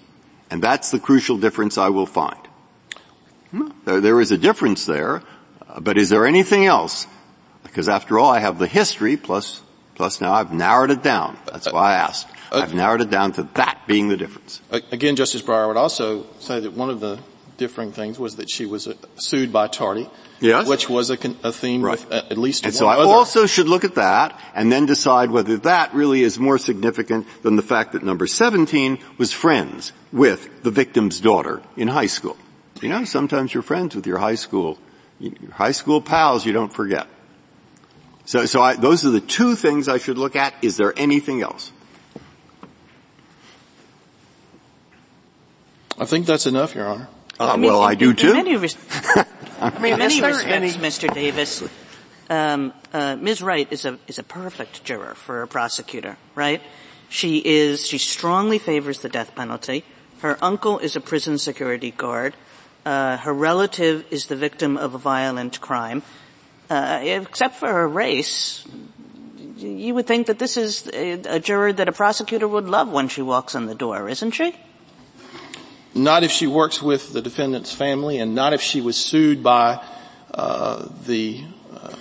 And 0.50 0.62
that's 0.62 0.90
the 0.90 0.98
crucial 0.98 1.36
difference 1.36 1.78
I 1.78 1.88
will 1.90 2.06
find. 2.06 2.38
There, 3.84 4.00
there 4.00 4.20
is 4.20 4.32
a 4.32 4.38
difference 4.38 4.86
there, 4.86 5.22
but 5.80 5.96
is 5.96 6.08
there 6.08 6.26
anything 6.26 6.66
else? 6.66 7.06
Because 7.62 7.88
after 7.88 8.18
all, 8.18 8.30
I 8.30 8.40
have 8.40 8.58
the 8.58 8.66
history 8.66 9.16
plus, 9.16 9.62
plus 9.94 10.20
now 10.20 10.32
I've 10.32 10.52
narrowed 10.52 10.90
it 10.90 11.02
down. 11.02 11.36
That's 11.46 11.70
why 11.70 11.92
I 11.92 11.94
asked. 11.94 12.28
Uh, 12.50 12.58
I've 12.58 12.74
narrowed 12.74 13.00
it 13.00 13.10
down 13.10 13.32
to 13.32 13.44
that 13.54 13.80
being 13.86 14.08
the 14.08 14.16
difference. 14.16 14.60
Again, 14.70 15.16
Justice 15.16 15.42
Breyer 15.42 15.64
I 15.64 15.66
would 15.66 15.76
also 15.76 16.26
say 16.40 16.60
that 16.60 16.72
one 16.72 16.90
of 16.90 17.00
the 17.00 17.18
differing 17.56 17.92
things 17.92 18.18
was 18.18 18.36
that 18.36 18.50
she 18.50 18.66
was 18.66 18.88
uh, 18.88 18.94
sued 19.16 19.52
by 19.52 19.68
Tardy. 19.68 20.08
Yes. 20.40 20.68
Which 20.68 20.90
was 20.90 21.10
a, 21.10 21.14
a 21.42 21.52
theme 21.52 21.82
right. 21.82 21.92
with 21.92 22.12
uh, 22.12 22.22
at 22.30 22.36
least 22.36 22.64
And 22.64 22.74
so 22.74 22.86
I 22.86 22.96
other. 22.96 23.08
also 23.08 23.46
should 23.46 23.68
look 23.68 23.84
at 23.84 23.94
that 23.94 24.38
and 24.54 24.70
then 24.70 24.84
decide 24.84 25.30
whether 25.30 25.56
that 25.58 25.94
really 25.94 26.22
is 26.22 26.38
more 26.38 26.58
significant 26.58 27.26
than 27.42 27.56
the 27.56 27.62
fact 27.62 27.92
that 27.92 28.02
number 28.02 28.26
17 28.26 28.98
was 29.16 29.32
friends 29.32 29.92
with 30.12 30.62
the 30.62 30.70
victim's 30.70 31.20
daughter 31.20 31.62
in 31.76 31.88
high 31.88 32.06
school. 32.08 32.36
You 32.82 32.88
know, 32.88 33.04
sometimes 33.04 33.54
you're 33.54 33.62
friends 33.62 33.94
with 33.94 34.06
your 34.06 34.18
high 34.18 34.34
school, 34.34 34.78
your 35.18 35.52
high 35.52 35.72
school 35.72 36.00
pals 36.02 36.44
you 36.44 36.52
don't 36.52 36.72
forget. 36.72 37.06
So, 38.26 38.44
so 38.46 38.60
I, 38.60 38.74
those 38.74 39.04
are 39.06 39.10
the 39.10 39.20
two 39.20 39.54
things 39.54 39.88
I 39.88 39.98
should 39.98 40.18
look 40.18 40.34
at. 40.36 40.52
Is 40.62 40.76
there 40.76 40.92
anything 40.98 41.42
else? 41.42 41.72
I 45.98 46.06
think 46.06 46.26
that's 46.26 46.46
enough, 46.46 46.74
Your 46.74 46.88
Honor. 46.88 47.08
Uh, 47.38 47.56
well, 47.60 47.82
I 47.82 47.94
do 47.94 48.14
too. 48.14 48.30
In 48.30 48.36
many, 48.36 48.56
res- 48.56 48.76
I 49.64 49.78
mean, 49.78 49.98
many 49.98 50.20
respects, 50.20 50.44
any... 50.44 50.70
Mr. 50.72 51.12
Davis, 51.12 51.62
um, 52.28 52.74
uh, 52.92 53.16
Ms. 53.16 53.40
Wright 53.40 53.66
is 53.70 53.84
a 53.86 53.98
is 54.06 54.18
a 54.18 54.22
perfect 54.22 54.84
juror 54.84 55.14
for 55.14 55.42
a 55.42 55.48
prosecutor, 55.48 56.18
right? 56.34 56.60
She 57.08 57.38
is 57.38 57.86
she 57.86 57.96
strongly 57.96 58.58
favors 58.58 59.00
the 59.00 59.08
death 59.08 59.34
penalty. 59.34 59.84
Her 60.20 60.36
uncle 60.42 60.78
is 60.78 60.96
a 60.96 61.00
prison 61.00 61.38
security 61.38 61.90
guard. 61.90 62.34
Uh, 62.84 63.16
her 63.16 63.32
relative 63.32 64.04
is 64.10 64.26
the 64.26 64.36
victim 64.36 64.76
of 64.76 64.94
a 64.94 64.98
violent 64.98 65.60
crime. 65.60 66.02
Uh, 66.68 67.00
except 67.02 67.56
for 67.56 67.68
her 67.68 67.88
race, 67.88 68.66
you 69.56 69.94
would 69.94 70.06
think 70.06 70.26
that 70.26 70.38
this 70.38 70.56
is 70.56 70.90
a, 70.92 71.12
a 71.36 71.40
juror 71.40 71.72
that 71.72 71.88
a 71.88 71.92
prosecutor 71.92 72.48
would 72.48 72.68
love 72.68 72.90
when 72.90 73.08
she 73.08 73.22
walks 73.22 73.54
in 73.54 73.66
the 73.66 73.74
door, 73.74 74.08
isn't 74.08 74.32
she? 74.32 74.54
Not 75.94 76.24
if 76.24 76.30
she 76.30 76.46
works 76.46 76.82
with 76.82 77.12
the 77.12 77.22
defendant's 77.22 77.72
family 77.72 78.18
and 78.18 78.34
not 78.34 78.52
if 78.52 78.60
she 78.60 78.80
was 78.80 78.96
sued 78.96 79.42
by 79.42 79.80
uh, 80.32 80.88
the 81.06 81.44
uh, 81.72 81.94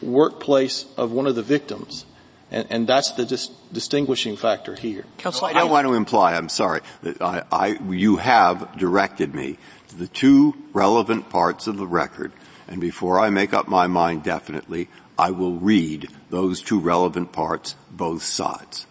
workplace 0.00 0.86
of 0.96 1.10
one 1.10 1.26
of 1.26 1.34
the 1.34 1.42
victims. 1.42 2.06
And, 2.52 2.66
and 2.70 2.86
that's 2.86 3.12
the 3.12 3.24
dis- 3.24 3.48
distinguishing 3.72 4.36
factor 4.36 4.74
here. 4.74 5.04
Counsel, 5.18 5.46
I 5.46 5.54
don't 5.54 5.70
want 5.70 5.86
to 5.86 5.94
imply, 5.94 6.34
I'm 6.34 6.48
sorry, 6.48 6.82
that 7.02 7.20
I, 7.20 7.42
I, 7.50 7.66
you 7.88 8.16
have 8.16 8.76
directed 8.76 9.34
me 9.34 9.58
to 9.88 9.96
the 9.96 10.06
two 10.06 10.54
relevant 10.72 11.30
parts 11.30 11.66
of 11.66 11.78
the 11.78 11.86
record, 11.86 12.30
and 12.68 12.80
before 12.80 13.18
I 13.18 13.30
make 13.30 13.54
up 13.54 13.68
my 13.68 13.86
mind 13.86 14.22
definitely, 14.22 14.88
I 15.18 15.30
will 15.30 15.54
read 15.54 16.08
those 16.30 16.62
two 16.62 16.78
relevant 16.78 17.32
parts, 17.32 17.74
both 17.90 18.22
sides. 18.22 18.86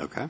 Okay? 0.00 0.28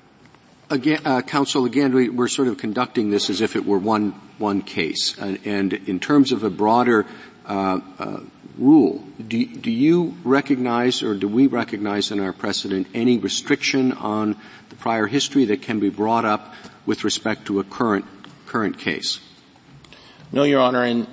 Again, 0.72 1.02
uh, 1.04 1.20
counsel, 1.20 1.66
again, 1.66 1.92
we, 1.92 2.08
are 2.18 2.28
sort 2.28 2.48
of 2.48 2.56
conducting 2.56 3.10
this 3.10 3.28
as 3.28 3.42
if 3.42 3.56
it 3.56 3.66
were 3.66 3.76
one 3.76 4.12
one 4.38 4.62
case, 4.62 5.18
and, 5.18 5.38
and 5.44 5.74
in 5.74 6.00
terms 6.00 6.32
of 6.32 6.44
a 6.44 6.48
broader 6.48 7.04
uh, 7.44 7.78
uh, 7.98 8.20
rule, 8.56 9.04
do, 9.28 9.44
do 9.44 9.70
you 9.70 10.16
recognize, 10.24 11.02
or 11.02 11.14
do 11.14 11.28
we 11.28 11.46
recognize 11.46 12.10
in 12.10 12.20
our 12.20 12.32
precedent 12.32 12.86
any 12.94 13.18
restriction 13.18 13.92
on 13.92 14.34
the 14.70 14.76
prior 14.76 15.06
history 15.06 15.44
that 15.44 15.60
can 15.60 15.78
be 15.78 15.90
brought 15.90 16.24
up 16.24 16.54
with 16.86 17.04
respect 17.04 17.44
to 17.48 17.60
a 17.60 17.64
current 17.64 18.06
current 18.46 18.78
case? 18.78 19.20
No, 20.32 20.42
Your 20.42 20.62
Honor, 20.62 20.84
and 20.84 21.06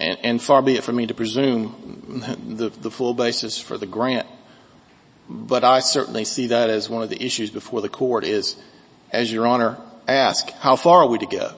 and, 0.00 0.18
and 0.22 0.42
far 0.42 0.62
be 0.62 0.76
it 0.76 0.84
from 0.84 0.96
me 0.96 1.06
to 1.06 1.12
presume 1.12 2.24
the, 2.46 2.70
the 2.70 2.90
full 2.90 3.12
basis 3.12 3.60
for 3.60 3.76
the 3.76 3.84
grant 3.84 4.26
but 5.28 5.64
I 5.64 5.80
certainly 5.80 6.24
see 6.24 6.48
that 6.48 6.70
as 6.70 6.88
one 6.88 7.02
of 7.02 7.10
the 7.10 7.22
issues 7.22 7.50
before 7.50 7.80
the 7.80 7.88
court 7.88 8.24
is, 8.24 8.56
as 9.10 9.32
Your 9.32 9.46
Honor 9.46 9.78
asked, 10.06 10.50
how 10.50 10.76
far 10.76 11.02
are 11.02 11.06
we 11.06 11.18
to 11.18 11.26
go? 11.26 11.54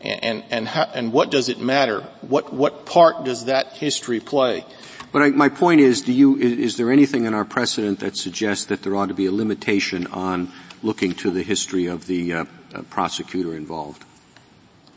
And, 0.00 0.24
and, 0.24 0.44
and, 0.50 0.68
how, 0.68 0.84
and 0.94 1.12
what 1.12 1.30
does 1.30 1.48
it 1.48 1.60
matter? 1.60 2.00
What, 2.22 2.52
what 2.52 2.86
part 2.86 3.24
does 3.24 3.46
that 3.46 3.72
history 3.72 4.20
play? 4.20 4.64
But 5.12 5.22
I, 5.22 5.28
my 5.30 5.48
point 5.48 5.80
is, 5.80 6.02
do 6.02 6.12
you, 6.12 6.36
is, 6.36 6.52
is, 6.58 6.76
there 6.76 6.90
anything 6.90 7.24
in 7.24 7.34
our 7.34 7.44
precedent 7.44 8.00
that 8.00 8.16
suggests 8.16 8.66
that 8.66 8.82
there 8.82 8.96
ought 8.96 9.06
to 9.06 9.14
be 9.14 9.26
a 9.26 9.32
limitation 9.32 10.06
on 10.08 10.50
looking 10.82 11.12
to 11.12 11.30
the 11.30 11.42
history 11.42 11.86
of 11.86 12.06
the 12.06 12.32
uh, 12.32 12.44
uh, 12.74 12.82
prosecutor 12.90 13.54
involved? 13.54 14.04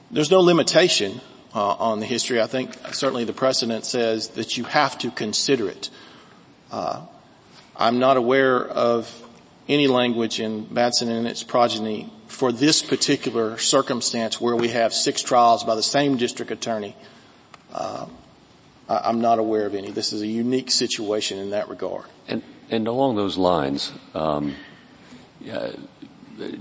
There's 0.10 0.32
no 0.32 0.39
limitation 0.39 1.22
uh, 1.53 1.74
on 1.76 1.99
the 1.99 2.05
history. 2.05 2.41
I 2.41 2.47
think 2.47 2.76
certainly 2.93 3.26
the 3.26 3.34
precedent 3.34 3.86
says 3.86 4.30
that 4.30 4.58
you 4.58 4.64
have 4.64 4.97
to 4.99 5.12
consider 5.12 5.70
it. 5.70 5.89
I'm 7.78 7.99
not 7.99 8.17
aware 8.17 8.65
of 8.65 9.23
any 9.69 9.88
language 9.88 10.39
in 10.39 10.65
Batson 10.65 11.09
and 11.09 11.28
its 11.28 11.43
progeny 11.43 12.11
for 12.28 12.51
this 12.51 12.82
particular 12.82 13.57
circumstance 13.57 14.41
where 14.41 14.55
we 14.55 14.69
have 14.69 14.93
six 14.93 15.21
trials 15.21 15.63
by 15.63 15.75
the 15.75 15.84
same 15.84 16.17
district 16.17 16.51
attorney. 16.51 16.95
Uh, 17.73 18.07
I'm 18.89 19.21
not 19.21 19.39
aware 19.39 19.65
of 19.65 19.75
any. 19.75 19.91
This 19.91 20.13
is 20.13 20.21
a 20.21 20.28
unique 20.28 20.71
situation 20.71 21.38
in 21.38 21.51
that 21.51 21.69
regard. 21.69 22.05
And, 22.28 22.41
and 22.69 22.88
along 22.88 23.15
those 23.15 23.38
lines, 23.38 23.91
um, 24.13 24.55
uh, 25.49 25.71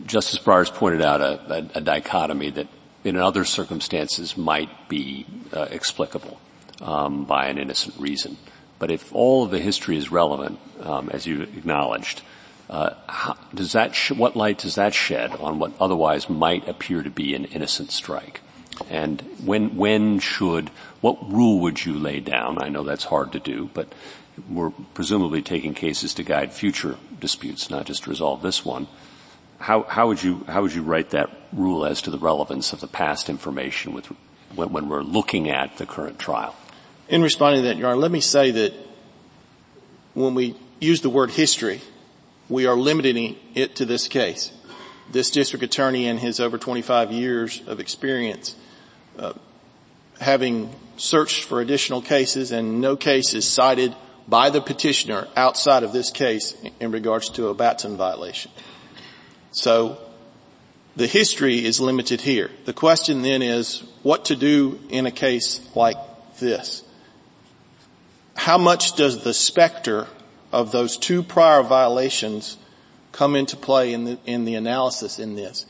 Justice 0.06 0.38
Breyer's 0.38 0.70
pointed 0.70 1.02
out 1.02 1.20
a, 1.20 1.54
a, 1.74 1.78
a, 1.78 1.80
dichotomy 1.80 2.50
that 2.50 2.66
in 3.04 3.16
other 3.16 3.44
circumstances 3.44 4.36
might 4.36 4.88
be 4.88 5.26
uh, 5.52 5.66
explicable 5.70 6.40
um, 6.80 7.24
by 7.24 7.46
an 7.46 7.58
innocent 7.58 7.94
reason. 7.98 8.36
But 8.78 8.90
if 8.90 9.14
all 9.14 9.44
of 9.44 9.50
the 9.50 9.58
history 9.58 9.96
is 9.96 10.10
relevant, 10.10 10.58
um, 10.82 11.08
as 11.10 11.26
you 11.26 11.42
acknowledged, 11.42 12.22
uh, 12.68 12.90
how, 13.08 13.36
does 13.54 13.72
that 13.72 13.94
sh- 13.94 14.12
what 14.12 14.36
light 14.36 14.58
does 14.58 14.74
that 14.74 14.92
shed 14.94 15.32
on 15.36 15.58
what 15.58 15.72
otherwise 15.80 16.28
might 16.28 16.68
appear 16.68 17.02
to 17.02 17.10
be 17.10 17.34
an 17.34 17.44
innocent 17.46 17.90
strike? 17.90 18.40
And 18.90 19.22
when 19.44 19.76
when 19.76 20.18
should 20.18 20.70
what 21.00 21.32
rule 21.32 21.60
would 21.60 21.84
you 21.84 21.94
lay 21.94 22.20
down? 22.20 22.62
I 22.62 22.68
know 22.68 22.82
that's 22.82 23.04
hard 23.04 23.32
to 23.32 23.40
do, 23.40 23.70
but 23.72 23.92
we're 24.50 24.70
presumably 24.92 25.42
taking 25.42 25.72
cases 25.72 26.12
to 26.14 26.22
guide 26.22 26.52
future 26.52 26.96
disputes, 27.20 27.70
not 27.70 27.86
just 27.86 28.06
resolve 28.06 28.42
this 28.42 28.64
one. 28.64 28.86
How, 29.58 29.84
how 29.84 30.08
would 30.08 30.22
you 30.22 30.44
how 30.48 30.62
would 30.62 30.74
you 30.74 30.82
write 30.82 31.10
that 31.10 31.30
rule 31.52 31.86
as 31.86 32.02
to 32.02 32.10
the 32.10 32.18
relevance 32.18 32.74
of 32.74 32.80
the 32.80 32.86
past 32.86 33.30
information 33.30 33.94
with 33.94 34.06
when, 34.54 34.70
when 34.72 34.88
we're 34.88 35.02
looking 35.02 35.48
at 35.48 35.78
the 35.78 35.86
current 35.86 36.18
trial? 36.18 36.54
In 37.08 37.22
responding 37.22 37.62
to 37.62 37.68
that, 37.68 37.76
Your 37.76 37.88
Honor, 37.88 38.00
let 38.00 38.10
me 38.10 38.20
say 38.20 38.50
that 38.50 38.74
when 40.14 40.34
we 40.34 40.56
use 40.80 41.02
the 41.02 41.10
word 41.10 41.30
history, 41.30 41.80
we 42.48 42.66
are 42.66 42.74
limiting 42.74 43.36
it 43.54 43.76
to 43.76 43.84
this 43.84 44.08
case. 44.08 44.50
This 45.12 45.30
district 45.30 45.62
attorney 45.62 46.06
in 46.06 46.18
his 46.18 46.40
over 46.40 46.58
25 46.58 47.12
years 47.12 47.62
of 47.68 47.78
experience, 47.78 48.56
uh, 49.18 49.34
having 50.20 50.74
searched 50.96 51.44
for 51.44 51.60
additional 51.60 52.02
cases 52.02 52.50
and 52.50 52.80
no 52.80 52.96
case 52.96 53.34
is 53.34 53.48
cited 53.48 53.94
by 54.26 54.50
the 54.50 54.60
petitioner 54.60 55.28
outside 55.36 55.84
of 55.84 55.92
this 55.92 56.10
case 56.10 56.56
in 56.80 56.90
regards 56.90 57.30
to 57.30 57.48
a 57.48 57.54
Batson 57.54 57.96
violation. 57.96 58.50
So 59.52 59.98
the 60.96 61.06
history 61.06 61.64
is 61.64 61.78
limited 61.78 62.20
here. 62.20 62.50
The 62.64 62.72
question 62.72 63.22
then 63.22 63.42
is 63.42 63.84
what 64.02 64.24
to 64.24 64.34
do 64.34 64.80
in 64.88 65.06
a 65.06 65.12
case 65.12 65.60
like 65.76 65.96
this 66.40 66.82
how 68.36 68.58
much 68.58 68.94
does 68.94 69.24
the 69.24 69.34
specter 69.34 70.06
of 70.52 70.70
those 70.70 70.96
two 70.96 71.22
prior 71.22 71.62
violations 71.62 72.58
come 73.12 73.34
into 73.34 73.56
play 73.56 73.92
in 73.92 74.04
the, 74.04 74.18
in 74.26 74.44
the 74.44 74.54
analysis 74.54 75.18
in 75.18 75.34
this? 75.34 75.66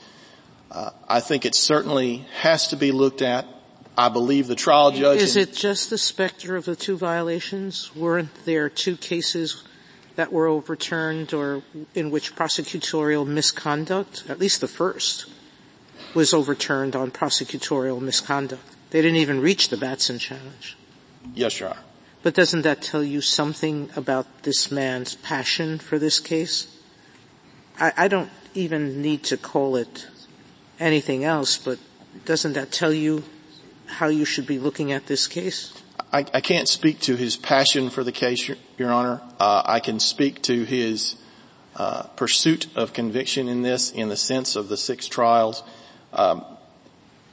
Uh, 0.71 0.91
I 1.09 1.21
think 1.21 1.47
it 1.47 1.55
certainly 1.55 2.27
has 2.41 2.69
to 2.69 2.77
be 2.77 2.93
looked 2.93 3.23
at. 3.23 3.47
I 3.97 4.11
believe 4.11 4.47
the 4.47 4.57
trial 4.57 4.91
judge. 4.91 5.23
Is 5.23 5.37
it 5.37 5.55
just 5.55 5.89
the 5.89 5.97
specter 5.97 6.55
of 6.57 6.67
the 6.67 6.77
two 6.77 6.99
violations? 6.99 7.97
Weren't 7.97 8.35
there 8.45 8.69
two 8.69 8.97
cases 8.97 9.65
that 10.17 10.33
were 10.33 10.47
overturned 10.47 11.33
or 11.33 11.63
in 11.95 12.11
which 12.11 12.37
prosecutorial 12.37 13.27
misconduct, 13.27 14.25
at 14.29 14.39
least 14.39 14.61
the 14.61 14.69
first, 14.69 15.27
was 16.15 16.35
overturned 16.35 16.95
on 16.95 17.11
prosecutorial 17.11 18.01
misconduct? 18.01 18.63
They 18.91 19.01
didn't 19.01 19.17
even 19.17 19.41
reach 19.41 19.71
the 19.71 19.79
Batson 19.79 20.19
challenge. 20.19 20.77
Yes, 21.35 21.59
Your 21.59 21.71
Honor. 21.71 21.81
But 22.27 22.35
doesn't 22.35 22.63
that 22.63 22.83
tell 22.83 23.05
you 23.05 23.21
something 23.21 23.89
about 23.95 24.43
this 24.43 24.73
man's 24.73 25.15
passion 25.15 25.79
for 25.79 25.97
this 25.97 26.19
case? 26.19 26.67
I, 27.79 27.93
I 27.97 28.09
don't 28.09 28.31
even 28.53 29.01
need 29.01 29.23
to 29.27 29.37
call 29.37 29.77
it 29.77 30.09
anything 30.81 31.23
else, 31.23 31.57
but 31.57 31.79
doesn't 32.25 32.55
that 32.55 32.73
tell 32.73 32.93
you 32.93 33.23
how 33.87 34.09
you 34.09 34.25
should 34.25 34.45
be 34.45 34.59
looking 34.59 34.91
at 34.91 35.07
this 35.07 35.29
case? 35.29 35.73
I, 36.13 36.27
I 36.35 36.41
can't 36.41 36.67
speak 36.67 36.99
to 37.03 37.15
his 37.15 37.37
passion 37.37 37.91
for 37.91 38.03
the 38.03 38.11
case, 38.11 38.49
Your, 38.49 38.57
Your 38.77 38.91
Honor. 38.91 39.23
Uh, 39.39 39.63
I 39.65 39.79
can 39.79 40.01
speak 40.01 40.43
to 40.43 40.65
his 40.65 41.15
uh, 41.77 42.09
pursuit 42.17 42.67
of 42.75 42.93
conviction 42.93 43.47
in 43.47 43.63
this, 43.63 43.93
in 43.93 44.09
the 44.09 44.17
sense 44.17 44.57
of 44.57 44.69
the 44.69 44.77
six 44.77 45.07
trials, 45.07 45.63
um, 46.13 46.45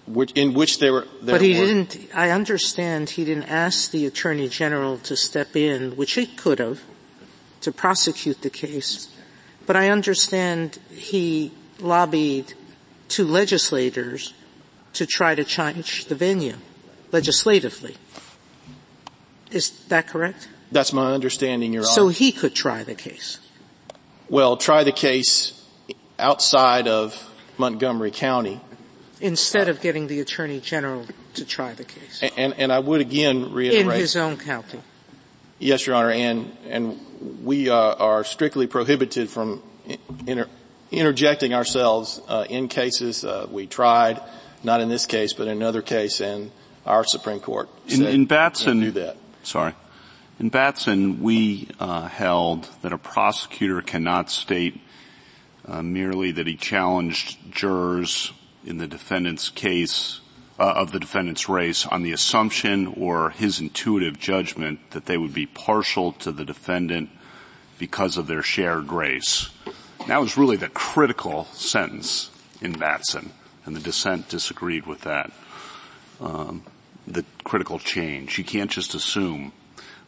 which, 0.05 0.31
in 0.33 0.53
which 0.53 0.79
there 0.79 0.93
were. 0.93 1.07
There 1.21 1.35
but 1.35 1.41
he 1.41 1.59
were, 1.59 1.65
didn't. 1.65 2.09
I 2.13 2.31
understand 2.31 3.11
he 3.11 3.25
didn't 3.25 3.45
ask 3.45 3.91
the 3.91 4.05
attorney 4.05 4.49
general 4.49 4.97
to 4.99 5.15
step 5.15 5.55
in, 5.55 5.95
which 5.95 6.13
he 6.13 6.25
could 6.25 6.59
have, 6.59 6.81
to 7.61 7.71
prosecute 7.71 8.41
the 8.41 8.49
case. 8.49 9.07
But 9.65 9.75
I 9.75 9.89
understand 9.89 10.79
he 10.89 11.51
lobbied 11.79 12.53
two 13.07 13.25
legislators 13.25 14.33
to 14.93 15.05
try 15.05 15.35
to 15.35 15.43
change 15.43 16.05
the 16.05 16.15
venue 16.15 16.57
legislatively. 17.11 17.95
Is 19.51 19.69
that 19.87 20.07
correct? 20.07 20.49
That's 20.71 20.91
my 20.91 21.13
understanding, 21.13 21.73
Your 21.73 21.83
Honor. 21.83 21.91
So 21.91 22.07
he 22.09 22.31
could 22.31 22.55
try 22.55 22.83
the 22.83 22.95
case. 22.95 23.39
Well, 24.29 24.57
try 24.57 24.83
the 24.83 24.91
case 24.91 25.53
outside 26.17 26.87
of 26.87 27.15
Montgomery 27.57 28.11
County. 28.11 28.59
Instead 29.23 29.69
of 29.69 29.79
getting 29.79 30.07
the 30.07 30.19
Attorney 30.19 30.59
General 30.59 31.05
to 31.35 31.45
try 31.45 31.73
the 31.73 31.85
case. 31.85 32.19
And, 32.21 32.31
and, 32.35 32.53
and 32.57 32.73
I 32.73 32.79
would 32.79 32.99
again 32.99 33.53
reiterate. 33.53 33.85
In 33.85 33.89
his 33.91 34.17
own 34.17 34.35
county. 34.35 34.81
Yes, 35.59 35.87
Your 35.87 35.95
Honor, 35.95 36.11
and, 36.11 36.55
and 36.67 36.99
we 37.41 37.69
uh, 37.69 37.75
are 37.75 38.25
strictly 38.25 38.67
prohibited 38.67 39.29
from 39.29 39.63
inter- 40.27 40.49
interjecting 40.91 41.53
ourselves 41.53 42.19
uh, 42.27 42.45
in 42.49 42.67
cases 42.67 43.23
uh, 43.23 43.47
we 43.49 43.65
tried, 43.65 44.21
not 44.61 44.81
in 44.81 44.89
this 44.89 45.05
case, 45.05 45.31
but 45.31 45.47
in 45.47 45.57
another 45.57 45.81
case, 45.81 46.19
and 46.19 46.51
our 46.85 47.05
Supreme 47.05 47.39
Court 47.39 47.69
in, 47.87 48.05
in 48.05 48.25
Batson, 48.25 48.81
do 48.81 48.91
that. 48.91 49.15
Sorry. 49.43 49.73
In 50.37 50.49
Batson, 50.49 51.23
we 51.23 51.69
uh, 51.79 52.09
held 52.09 52.67
that 52.81 52.91
a 52.91 52.97
prosecutor 52.97 53.81
cannot 53.81 54.29
state 54.29 54.81
uh, 55.65 55.81
merely 55.81 56.31
that 56.31 56.45
he 56.45 56.57
challenged 56.57 57.37
jurors 57.51 58.33
in 58.65 58.77
the 58.77 58.87
defendant's 58.87 59.49
case 59.49 60.21
uh, 60.59 60.73
of 60.75 60.91
the 60.91 60.99
defendant's 60.99 61.49
race 61.49 61.85
on 61.85 62.03
the 62.03 62.11
assumption 62.11 62.87
or 62.87 63.31
his 63.31 63.59
intuitive 63.59 64.19
judgment 64.19 64.79
that 64.91 65.05
they 65.05 65.17
would 65.17 65.33
be 65.33 65.45
partial 65.45 66.11
to 66.13 66.31
the 66.31 66.45
defendant 66.45 67.09
because 67.79 68.17
of 68.17 68.27
their 68.27 68.43
shared 68.43 68.91
race. 68.91 69.49
That 70.07 70.21
was 70.21 70.37
really 70.37 70.57
the 70.57 70.69
critical 70.69 71.45
sentence 71.53 72.29
in 72.61 72.73
Batson, 72.73 73.31
and 73.65 73.75
the 73.75 73.79
dissent 73.79 74.29
disagreed 74.29 74.85
with 74.85 75.01
that. 75.01 75.31
Um, 76.21 76.63
the 77.07 77.25
critical 77.43 77.79
change. 77.79 78.37
You 78.37 78.43
can't 78.43 78.71
just 78.71 78.95
assume 78.95 79.51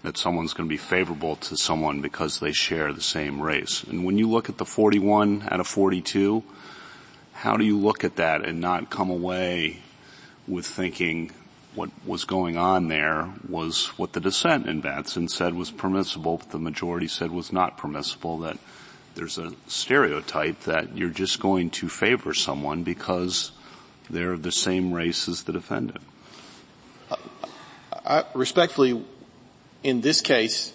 that 0.04 0.18
someone's 0.18 0.54
going 0.54 0.70
to 0.70 0.74
be 0.74 0.78
favorable 0.78 1.36
to 1.38 1.58
someone 1.58 2.02
because 2.02 2.40
they 2.40 2.52
share 2.52 2.94
the 2.94 3.02
same 3.02 3.42
race. 3.42 3.84
And 3.84 4.06
when 4.06 4.18
you 4.18 4.30
look 4.30 4.50
at 4.50 4.58
the 4.58 4.66
41 4.66 5.48
out 5.50 5.60
of 5.60 5.68
42, 5.68 6.44
how 7.36 7.58
do 7.58 7.66
you 7.66 7.78
look 7.78 8.04
at 8.04 8.16
that 8.16 8.46
and 8.46 8.62
not 8.62 8.90
come 8.90 9.10
away 9.10 9.82
with 10.48 10.66
thinking 10.66 11.32
what 11.76 11.90
was 12.06 12.24
going 12.24 12.56
on 12.56 12.88
there 12.88 13.30
was 13.50 13.88
what 13.98 14.14
the 14.14 14.22
dissent 14.22 14.66
in 14.68 14.80
Batson 14.80 15.28
said 15.28 15.54
was 15.54 15.70
permissible, 15.70 16.38
but 16.38 16.52
the 16.52 16.58
majority 16.58 17.08
said 17.08 17.32
was 17.32 17.52
not 17.52 17.78
permissible, 17.78 18.40
that 18.40 18.58
there's 19.16 19.38
a 19.38 19.54
stereotype 19.68 20.62
that 20.62 20.98
you're 20.98 21.10
just 21.10 21.42
going 21.42 21.70
to 21.70 21.90
favor 21.90 22.34
someone 22.34 22.84
because 22.84 23.52
they're 24.10 24.32
of 24.32 24.44
the 24.44 24.52
same 24.52 24.94
race 24.94 25.28
as 25.28 25.44
the 25.44 25.52
defendant. 25.52 26.02
I 28.06 28.24
respectfully, 28.34 29.04
in 29.84 30.00
this 30.00 30.22
case, 30.22 30.72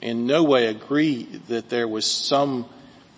in 0.00 0.26
no 0.26 0.42
way 0.42 0.66
agree 0.66 1.24
that 1.48 1.68
there 1.68 1.86
was 1.86 2.04
some 2.04 2.68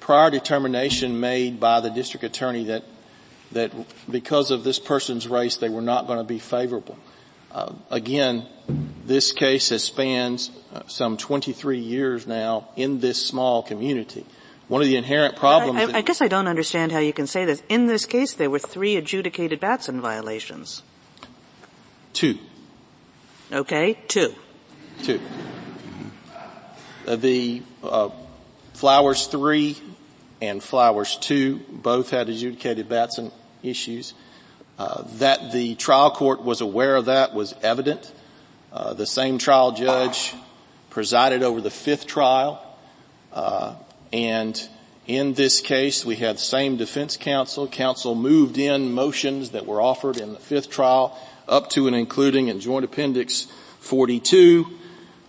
prior 0.07 0.31
determination 0.31 1.19
made 1.19 1.59
by 1.59 1.81
the 1.81 1.91
district 1.91 2.23
attorney 2.23 2.63
that 2.63 2.85
that 3.51 3.73
because 4.09 4.53
of 4.53 4.63
this 4.63 4.79
person's 4.79 5.27
race 5.27 5.57
they 5.57 5.69
were 5.69 5.83
not 5.83 6.07
going 6.07 6.19
to 6.19 6.25
be 6.25 6.39
favorable. 6.39 6.97
Uh, 7.51 7.73
again, 7.91 8.47
this 9.05 9.33
case 9.33 9.71
has 9.71 9.83
spanned 9.83 10.49
uh, 10.73 10.83
some 10.87 11.17
23 11.17 11.81
years 11.81 12.25
now 12.25 12.69
in 12.77 13.01
this 13.01 13.25
small 13.25 13.65
community. 13.65 14.25
One 14.69 14.81
of 14.81 14.87
the 14.87 14.97
inherent 14.97 15.35
problems. 15.35 15.79
I, 15.79 15.97
I, 15.97 15.99
I 15.99 16.03
guess 16.03 16.21
I 16.21 16.29
don't 16.29 16.47
understand 16.47 16.93
how 16.93 17.01
you 17.01 17.13
can 17.13 17.27
say 17.27 17.45
this. 17.45 17.63
In 17.69 17.87
this 17.87 18.07
case, 18.07 18.33
there 18.33 18.51
were 18.51 18.61
three 18.61 18.95
adjudicated 18.95 19.59
Batson 19.59 20.01
violations. 20.01 20.85
Two. 22.13 22.39
Okay, 23.51 23.99
two. 24.07 24.35
Two. 25.03 25.21
Uh, 27.07 27.17
the 27.17 27.63
uh, 27.83 28.11
Flowers 28.77 29.27
3 29.29 29.75
and 30.41 30.63
Flowers 30.63 31.17
2 31.21 31.59
both 31.69 32.11
had 32.11 32.29
adjudicated 32.29 32.89
Batson 32.89 33.33
issues. 33.63 34.15
Uh, 34.79 35.05
that 35.15 35.53
the 35.53 35.75
trial 35.77 36.11
court 36.11 36.43
was 36.43 36.61
aware 36.61 36.97
of 36.97 37.07
that 37.07 37.33
was 37.33 37.55
evident. 37.63 38.13
Uh, 38.73 38.93
the 38.93 39.07
same 39.07 39.39
trial 39.39 39.73
judge 39.73 40.35
presided 40.91 41.43
over 41.43 41.63
the 41.63 41.71
fifth 41.71 42.07
trial, 42.07 42.63
uh, 43.33 43.75
and 44.13 44.69
in 45.07 45.35
this 45.35 45.61
case, 45.61 46.05
we 46.05 46.17
had 46.17 46.37
the 46.37 46.41
same 46.41 46.77
defense 46.77 47.17
counsel. 47.17 47.67
Counsel 47.69 48.15
moved 48.15 48.59
in 48.59 48.93
motions 48.93 49.51
that 49.51 49.65
were 49.65 49.81
offered 49.81 50.17
in 50.17 50.33
the 50.33 50.39
fifth 50.39 50.69
trial 50.69 51.17
up 51.49 51.71
to 51.71 51.87
and 51.87 51.95
including 51.95 52.49
in 52.49 52.61
Joint 52.61 52.85
Appendix 52.85 53.47
42, 53.79 54.67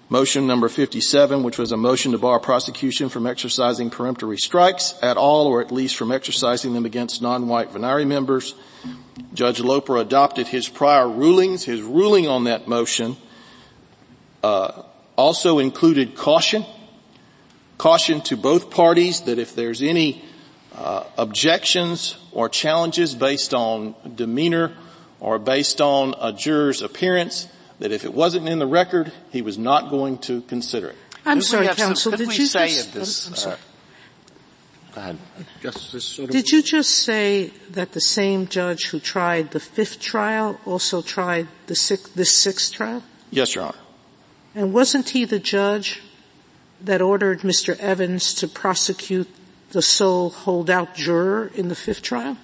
motion 0.10 0.48
number 0.48 0.70
57, 0.70 1.44
which 1.44 1.58
was 1.58 1.72
a 1.72 1.78
motion 1.78 2.14
to 2.14 2.18
bar 2.18 2.40
prosecution 2.40 3.10
from 3.10 3.28
exercising 3.28 3.90
peremptory 3.90 4.38
strikes 4.38 4.94
at 5.02 5.18
all 5.18 5.48
or 5.48 5.62
at 5.62 5.72
least 5.72 5.98
from 5.98 6.12
exercising 6.12 6.74
them 6.74 6.86
against 6.86 7.22
non-white 7.22 7.72
venire 7.72 8.08
members. 8.08 8.56
Judge 9.34 9.60
Loper 9.60 9.98
adopted 9.98 10.48
his 10.48 10.70
prior 10.70 11.10
rulings. 11.10 11.66
His 11.66 11.82
ruling 11.82 12.28
on 12.28 12.46
that 12.46 12.68
motion 12.68 13.18
uh, 14.44 14.84
also 15.18 15.60
included 15.60 16.16
caution, 16.16 16.66
caution 17.78 18.22
to 18.22 18.38
both 18.38 18.70
parties 18.70 19.22
that 19.22 19.40
if 19.40 19.56
there's 19.56 19.82
any 19.82 20.24
uh, 20.74 21.04
objections 21.18 22.18
or 22.32 22.48
challenges 22.48 23.16
based 23.16 23.54
on 23.54 23.96
demeanor 24.16 24.74
or 25.20 25.40
based 25.40 25.82
on 25.82 26.14
a 26.22 26.32
juror's 26.32 26.82
appearance, 26.82 27.48
that 27.80 27.92
if 27.92 28.04
it 28.04 28.14
wasn't 28.14 28.48
in 28.48 28.60
the 28.60 28.68
record, 28.68 29.12
he 29.32 29.42
was 29.42 29.58
not 29.58 29.90
going 29.90 30.18
to 30.20 30.42
consider 30.42 30.90
it. 30.90 30.96
I'm 31.26 31.42
sorry, 31.42 31.68
counsel. 31.68 32.12
Some, 32.12 32.18
did 32.18 32.38
you 32.38 32.46
say 32.46 32.68
just, 32.68 32.94
this, 32.94 33.28
I'm 33.28 33.36
sorry. 33.36 33.56
Uh, 33.56 34.96
go 34.96 35.02
ahead. 35.02 35.18
Justice 35.62 36.16
Did 36.16 36.50
you 36.50 36.64
just 36.64 36.90
say 36.90 37.52
that 37.72 37.92
the 37.92 38.02
same 38.02 38.48
judge 38.48 38.88
who 38.88 39.00
tried 39.00 39.52
the 39.52 39.60
fifth 39.60 40.00
trial 40.00 40.60
also 40.66 41.02
tried 41.02 41.48
the 41.68 41.76
sixth, 41.76 42.14
this 42.16 42.32
sixth 42.32 42.74
trial? 42.74 43.04
Yes, 43.30 43.56
Your 43.56 43.66
Honor. 43.66 43.78
And 44.56 44.74
wasn't 44.74 45.10
he 45.10 45.26
the 45.26 45.40
judge 45.40 46.02
that 46.82 47.02
ordered 47.02 47.42
Mr. 47.42 47.78
Evans 47.78 48.34
to 48.36 48.48
prosecute 48.48 49.28
the 49.72 49.82
sole 49.82 50.30
holdout 50.30 50.96
juror 50.96 51.52
in 51.54 51.68
the 51.68 51.76
fifth 51.76 52.02
trial? 52.02 52.38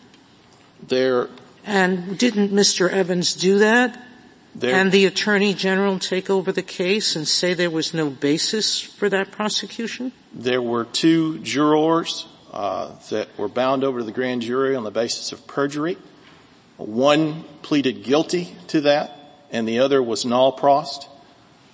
There. 0.85 1.29
And 1.65 2.17
didn't 2.17 2.51
Mr. 2.51 2.89
Evans 2.89 3.33
do 3.33 3.59
that? 3.59 3.97
There, 4.55 4.75
and 4.75 4.91
the 4.91 5.05
Attorney 5.05 5.53
General 5.55 5.97
take 5.97 6.29
over 6.29 6.51
the 6.51 6.61
case 6.61 7.15
and 7.15 7.27
say 7.27 7.53
there 7.53 7.71
was 7.71 7.93
no 7.93 8.09
basis 8.09 8.79
for 8.79 9.09
that 9.09 9.31
prosecution? 9.31 10.11
There 10.31 10.61
were 10.61 10.85
two 10.85 11.39
jurors 11.39 12.27
uh, 12.51 12.91
that 13.09 13.35
were 13.37 13.47
bound 13.47 13.83
over 13.83 13.99
to 13.99 14.05
the 14.05 14.11
grand 14.11 14.43
jury 14.43 14.75
on 14.75 14.83
the 14.83 14.91
basis 14.91 15.31
of 15.31 15.47
perjury. 15.47 15.97
One 16.77 17.43
pleaded 17.63 18.03
guilty 18.03 18.55
to 18.67 18.81
that, 18.81 19.17
and 19.51 19.67
the 19.67 19.79
other 19.79 20.03
was 20.03 20.23
nolle 20.23 20.55
prossed. 20.57 21.07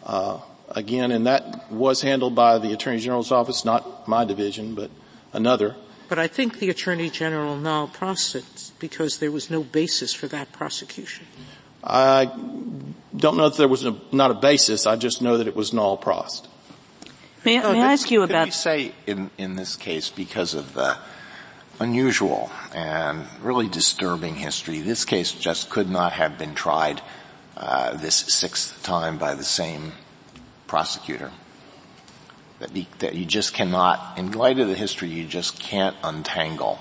Uh, 0.03 0.39
again, 0.69 1.11
and 1.11 1.27
that 1.27 1.69
was 1.71 2.01
handled 2.01 2.35
by 2.35 2.59
the 2.59 2.71
Attorney 2.71 2.99
General's 2.99 3.31
office, 3.31 3.65
not 3.65 4.07
my 4.07 4.23
division, 4.23 4.73
but 4.73 4.89
another. 5.33 5.75
But 6.07 6.17
I 6.17 6.27
think 6.27 6.59
the 6.59 6.69
Attorney 6.69 7.09
General 7.09 7.57
nolle 7.57 7.91
prossed 7.91 8.79
because 8.79 9.19
there 9.19 9.31
was 9.31 9.49
no 9.49 9.63
basis 9.63 10.13
for 10.13 10.27
that 10.29 10.51
prosecution. 10.51 11.27
I 11.83 12.25
don't 13.15 13.37
know 13.37 13.45
if 13.45 13.57
there 13.57 13.67
was 13.67 13.85
a, 13.85 13.95
not 14.11 14.31
a 14.31 14.35
basis. 14.35 14.85
I 14.85 14.95
just 14.95 15.21
know 15.21 15.37
that 15.37 15.47
it 15.47 15.55
was 15.55 15.71
nolle 15.71 15.99
prossed. 15.99 16.47
May, 17.45 17.57
I, 17.57 17.71
may 17.71 17.81
I 17.81 17.93
ask 17.93 18.11
you 18.11 18.19
could 18.21 18.31
about? 18.31 18.45
Could 18.45 18.53
say 18.53 18.91
in 19.07 19.31
in 19.37 19.55
this 19.55 19.75
case 19.75 20.09
because 20.09 20.53
of 20.53 20.73
the 20.73 20.97
unusual 21.79 22.51
and 22.75 23.25
really 23.41 23.69
disturbing 23.69 24.35
history, 24.35 24.79
this 24.79 25.05
case 25.05 25.31
just 25.31 25.69
could 25.69 25.89
not 25.89 26.11
have 26.13 26.37
been 26.37 26.53
tried 26.53 27.01
uh, 27.55 27.95
this 27.95 28.15
sixth 28.15 28.83
time 28.83 29.17
by 29.17 29.33
the 29.33 29.43
same 29.43 29.93
prosecutor. 30.67 31.31
That, 32.59 32.73
be, 32.73 32.87
that 32.99 33.15
you 33.15 33.25
just 33.25 33.53
cannot, 33.53 34.17
in 34.17 34.33
light 34.33 34.59
of 34.59 34.67
the 34.67 34.75
history, 34.75 35.07
you 35.07 35.25
just 35.25 35.59
can't 35.59 35.95
untangle 36.03 36.77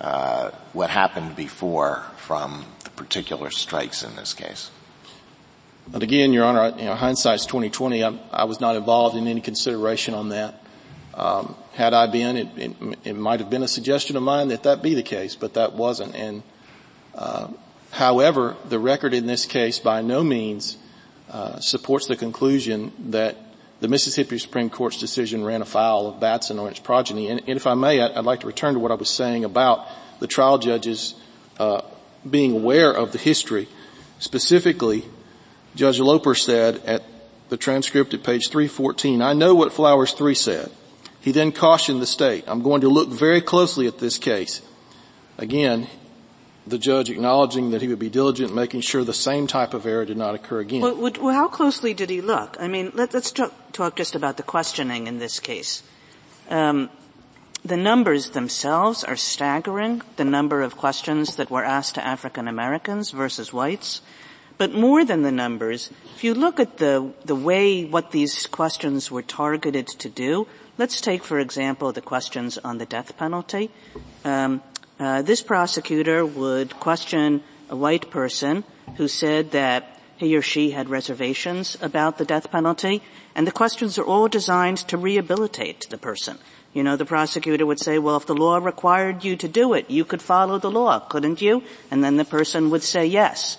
uh, 0.00 0.50
what 0.72 0.90
happened 0.90 1.36
before 1.36 2.04
from 2.16 2.64
the 2.79 2.79
particular 3.00 3.50
strikes 3.50 4.02
in 4.02 4.14
this 4.14 4.34
case? 4.34 4.70
But 5.88 6.02
again, 6.02 6.34
Your 6.34 6.44
Honor, 6.44 6.76
you 6.78 6.84
know, 6.84 6.94
hindsight's 6.94 7.46
2020. 7.46 8.04
I, 8.04 8.18
I, 8.30 8.44
was 8.44 8.60
not 8.60 8.76
involved 8.76 9.16
in 9.16 9.26
any 9.26 9.40
consideration 9.40 10.12
on 10.12 10.28
that. 10.28 10.62
Um, 11.14 11.56
had 11.72 11.94
I 11.94 12.06
been, 12.06 12.36
it, 12.36 12.48
it, 12.56 12.98
it, 13.04 13.16
might 13.16 13.40
have 13.40 13.48
been 13.48 13.62
a 13.62 13.68
suggestion 13.68 14.16
of 14.16 14.22
mine 14.22 14.48
that 14.48 14.64
that 14.64 14.82
be 14.82 14.94
the 14.94 15.02
case, 15.02 15.34
but 15.34 15.54
that 15.54 15.72
wasn't. 15.72 16.14
And 16.14 16.42
uh, 17.14 17.48
however, 17.90 18.56
the 18.68 18.78
record 18.78 19.14
in 19.14 19.26
this 19.26 19.46
case 19.46 19.78
by 19.78 20.02
no 20.02 20.22
means 20.22 20.76
uh, 21.30 21.58
supports 21.58 22.06
the 22.06 22.16
conclusion 22.16 22.92
that 23.10 23.36
the 23.80 23.88
Mississippi 23.88 24.38
Supreme 24.38 24.68
Court's 24.68 24.98
decision 24.98 25.42
ran 25.42 25.62
afoul 25.62 26.06
of 26.08 26.20
Batson 26.20 26.58
or 26.58 26.68
its 26.68 26.78
progeny. 26.78 27.28
And, 27.28 27.40
and 27.40 27.56
if 27.56 27.66
I 27.66 27.74
may, 27.74 28.00
I'd, 28.00 28.12
I'd, 28.12 28.24
like 28.26 28.40
to 28.40 28.46
return 28.46 28.74
to 28.74 28.80
what 28.80 28.92
I 28.92 28.94
was 28.94 29.08
saying 29.08 29.44
about 29.44 29.86
the 30.20 30.26
trial 30.26 30.58
judges 30.58 31.14
uh, 31.58 31.80
being 32.28 32.52
aware 32.52 32.92
of 32.92 33.12
the 33.12 33.18
history. 33.18 33.68
Specifically, 34.18 35.04
Judge 35.74 35.98
Loper 35.98 36.34
said 36.34 36.76
at 36.84 37.02
the 37.48 37.56
transcript 37.56 38.14
at 38.14 38.22
page 38.22 38.48
314, 38.48 39.22
I 39.22 39.32
know 39.32 39.54
what 39.54 39.72
Flowers 39.72 40.12
3 40.12 40.34
said. 40.34 40.70
He 41.20 41.32
then 41.32 41.52
cautioned 41.52 42.00
the 42.00 42.06
state, 42.06 42.44
I'm 42.46 42.62
going 42.62 42.80
to 42.80 42.88
look 42.88 43.10
very 43.10 43.40
closely 43.40 43.86
at 43.86 43.98
this 43.98 44.16
case. 44.18 44.62
Again, 45.36 45.86
the 46.66 46.78
judge 46.78 47.10
acknowledging 47.10 47.70
that 47.70 47.82
he 47.82 47.88
would 47.88 47.98
be 47.98 48.08
diligent, 48.08 48.54
making 48.54 48.80
sure 48.80 49.04
the 49.04 49.12
same 49.12 49.46
type 49.46 49.74
of 49.74 49.86
error 49.86 50.04
did 50.04 50.16
not 50.16 50.34
occur 50.34 50.60
again. 50.60 50.80
Well, 50.80 50.94
well 50.96 51.34
how 51.34 51.48
closely 51.48 51.94
did 51.94 52.10
he 52.10 52.20
look? 52.20 52.56
I 52.60 52.68
mean, 52.68 52.92
let, 52.94 53.14
us 53.14 53.32
talk, 53.32 53.52
talk, 53.72 53.96
just 53.96 54.14
about 54.14 54.36
the 54.36 54.42
questioning 54.42 55.06
in 55.06 55.18
this 55.18 55.40
case. 55.40 55.82
Um, 56.48 56.90
the 57.64 57.76
numbers 57.76 58.30
themselves 58.30 59.04
are 59.04 59.16
staggering, 59.16 60.02
the 60.16 60.24
number 60.24 60.62
of 60.62 60.76
questions 60.76 61.36
that 61.36 61.50
were 61.50 61.64
asked 61.64 61.94
to 61.96 62.06
African 62.06 62.48
Americans 62.48 63.10
versus 63.10 63.52
whites. 63.52 64.00
But 64.56 64.74
more 64.74 65.04
than 65.04 65.22
the 65.22 65.32
numbers, 65.32 65.90
if 66.14 66.24
you 66.24 66.34
look 66.34 66.60
at 66.60 66.78
the, 66.78 67.12
the 67.24 67.34
way 67.34 67.84
what 67.84 68.10
these 68.10 68.46
questions 68.46 69.10
were 69.10 69.22
targeted 69.22 69.86
to 69.88 70.08
do, 70.08 70.46
let's 70.76 71.00
take, 71.00 71.24
for 71.24 71.38
example, 71.38 71.92
the 71.92 72.02
questions 72.02 72.58
on 72.58 72.78
the 72.78 72.86
death 72.86 73.16
penalty. 73.16 73.70
Um, 74.24 74.62
uh, 74.98 75.22
this 75.22 75.40
prosecutor 75.40 76.26
would 76.26 76.78
question 76.78 77.42
a 77.70 77.76
white 77.76 78.10
person 78.10 78.64
who 78.96 79.08
said 79.08 79.52
that 79.52 79.98
he 80.18 80.36
or 80.36 80.42
she 80.42 80.72
had 80.72 80.90
reservations 80.90 81.78
about 81.80 82.18
the 82.18 82.26
death 82.26 82.50
penalty, 82.50 83.02
and 83.34 83.46
the 83.46 83.52
questions 83.52 83.96
are 83.96 84.04
all 84.04 84.28
designed 84.28 84.76
to 84.76 84.98
rehabilitate 84.98 85.86
the 85.88 85.96
person. 85.96 86.38
You 86.72 86.84
know, 86.84 86.96
the 86.96 87.04
prosecutor 87.04 87.66
would 87.66 87.80
say, 87.80 87.98
well, 87.98 88.16
if 88.16 88.26
the 88.26 88.34
law 88.34 88.58
required 88.58 89.24
you 89.24 89.36
to 89.36 89.48
do 89.48 89.74
it, 89.74 89.90
you 89.90 90.04
could 90.04 90.22
follow 90.22 90.58
the 90.58 90.70
law, 90.70 91.00
couldn't 91.00 91.42
you? 91.42 91.64
And 91.90 92.04
then 92.04 92.16
the 92.16 92.24
person 92.24 92.70
would 92.70 92.84
say 92.84 93.06
yes. 93.06 93.58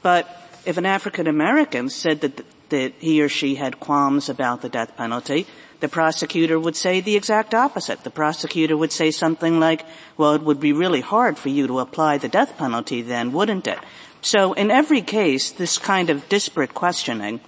But 0.00 0.30
if 0.64 0.76
an 0.76 0.86
African 0.86 1.26
American 1.26 1.88
said 1.88 2.20
that, 2.20 2.44
that 2.68 2.94
he 2.98 3.20
or 3.20 3.28
she 3.28 3.56
had 3.56 3.80
qualms 3.80 4.28
about 4.28 4.62
the 4.62 4.68
death 4.68 4.96
penalty, 4.96 5.46
the 5.80 5.88
prosecutor 5.88 6.60
would 6.60 6.76
say 6.76 7.00
the 7.00 7.16
exact 7.16 7.52
opposite. 7.54 8.04
The 8.04 8.10
prosecutor 8.10 8.76
would 8.76 8.92
say 8.92 9.10
something 9.10 9.58
like, 9.58 9.84
well, 10.16 10.34
it 10.34 10.42
would 10.42 10.60
be 10.60 10.72
really 10.72 11.00
hard 11.00 11.36
for 11.36 11.48
you 11.48 11.66
to 11.66 11.80
apply 11.80 12.18
the 12.18 12.28
death 12.28 12.56
penalty 12.56 13.02
then, 13.02 13.32
wouldn't 13.32 13.66
it? 13.66 13.80
So 14.20 14.52
in 14.52 14.70
every 14.70 15.02
case, 15.02 15.50
this 15.50 15.78
kind 15.78 16.08
of 16.08 16.28
disparate 16.28 16.74
questioning, 16.74 17.40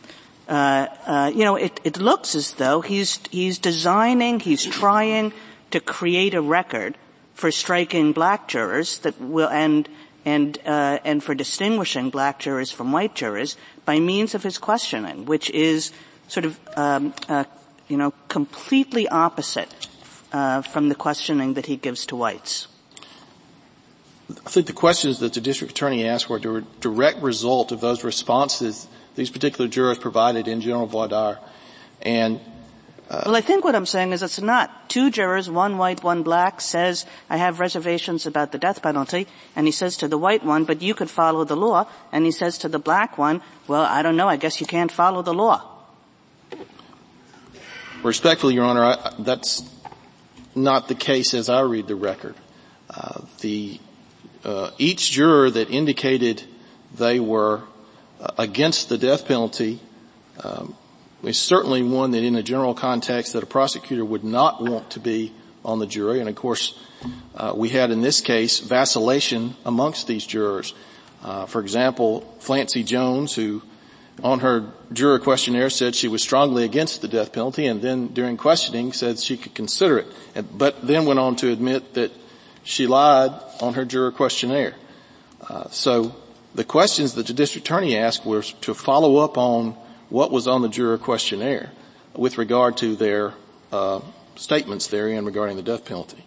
uh, 0.49 0.86
uh, 1.07 1.32
you 1.34 1.45
know, 1.45 1.57
it, 1.57 1.80
it 1.84 1.99
looks 1.99 2.34
as 2.34 2.55
though 2.55 2.80
he's, 2.80 3.20
he's 3.30 3.59
designing, 3.59 4.40
he's 4.40 4.64
trying 4.64 5.32
to 5.70 5.80
create 5.80 6.34
a 6.34 6.42
record 6.42 6.97
for 7.34 7.51
striking 7.51 8.12
black 8.12 8.49
jurors 8.49 8.99
that 8.99 9.20
will, 9.20 9.49
and, 9.49 9.88
and, 10.24 10.59
uh, 10.66 10.99
and 11.05 11.22
for 11.22 11.34
distinguishing 11.34 12.11
black 12.11 12.38
jurors 12.38 12.70
from 12.70 12.92
white 12.92 13.14
jurors 13.14 13.57
by 13.84 13.99
means 13.99 14.34
of 14.34 14.42
his 14.42 14.59
questioning, 14.59 15.24
which 15.24 15.51
is 15.51 15.92
sort 16.28 16.45
of 16.45 16.61
um, 16.76 17.14
uh, 17.28 17.45
you 17.88 17.97
know, 17.97 18.12
completely 18.28 19.09
opposite 19.09 19.88
uh, 20.32 20.62
from 20.62 20.88
the 20.88 20.95
questioning 20.95 21.55
that 21.55 21.66
he 21.66 21.76
gives 21.76 22.07
to 22.07 22.16
whites? 22.16 22.68
I 24.30 24.51
think 24.51 24.66
the 24.66 24.72
questions 24.72 25.18
that 25.18 25.34
the 25.34 25.40
district 25.40 25.72
attorney 25.72 26.07
asked 26.07 26.28
were 26.30 26.38
a 26.38 26.62
direct 26.80 27.22
result 27.22 27.72
of 27.72 27.80
those 27.80 28.05
responses 28.05 28.88
these 29.14 29.30
particular 29.30 29.68
jurors 29.68 29.98
provided 29.98 30.48
in 30.48 30.60
general 30.60 30.86
voir 30.86 31.08
dire. 31.08 31.38
And 32.02 32.40
uh, 33.08 33.22
well, 33.26 33.36
I 33.36 33.42
think 33.42 33.64
what 33.64 33.74
I'm 33.74 33.86
saying 33.86 34.12
is 34.12 34.22
it's 34.22 34.40
not. 34.40 34.88
Two 34.88 35.10
jurors, 35.10 35.50
one 35.50 35.76
white, 35.76 36.02
one 36.02 36.22
black, 36.22 36.60
says, 36.62 37.04
I 37.28 37.36
have 37.36 37.60
reservations 37.60 38.24
about 38.24 38.50
the 38.50 38.58
death 38.58 38.82
penalty, 38.82 39.26
and 39.54 39.66
he 39.66 39.72
says 39.72 39.98
to 39.98 40.08
the 40.08 40.16
white 40.16 40.42
one, 40.42 40.64
but 40.64 40.80
you 40.80 40.94
could 40.94 41.10
follow 41.10 41.44
the 41.44 41.56
law, 41.56 41.86
and 42.12 42.24
he 42.24 42.30
says 42.30 42.56
to 42.58 42.68
the 42.68 42.78
black 42.78 43.18
one, 43.18 43.42
well, 43.68 43.82
I 43.82 44.00
don't 44.02 44.16
know, 44.16 44.26
I 44.26 44.36
guess 44.36 44.58
you 44.58 44.66
can't 44.66 44.90
follow 44.90 45.20
the 45.20 45.34
law. 45.34 45.70
Respectfully, 48.02 48.54
Your 48.54 48.64
Honor, 48.64 48.84
I, 48.84 49.14
that's 49.18 49.62
not 50.54 50.88
the 50.88 50.94
case 50.94 51.34
as 51.34 51.50
I 51.50 51.60
read 51.60 51.86
the 51.86 51.96
record. 51.96 52.34
Uh, 52.88 53.20
the 53.40 53.80
uh, 54.44 54.70
each 54.78 55.10
juror 55.10 55.50
that 55.50 55.70
indicated 55.70 56.42
they 56.96 57.20
were 57.20 57.62
against 58.38 58.88
the 58.88 58.98
death 58.98 59.26
penalty 59.26 59.80
um, 60.42 60.74
is 61.22 61.38
certainly 61.38 61.82
one 61.82 62.10
that, 62.12 62.22
in 62.22 62.36
a 62.36 62.42
general 62.42 62.74
context, 62.74 63.32
that 63.32 63.42
a 63.42 63.46
prosecutor 63.46 64.04
would 64.04 64.24
not 64.24 64.62
want 64.62 64.90
to 64.90 65.00
be 65.00 65.32
on 65.64 65.78
the 65.78 65.86
jury. 65.86 66.20
And 66.20 66.28
of 66.28 66.34
course, 66.34 66.78
uh, 67.34 67.52
we 67.56 67.70
had 67.70 67.90
in 67.90 68.02
this 68.02 68.20
case 68.20 68.60
vacillation 68.60 69.56
amongst 69.64 70.06
these 70.06 70.26
jurors. 70.26 70.74
Uh, 71.22 71.46
for 71.46 71.60
example, 71.60 72.36
Flancie 72.40 72.84
Jones, 72.84 73.34
who 73.34 73.62
on 74.22 74.40
her 74.40 74.70
juror 74.92 75.18
questionnaire 75.18 75.70
said 75.70 75.94
she 75.94 76.08
was 76.08 76.22
strongly 76.22 76.64
against 76.64 77.00
the 77.02 77.08
death 77.08 77.32
penalty 77.32 77.66
and 77.66 77.82
then 77.82 78.08
during 78.08 78.36
questioning 78.36 78.92
said 78.92 79.18
she 79.18 79.36
could 79.36 79.54
consider 79.54 79.98
it, 79.98 80.06
but 80.56 80.86
then 80.86 81.06
went 81.06 81.18
on 81.18 81.34
to 81.36 81.50
admit 81.50 81.94
that 81.94 82.12
she 82.62 82.86
lied 82.86 83.32
on 83.60 83.74
her 83.74 83.84
juror 83.84 84.12
questionnaire. 84.12 84.74
Uh, 85.40 85.68
so 85.70 86.14
the 86.55 86.64
questions 86.64 87.14
that 87.14 87.26
the 87.26 87.32
district 87.32 87.66
attorney 87.66 87.96
asked 87.96 88.24
were 88.24 88.42
to 88.42 88.74
follow 88.74 89.16
up 89.16 89.36
on 89.36 89.72
what 90.09 90.30
was 90.30 90.46
on 90.46 90.62
the 90.62 90.68
juror 90.68 90.98
questionnaire 90.98 91.72
with 92.14 92.38
regard 92.38 92.76
to 92.76 92.94
their 92.94 93.34
uh, 93.72 94.00
statements 94.36 94.86
therein 94.86 95.24
regarding 95.24 95.57
the 95.57 95.62
death 95.62 95.84
penalty. 95.84 96.24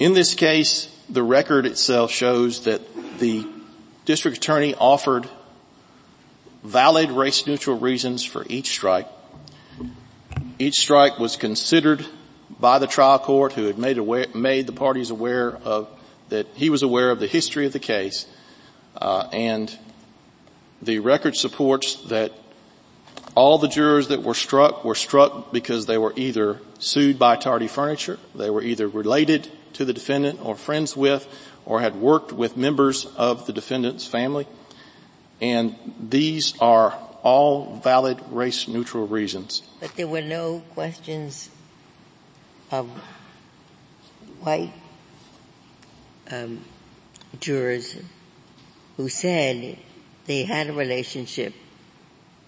In 0.00 0.14
this 0.14 0.34
case, 0.34 0.88
the 1.10 1.22
record 1.22 1.66
itself 1.66 2.10
shows 2.10 2.64
that 2.64 2.80
the 3.18 3.46
district 4.06 4.38
attorney 4.38 4.74
offered 4.74 5.28
valid 6.64 7.10
race 7.10 7.46
neutral 7.46 7.78
reasons 7.78 8.24
for 8.24 8.46
each 8.48 8.70
strike. 8.70 9.06
Each 10.60 10.78
strike 10.78 11.18
was 11.18 11.38
considered 11.38 12.04
by 12.60 12.78
the 12.78 12.86
trial 12.86 13.18
court 13.18 13.54
who 13.54 13.64
had 13.64 13.78
made, 13.78 13.96
aware, 13.96 14.26
made 14.34 14.66
the 14.66 14.74
parties 14.74 15.08
aware 15.08 15.56
of 15.56 15.88
that 16.28 16.48
he 16.54 16.68
was 16.68 16.82
aware 16.82 17.10
of 17.10 17.18
the 17.18 17.26
history 17.26 17.64
of 17.64 17.72
the 17.72 17.78
case 17.78 18.26
uh, 18.94 19.26
and 19.32 19.74
the 20.82 20.98
record 20.98 21.34
supports 21.34 21.94
that 22.08 22.32
all 23.34 23.56
the 23.56 23.68
jurors 23.68 24.08
that 24.08 24.22
were 24.22 24.34
struck 24.34 24.84
were 24.84 24.94
struck 24.94 25.50
because 25.50 25.86
they 25.86 25.96
were 25.96 26.12
either 26.14 26.60
sued 26.78 27.18
by 27.18 27.36
tardy 27.36 27.66
furniture, 27.66 28.18
they 28.34 28.50
were 28.50 28.62
either 28.62 28.86
related 28.86 29.50
to 29.72 29.86
the 29.86 29.94
defendant 29.94 30.40
or 30.44 30.56
friends 30.56 30.94
with 30.94 31.26
or 31.64 31.80
had 31.80 31.96
worked 31.96 32.34
with 32.34 32.58
members 32.58 33.06
of 33.16 33.46
the 33.46 33.54
defendant's 33.54 34.06
family. 34.06 34.46
And 35.40 35.74
these 35.98 36.52
are 36.60 36.90
all 37.22 37.76
valid 37.76 38.20
race 38.28 38.68
neutral 38.68 39.06
reasons. 39.06 39.62
But 39.80 39.96
there 39.96 40.06
were 40.06 40.22
no 40.22 40.60
questions 40.74 41.50
of 42.70 42.88
white 44.40 44.72
um, 46.30 46.64
jurors 47.40 47.96
who 48.96 49.08
said 49.08 49.78
they 50.26 50.44
had 50.44 50.68
a 50.68 50.72
relationship 50.72 51.54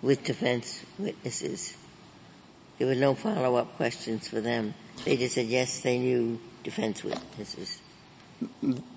with 0.03 0.25
defense 0.25 0.85
witnesses. 0.99 1.77
There 2.79 2.87
were 2.87 2.95
no 2.95 3.15
follow-up 3.15 3.77
questions 3.77 4.29
for 4.29 4.41
them. 4.41 4.75
They 5.05 5.17
just 5.17 5.35
said 5.35 5.47
yes, 5.47 5.81
they 5.81 5.99
knew 5.99 6.39
defense 6.63 7.03
witnesses? 7.03 7.82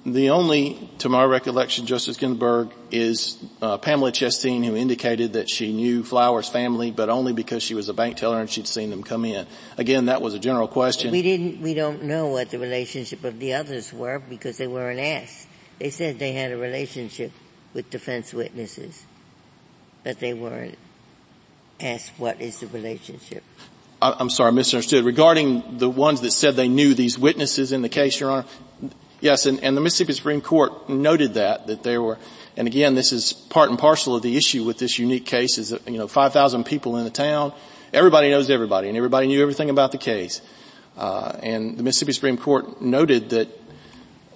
The 0.05 0.29
only, 0.29 0.89
to 0.99 1.09
my 1.09 1.23
recollection, 1.23 1.85
Justice 1.85 2.17
Ginsburg, 2.17 2.69
is 2.91 3.43
uh, 3.61 3.77
Pamela 3.77 4.11
Chesteen, 4.11 4.63
who 4.65 4.75
indicated 4.75 5.33
that 5.33 5.49
she 5.49 5.73
knew 5.73 6.03
Flowers' 6.03 6.47
family, 6.47 6.91
but 6.91 7.09
only 7.09 7.33
because 7.33 7.63
she 7.63 7.73
was 7.73 7.89
a 7.89 7.93
bank 7.93 8.17
teller 8.17 8.39
and 8.39 8.49
she'd 8.49 8.67
seen 8.67 8.89
them 8.89 9.03
come 9.03 9.25
in. 9.25 9.47
Again, 9.77 10.05
that 10.05 10.21
was 10.21 10.33
a 10.33 10.39
general 10.39 10.67
question. 10.67 11.11
We 11.11 11.21
didn't. 11.21 11.61
We 11.61 11.73
don't 11.73 12.03
know 12.03 12.27
what 12.27 12.49
the 12.51 12.59
relationship 12.59 13.23
of 13.23 13.39
the 13.39 13.53
others 13.53 13.91
were 13.91 14.19
because 14.19 14.57
they 14.57 14.67
weren't 14.67 14.99
asked. 14.99 15.47
They 15.79 15.89
said 15.89 16.19
they 16.19 16.33
had 16.33 16.51
a 16.51 16.57
relationship 16.57 17.31
with 17.73 17.89
defense 17.89 18.33
witnesses, 18.33 19.05
but 20.03 20.19
they 20.19 20.33
weren't 20.33 20.77
asked 21.79 22.13
what 22.17 22.41
is 22.41 22.59
the 22.59 22.67
relationship. 22.67 23.43
I'm 24.01 24.29
sorry, 24.29 24.49
I 24.49 24.51
misunderstood. 24.51 25.05
Regarding 25.05 25.77
the 25.77 25.89
ones 25.89 26.21
that 26.21 26.31
said 26.31 26.55
they 26.55 26.67
knew 26.67 26.93
these 26.93 27.17
witnesses 27.17 27.71
in 27.71 27.81
the 27.81 27.89
case, 27.89 28.19
Your 28.19 28.29
Honor, 28.29 28.45
yes, 29.25 29.47
and, 29.47 29.61
and 29.63 29.75
the 29.75 29.81
Mississippi 29.81 30.13
Supreme 30.13 30.39
Court 30.39 30.87
noted 30.87 31.33
that, 31.33 31.65
that 31.67 31.81
there 31.81 32.01
were, 32.01 32.19
and 32.55 32.67
again, 32.67 32.93
this 32.93 33.11
is 33.11 33.33
part 33.33 33.71
and 33.71 33.77
parcel 33.77 34.15
of 34.15 34.21
the 34.21 34.37
issue 34.37 34.63
with 34.63 34.77
this 34.77 34.99
unique 34.99 35.25
case 35.25 35.57
is 35.57 35.69
that, 35.69 35.85
you 35.89 35.97
know, 35.97 36.07
5,000 36.07 36.63
people 36.63 36.95
in 36.97 37.03
the 37.03 37.09
town, 37.09 37.51
everybody 37.91 38.29
knows 38.29 38.51
everybody, 38.51 38.87
and 38.87 38.95
everybody 38.95 39.27
knew 39.27 39.41
everything 39.41 39.71
about 39.71 39.91
the 39.91 39.97
case. 39.97 40.41
Uh, 40.95 41.37
and 41.41 41.75
the 41.75 41.83
Mississippi 41.83 42.13
Supreme 42.13 42.37
Court 42.37 42.81
noted 42.81 43.31
that 43.31 43.49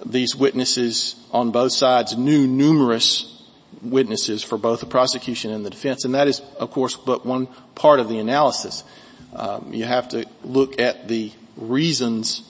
these 0.03 0.35
witnesses 0.35 1.15
on 1.31 1.51
both 1.51 1.71
sides 1.71 2.17
knew 2.17 2.47
numerous 2.47 3.47
witnesses 3.83 4.43
for 4.43 4.57
both 4.57 4.79
the 4.79 4.87
prosecution 4.87 5.51
and 5.51 5.63
the 5.63 5.69
defense, 5.69 6.03
and 6.03 6.15
that 6.15 6.27
is, 6.27 6.41
of 6.59 6.71
course, 6.71 6.95
but 6.95 7.27
one 7.27 7.47
part 7.75 7.99
of 7.99 8.09
the 8.09 8.17
analysis. 8.17 8.83
Um, 9.35 9.71
you 9.71 9.83
have 9.83 10.09
to 10.09 10.25
look 10.43 10.81
at 10.81 11.07
the 11.07 11.31
reasons 11.55 12.48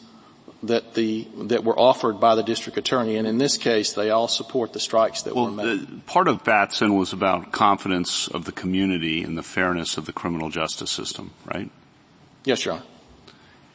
that 0.64 0.93
the 0.93 1.28
that 1.43 1.64
were 1.64 1.78
offered 1.78 2.20
by 2.20 2.36
the 2.36 2.43
district 2.43 2.78
attorney, 2.78 3.16
and 3.16 3.28
in 3.28 3.38
this 3.38 3.57
case, 3.57 3.93
they 3.93 4.10
all 4.10 4.28
support 4.28 4.74
the 4.74 4.80
strikes 4.80 5.22
that 5.24 5.36
well, 5.36 5.45
were 5.45 5.51
made. 5.51 5.88
The, 5.88 6.01
part 6.05 6.28
of 6.28 6.43
Batson 6.43 6.97
was 6.97 7.14
about 7.14 7.51
confidence 7.51 8.28
of 8.28 8.45
the 8.45 8.51
community 8.51 9.24
in 9.24 9.36
the 9.36 9.43
fairness 9.43 9.97
of 9.97 10.05
the 10.05 10.14
criminal 10.14 10.49
justice 10.49 10.91
system, 10.91 11.32
right? 11.45 11.70
Yes, 12.43 12.66
Your 12.66 12.76
Honor. 12.76 12.84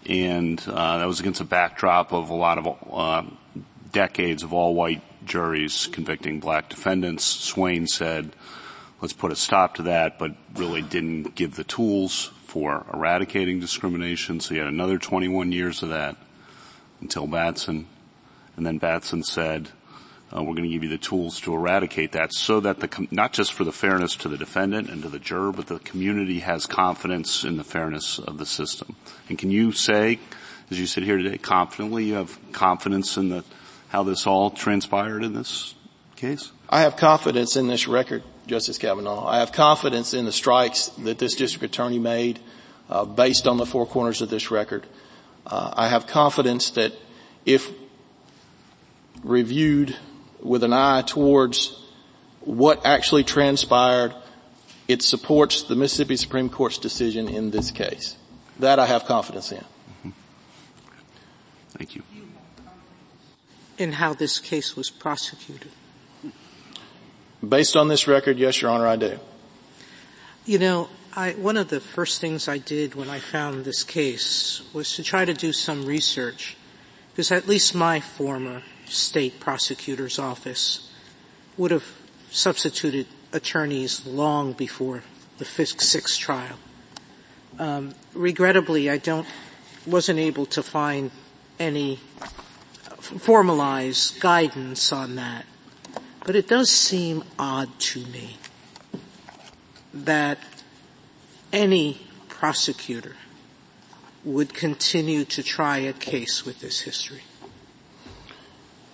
And 0.07 0.62
uh, 0.68 0.99
that 0.99 1.07
was 1.07 1.20
against 1.20 1.41
a 1.41 1.47
backdrop 1.47 2.12
of 2.12 2.28
a 2.28 2.35
lot 2.35 2.59
of 2.59 2.76
uh, 2.93 3.22
decades 3.91 4.43
of 4.43 4.53
all-white 4.53 5.03
juries 5.24 5.89
convicting 5.91 6.41
black 6.41 6.68
defendants. 6.68 7.24
Swain 7.24 7.87
said, 7.87 8.37
"Let's 9.01 9.14
put 9.14 9.32
a 9.32 9.37
stop 9.37 9.76
to 9.76 9.82
that," 9.85 10.18
but 10.18 10.32
really 10.55 10.82
didn't 10.82 11.35
give 11.35 11.57
the 11.57 11.64
tools 11.64 12.30
for 12.45 12.85
eradicating 12.93 13.59
discrimination. 13.59 14.41
So 14.41 14.53
you 14.53 14.61
had 14.61 14.68
another 14.68 14.99
21 14.99 15.51
years 15.51 15.82
of 15.82 15.89
that 15.89 16.16
until 17.05 17.28
Batson. 17.28 17.86
And 18.57 18.66
then 18.66 18.78
Batson 18.78 19.22
said, 19.22 19.68
uh, 20.34 20.42
we're 20.42 20.55
going 20.55 20.64
to 20.64 20.68
give 20.68 20.82
you 20.82 20.88
the 20.88 20.98
tools 20.98 21.40
to 21.42 21.55
eradicate 21.55 22.12
that 22.12 22.32
so 22.32 22.59
that 22.61 22.80
the, 22.80 22.88
com- 22.88 23.09
not 23.12 23.32
just 23.32 23.52
for 23.52 23.62
the 23.62 23.72
fairness 23.72 24.16
to 24.16 24.28
the 24.28 24.38
defendant 24.38 24.90
and 24.90 25.02
to 25.02 25.09
the 25.09 25.20
juror, 25.20 25.52
but 25.52 25.68
the 25.68 25.78
community 25.80 26.40
has 26.40 26.66
confidence 26.66 27.44
in 27.44 27.57
the 27.57 27.62
fairness 27.62 28.18
of 28.18 28.38
the 28.38 28.46
system. 28.46 28.96
And 29.28 29.38
can 29.38 29.50
you 29.52 29.70
say, 29.70 30.18
as 30.70 30.80
you 30.80 30.86
sit 30.86 31.05
here 31.05 31.18
today, 31.18 31.38
confidently 31.38 32.05
you 32.05 32.14
have 32.14 32.36
confidence 32.52 33.16
in 33.16 33.28
the, 33.28 33.44
how 33.90 34.02
this 34.02 34.26
all 34.26 34.50
transpired 34.50 35.22
in 35.22 35.34
this 35.34 35.74
case? 36.16 36.50
I 36.68 36.80
have 36.80 36.96
confidence 36.96 37.55
in 37.55 37.68
this 37.68 37.86
record. 37.86 38.24
Justice 38.46 38.78
Kavanaugh. 38.78 39.26
I 39.26 39.38
have 39.38 39.52
confidence 39.52 40.12
in 40.12 40.24
the 40.24 40.32
strikes 40.32 40.88
that 41.05 41.18
this 41.18 41.34
district 41.34 41.64
attorney 41.64 41.98
made 41.98 42.40
uh, 42.90 43.05
based 43.05 43.46
on 43.46 43.57
the 43.57 43.64
four 43.64 43.86
corners 43.86 44.20
of 44.20 44.28
this 44.28 44.50
record. 44.50 44.86
Uh, 45.47 45.72
I 45.76 45.88
have 45.88 46.07
confidence 46.07 46.70
that 46.70 46.92
if 47.45 47.70
reviewed 49.22 49.97
with 50.40 50.62
an 50.62 50.72
eye 50.72 51.03
towards 51.03 51.80
what 52.40 52.84
actually 52.84 53.24
transpired, 53.24 54.14
it 54.86 55.03
supports 55.03 55.62
the 55.62 55.74
Mississippi 55.74 56.16
Supreme 56.16 56.51
Court's 56.51 56.78
decision 56.78 57.28
in 57.28 57.51
this 57.51 57.70
case. 57.70 58.16
That 58.59 58.78
I 58.78 58.86
have 58.86 59.07
confidence 59.07 59.51
in. 59.51 59.59
Mm-hmm. 59.59 60.11
Thank 61.70 61.97
you. 61.97 62.03
In 63.78 63.92
how 63.92 64.14
this 64.14 64.38
case 64.38 64.76
was 64.76 64.90
prosecuted. 64.90 65.72
Based 67.47 67.76
on 67.76 67.88
this 67.88 68.07
record, 68.07 68.38
yes, 68.38 68.62
Your 68.62 68.70
Honor, 68.70 68.86
I 68.86 68.97
do. 68.97 69.18
You 70.47 70.59
know, 70.59 70.88
I, 71.16 71.32
one 71.32 71.56
of 71.56 71.68
the 71.68 71.78
first 71.78 72.20
things 72.20 72.48
I 72.48 72.58
did 72.58 72.96
when 72.96 73.08
I 73.08 73.20
found 73.20 73.64
this 73.64 73.84
case 73.84 74.62
was 74.72 74.96
to 74.96 75.04
try 75.04 75.24
to 75.24 75.32
do 75.32 75.52
some 75.52 75.86
research, 75.86 76.56
because 77.12 77.30
at 77.30 77.46
least 77.46 77.72
my 77.72 78.00
former 78.00 78.62
state 78.86 79.38
prosecutor's 79.38 80.18
office 80.18 80.90
would 81.56 81.70
have 81.70 81.84
substituted 82.32 83.06
attorneys 83.32 84.04
long 84.04 84.54
before 84.54 85.04
the 85.38 85.44
fifth, 85.44 85.80
sixth 85.80 86.18
trial. 86.18 86.56
Um, 87.60 87.94
regrettably, 88.12 88.90
I 88.90 88.98
don't 88.98 89.26
wasn't 89.86 90.18
able 90.18 90.46
to 90.46 90.62
find 90.62 91.10
any 91.60 92.00
formalized 92.98 94.20
guidance 94.20 94.92
on 94.92 95.14
that. 95.14 95.44
But 96.24 96.34
it 96.34 96.48
does 96.48 96.70
seem 96.70 97.22
odd 97.38 97.78
to 97.78 98.00
me 98.06 98.38
that 99.92 100.38
any 101.55 102.00
prosecutor 102.28 103.14
would 104.24 104.52
continue 104.52 105.24
to 105.24 105.42
try 105.42 105.78
a 105.78 105.92
case 105.92 106.44
with 106.44 106.61
this 106.61 106.80
history. 106.80 107.22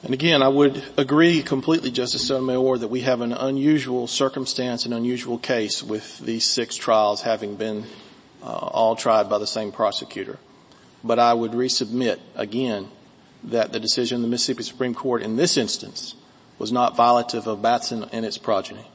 And 0.03 0.15
again, 0.15 0.43
I 0.43 0.49
would 0.49 0.83
agree 0.97 1.43
completely, 1.43 1.91
Justice 1.91 2.27
Sotomayor, 2.27 2.79
that 2.79 2.89
we 2.89 3.01
have 3.01 3.21
an 3.23 3.33
unusual 3.33 4.07
circumstance, 4.07 4.87
an 4.87 4.93
unusual 4.93 5.39
case 5.39 5.83
with 5.83 6.19
these 6.19 6.45
six 6.45 6.77
trials 6.77 7.23
having 7.23 7.57
been 7.57 7.85
uh, 8.43 8.47
all 8.47 8.95
tried 8.95 9.29
by 9.29 9.39
the 9.39 9.47
same 9.47 9.73
prosecutor. 9.73 10.39
But 11.03 11.19
I 11.19 11.35
would 11.35 11.53
resubmit 11.53 12.19
again 12.35 12.89
that 13.45 13.73
the 13.73 13.81
decision 13.81 14.17
of 14.17 14.23
the 14.23 14.29
Mississippi 14.29 14.63
Supreme 14.63 14.95
Court 14.95 15.23
in 15.23 15.37
this 15.37 15.57
instance 15.57 16.15
was 16.59 16.71
not 16.71 16.95
violative 16.95 17.47
of 17.47 17.63
Batson 17.63 18.05
and 18.13 18.25
its 18.27 18.37
progeny. 18.37 18.87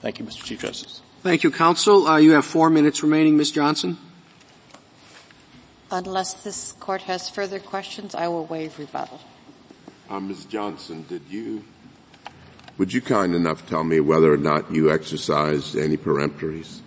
Thank 0.00 0.18
you, 0.18 0.24
Mr. 0.24 0.44
Chief 0.44 0.60
Justice. 0.60 1.02
Thank 1.26 1.42
you, 1.42 1.50
counsel. 1.50 2.06
Uh, 2.06 2.18
you 2.18 2.34
have 2.34 2.44
four 2.44 2.70
minutes 2.70 3.02
remaining, 3.02 3.36
Ms. 3.36 3.50
Johnson. 3.50 3.98
Unless 5.90 6.44
this 6.44 6.70
court 6.78 7.02
has 7.02 7.28
further 7.28 7.58
questions, 7.58 8.14
I 8.14 8.28
will 8.28 8.46
waive 8.46 8.78
rebuttal. 8.78 9.18
Uh, 10.08 10.20
Ms. 10.20 10.44
Johnson, 10.44 11.04
did 11.08 11.22
you, 11.28 11.64
would 12.78 12.92
you 12.92 13.00
kind 13.00 13.34
enough 13.34 13.68
tell 13.68 13.82
me 13.82 13.98
whether 13.98 14.32
or 14.32 14.36
not 14.36 14.72
you 14.72 14.88
exercised 14.88 15.74
any 15.74 15.96
peremptories? 15.96 16.78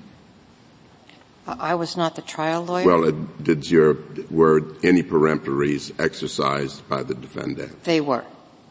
I 1.46 1.76
was 1.76 1.98
not 1.98 2.16
the 2.16 2.22
trial 2.22 2.64
lawyer. 2.64 2.86
Well, 2.86 3.10
uh, 3.10 3.12
did 3.44 3.70
your, 3.70 3.98
were 4.30 4.62
any 4.84 5.04
peremptories 5.04 5.92
exercised 6.00 6.88
by 6.88 7.04
the 7.04 7.14
defendant? 7.14 7.84
They 7.84 8.00
were. 8.00 8.24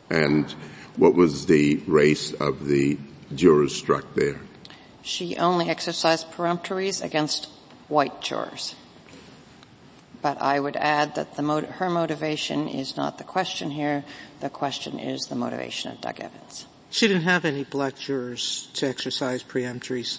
And 0.09 0.51
what 0.97 1.12
was 1.12 1.45
the 1.45 1.83
race 1.87 2.33
of 2.33 2.64
the 2.64 2.97
jurors 3.35 3.77
struck 3.77 4.14
there? 4.14 4.41
She 5.09 5.38
only 5.38 5.70
exercised 5.70 6.30
peremptories 6.32 7.02
against 7.02 7.48
white 7.88 8.20
jurors. 8.20 8.74
But 10.20 10.42
I 10.42 10.61
would 10.61 10.76
add 10.76 11.14
that 11.14 11.34
the, 11.34 11.42
her 11.42 11.88
motivation 11.88 12.68
is 12.68 12.94
not 12.94 13.16
the 13.16 13.24
question 13.24 13.70
here. 13.70 14.04
The 14.40 14.50
question 14.50 14.98
is 14.98 15.28
the 15.28 15.34
motivation 15.34 15.92
of 15.92 16.02
Doug 16.02 16.20
Evans. 16.20 16.66
She 16.90 17.09
didn't 17.09 17.22
have 17.22 17.46
any 17.46 17.64
black 17.64 17.96
jurors 17.96 18.68
to 18.74 18.86
exercise 18.86 19.42
peremptories 19.42 20.18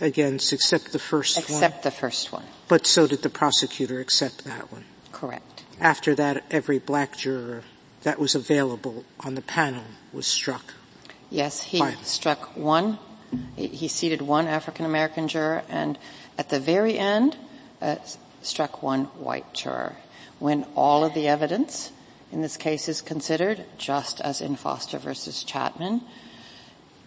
against 0.00 0.54
except 0.54 0.92
the 0.92 0.98
first 0.98 1.36
except 1.36 1.50
one. 1.50 1.62
Except 1.62 1.82
the 1.82 1.90
first 1.90 2.32
one. 2.32 2.44
But 2.68 2.86
so 2.86 3.06
did 3.06 3.20
the 3.20 3.28
prosecutor 3.28 4.00
accept 4.00 4.44
that 4.44 4.72
one. 4.72 4.86
Correct. 5.12 5.64
After 5.78 6.14
that, 6.14 6.42
every 6.50 6.78
black 6.78 7.18
juror 7.18 7.64
that 8.04 8.18
was 8.18 8.34
available 8.34 9.04
on 9.20 9.34
the 9.34 9.42
panel 9.42 9.84
was 10.10 10.26
struck. 10.26 10.72
Yes, 11.28 11.60
he 11.60 11.84
struck 12.02 12.56
one. 12.56 12.98
He 13.56 13.88
seated 13.88 14.22
one 14.22 14.46
African 14.46 14.84
American 14.84 15.28
juror, 15.28 15.62
and 15.68 15.98
at 16.38 16.48
the 16.48 16.60
very 16.60 16.98
end, 16.98 17.36
uh, 17.80 17.96
struck 18.42 18.82
one 18.82 19.04
white 19.04 19.52
juror. 19.52 19.96
When 20.38 20.66
all 20.74 21.04
of 21.04 21.14
the 21.14 21.28
evidence 21.28 21.92
in 22.32 22.42
this 22.42 22.56
case 22.56 22.88
is 22.88 23.00
considered, 23.00 23.64
just 23.76 24.20
as 24.20 24.40
in 24.40 24.56
Foster 24.56 24.98
versus 24.98 25.44
Chatman, 25.44 26.02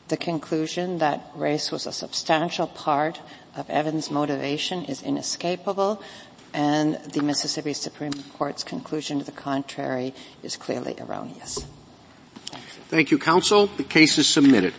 the 0.09 0.17
conclusion 0.17 0.99
that 0.99 1.32
race 1.34 1.71
was 1.71 1.88
a 1.88 1.91
substantial 1.91 2.67
part 2.67 3.21
of 3.55 3.69
Evans' 3.69 4.11
motivation 4.11 4.84
is 4.86 5.01
inescapable, 5.01 6.01
and 6.53 6.95
the 7.11 7.21
Mississippi 7.21 7.74
Supreme 7.74 8.13
Court's 8.38 8.63
conclusion 8.63 9.19
to 9.19 9.26
the 9.26 9.32
contrary 9.32 10.13
is 10.43 10.55
clearly 10.55 10.95
erroneous. 10.99 11.65
Thank 12.89 13.09
you, 13.09 13.17
counsel. 13.17 13.67
The 13.67 13.84
case 13.84 14.17
is 14.17 14.28
submitted. 14.28 14.74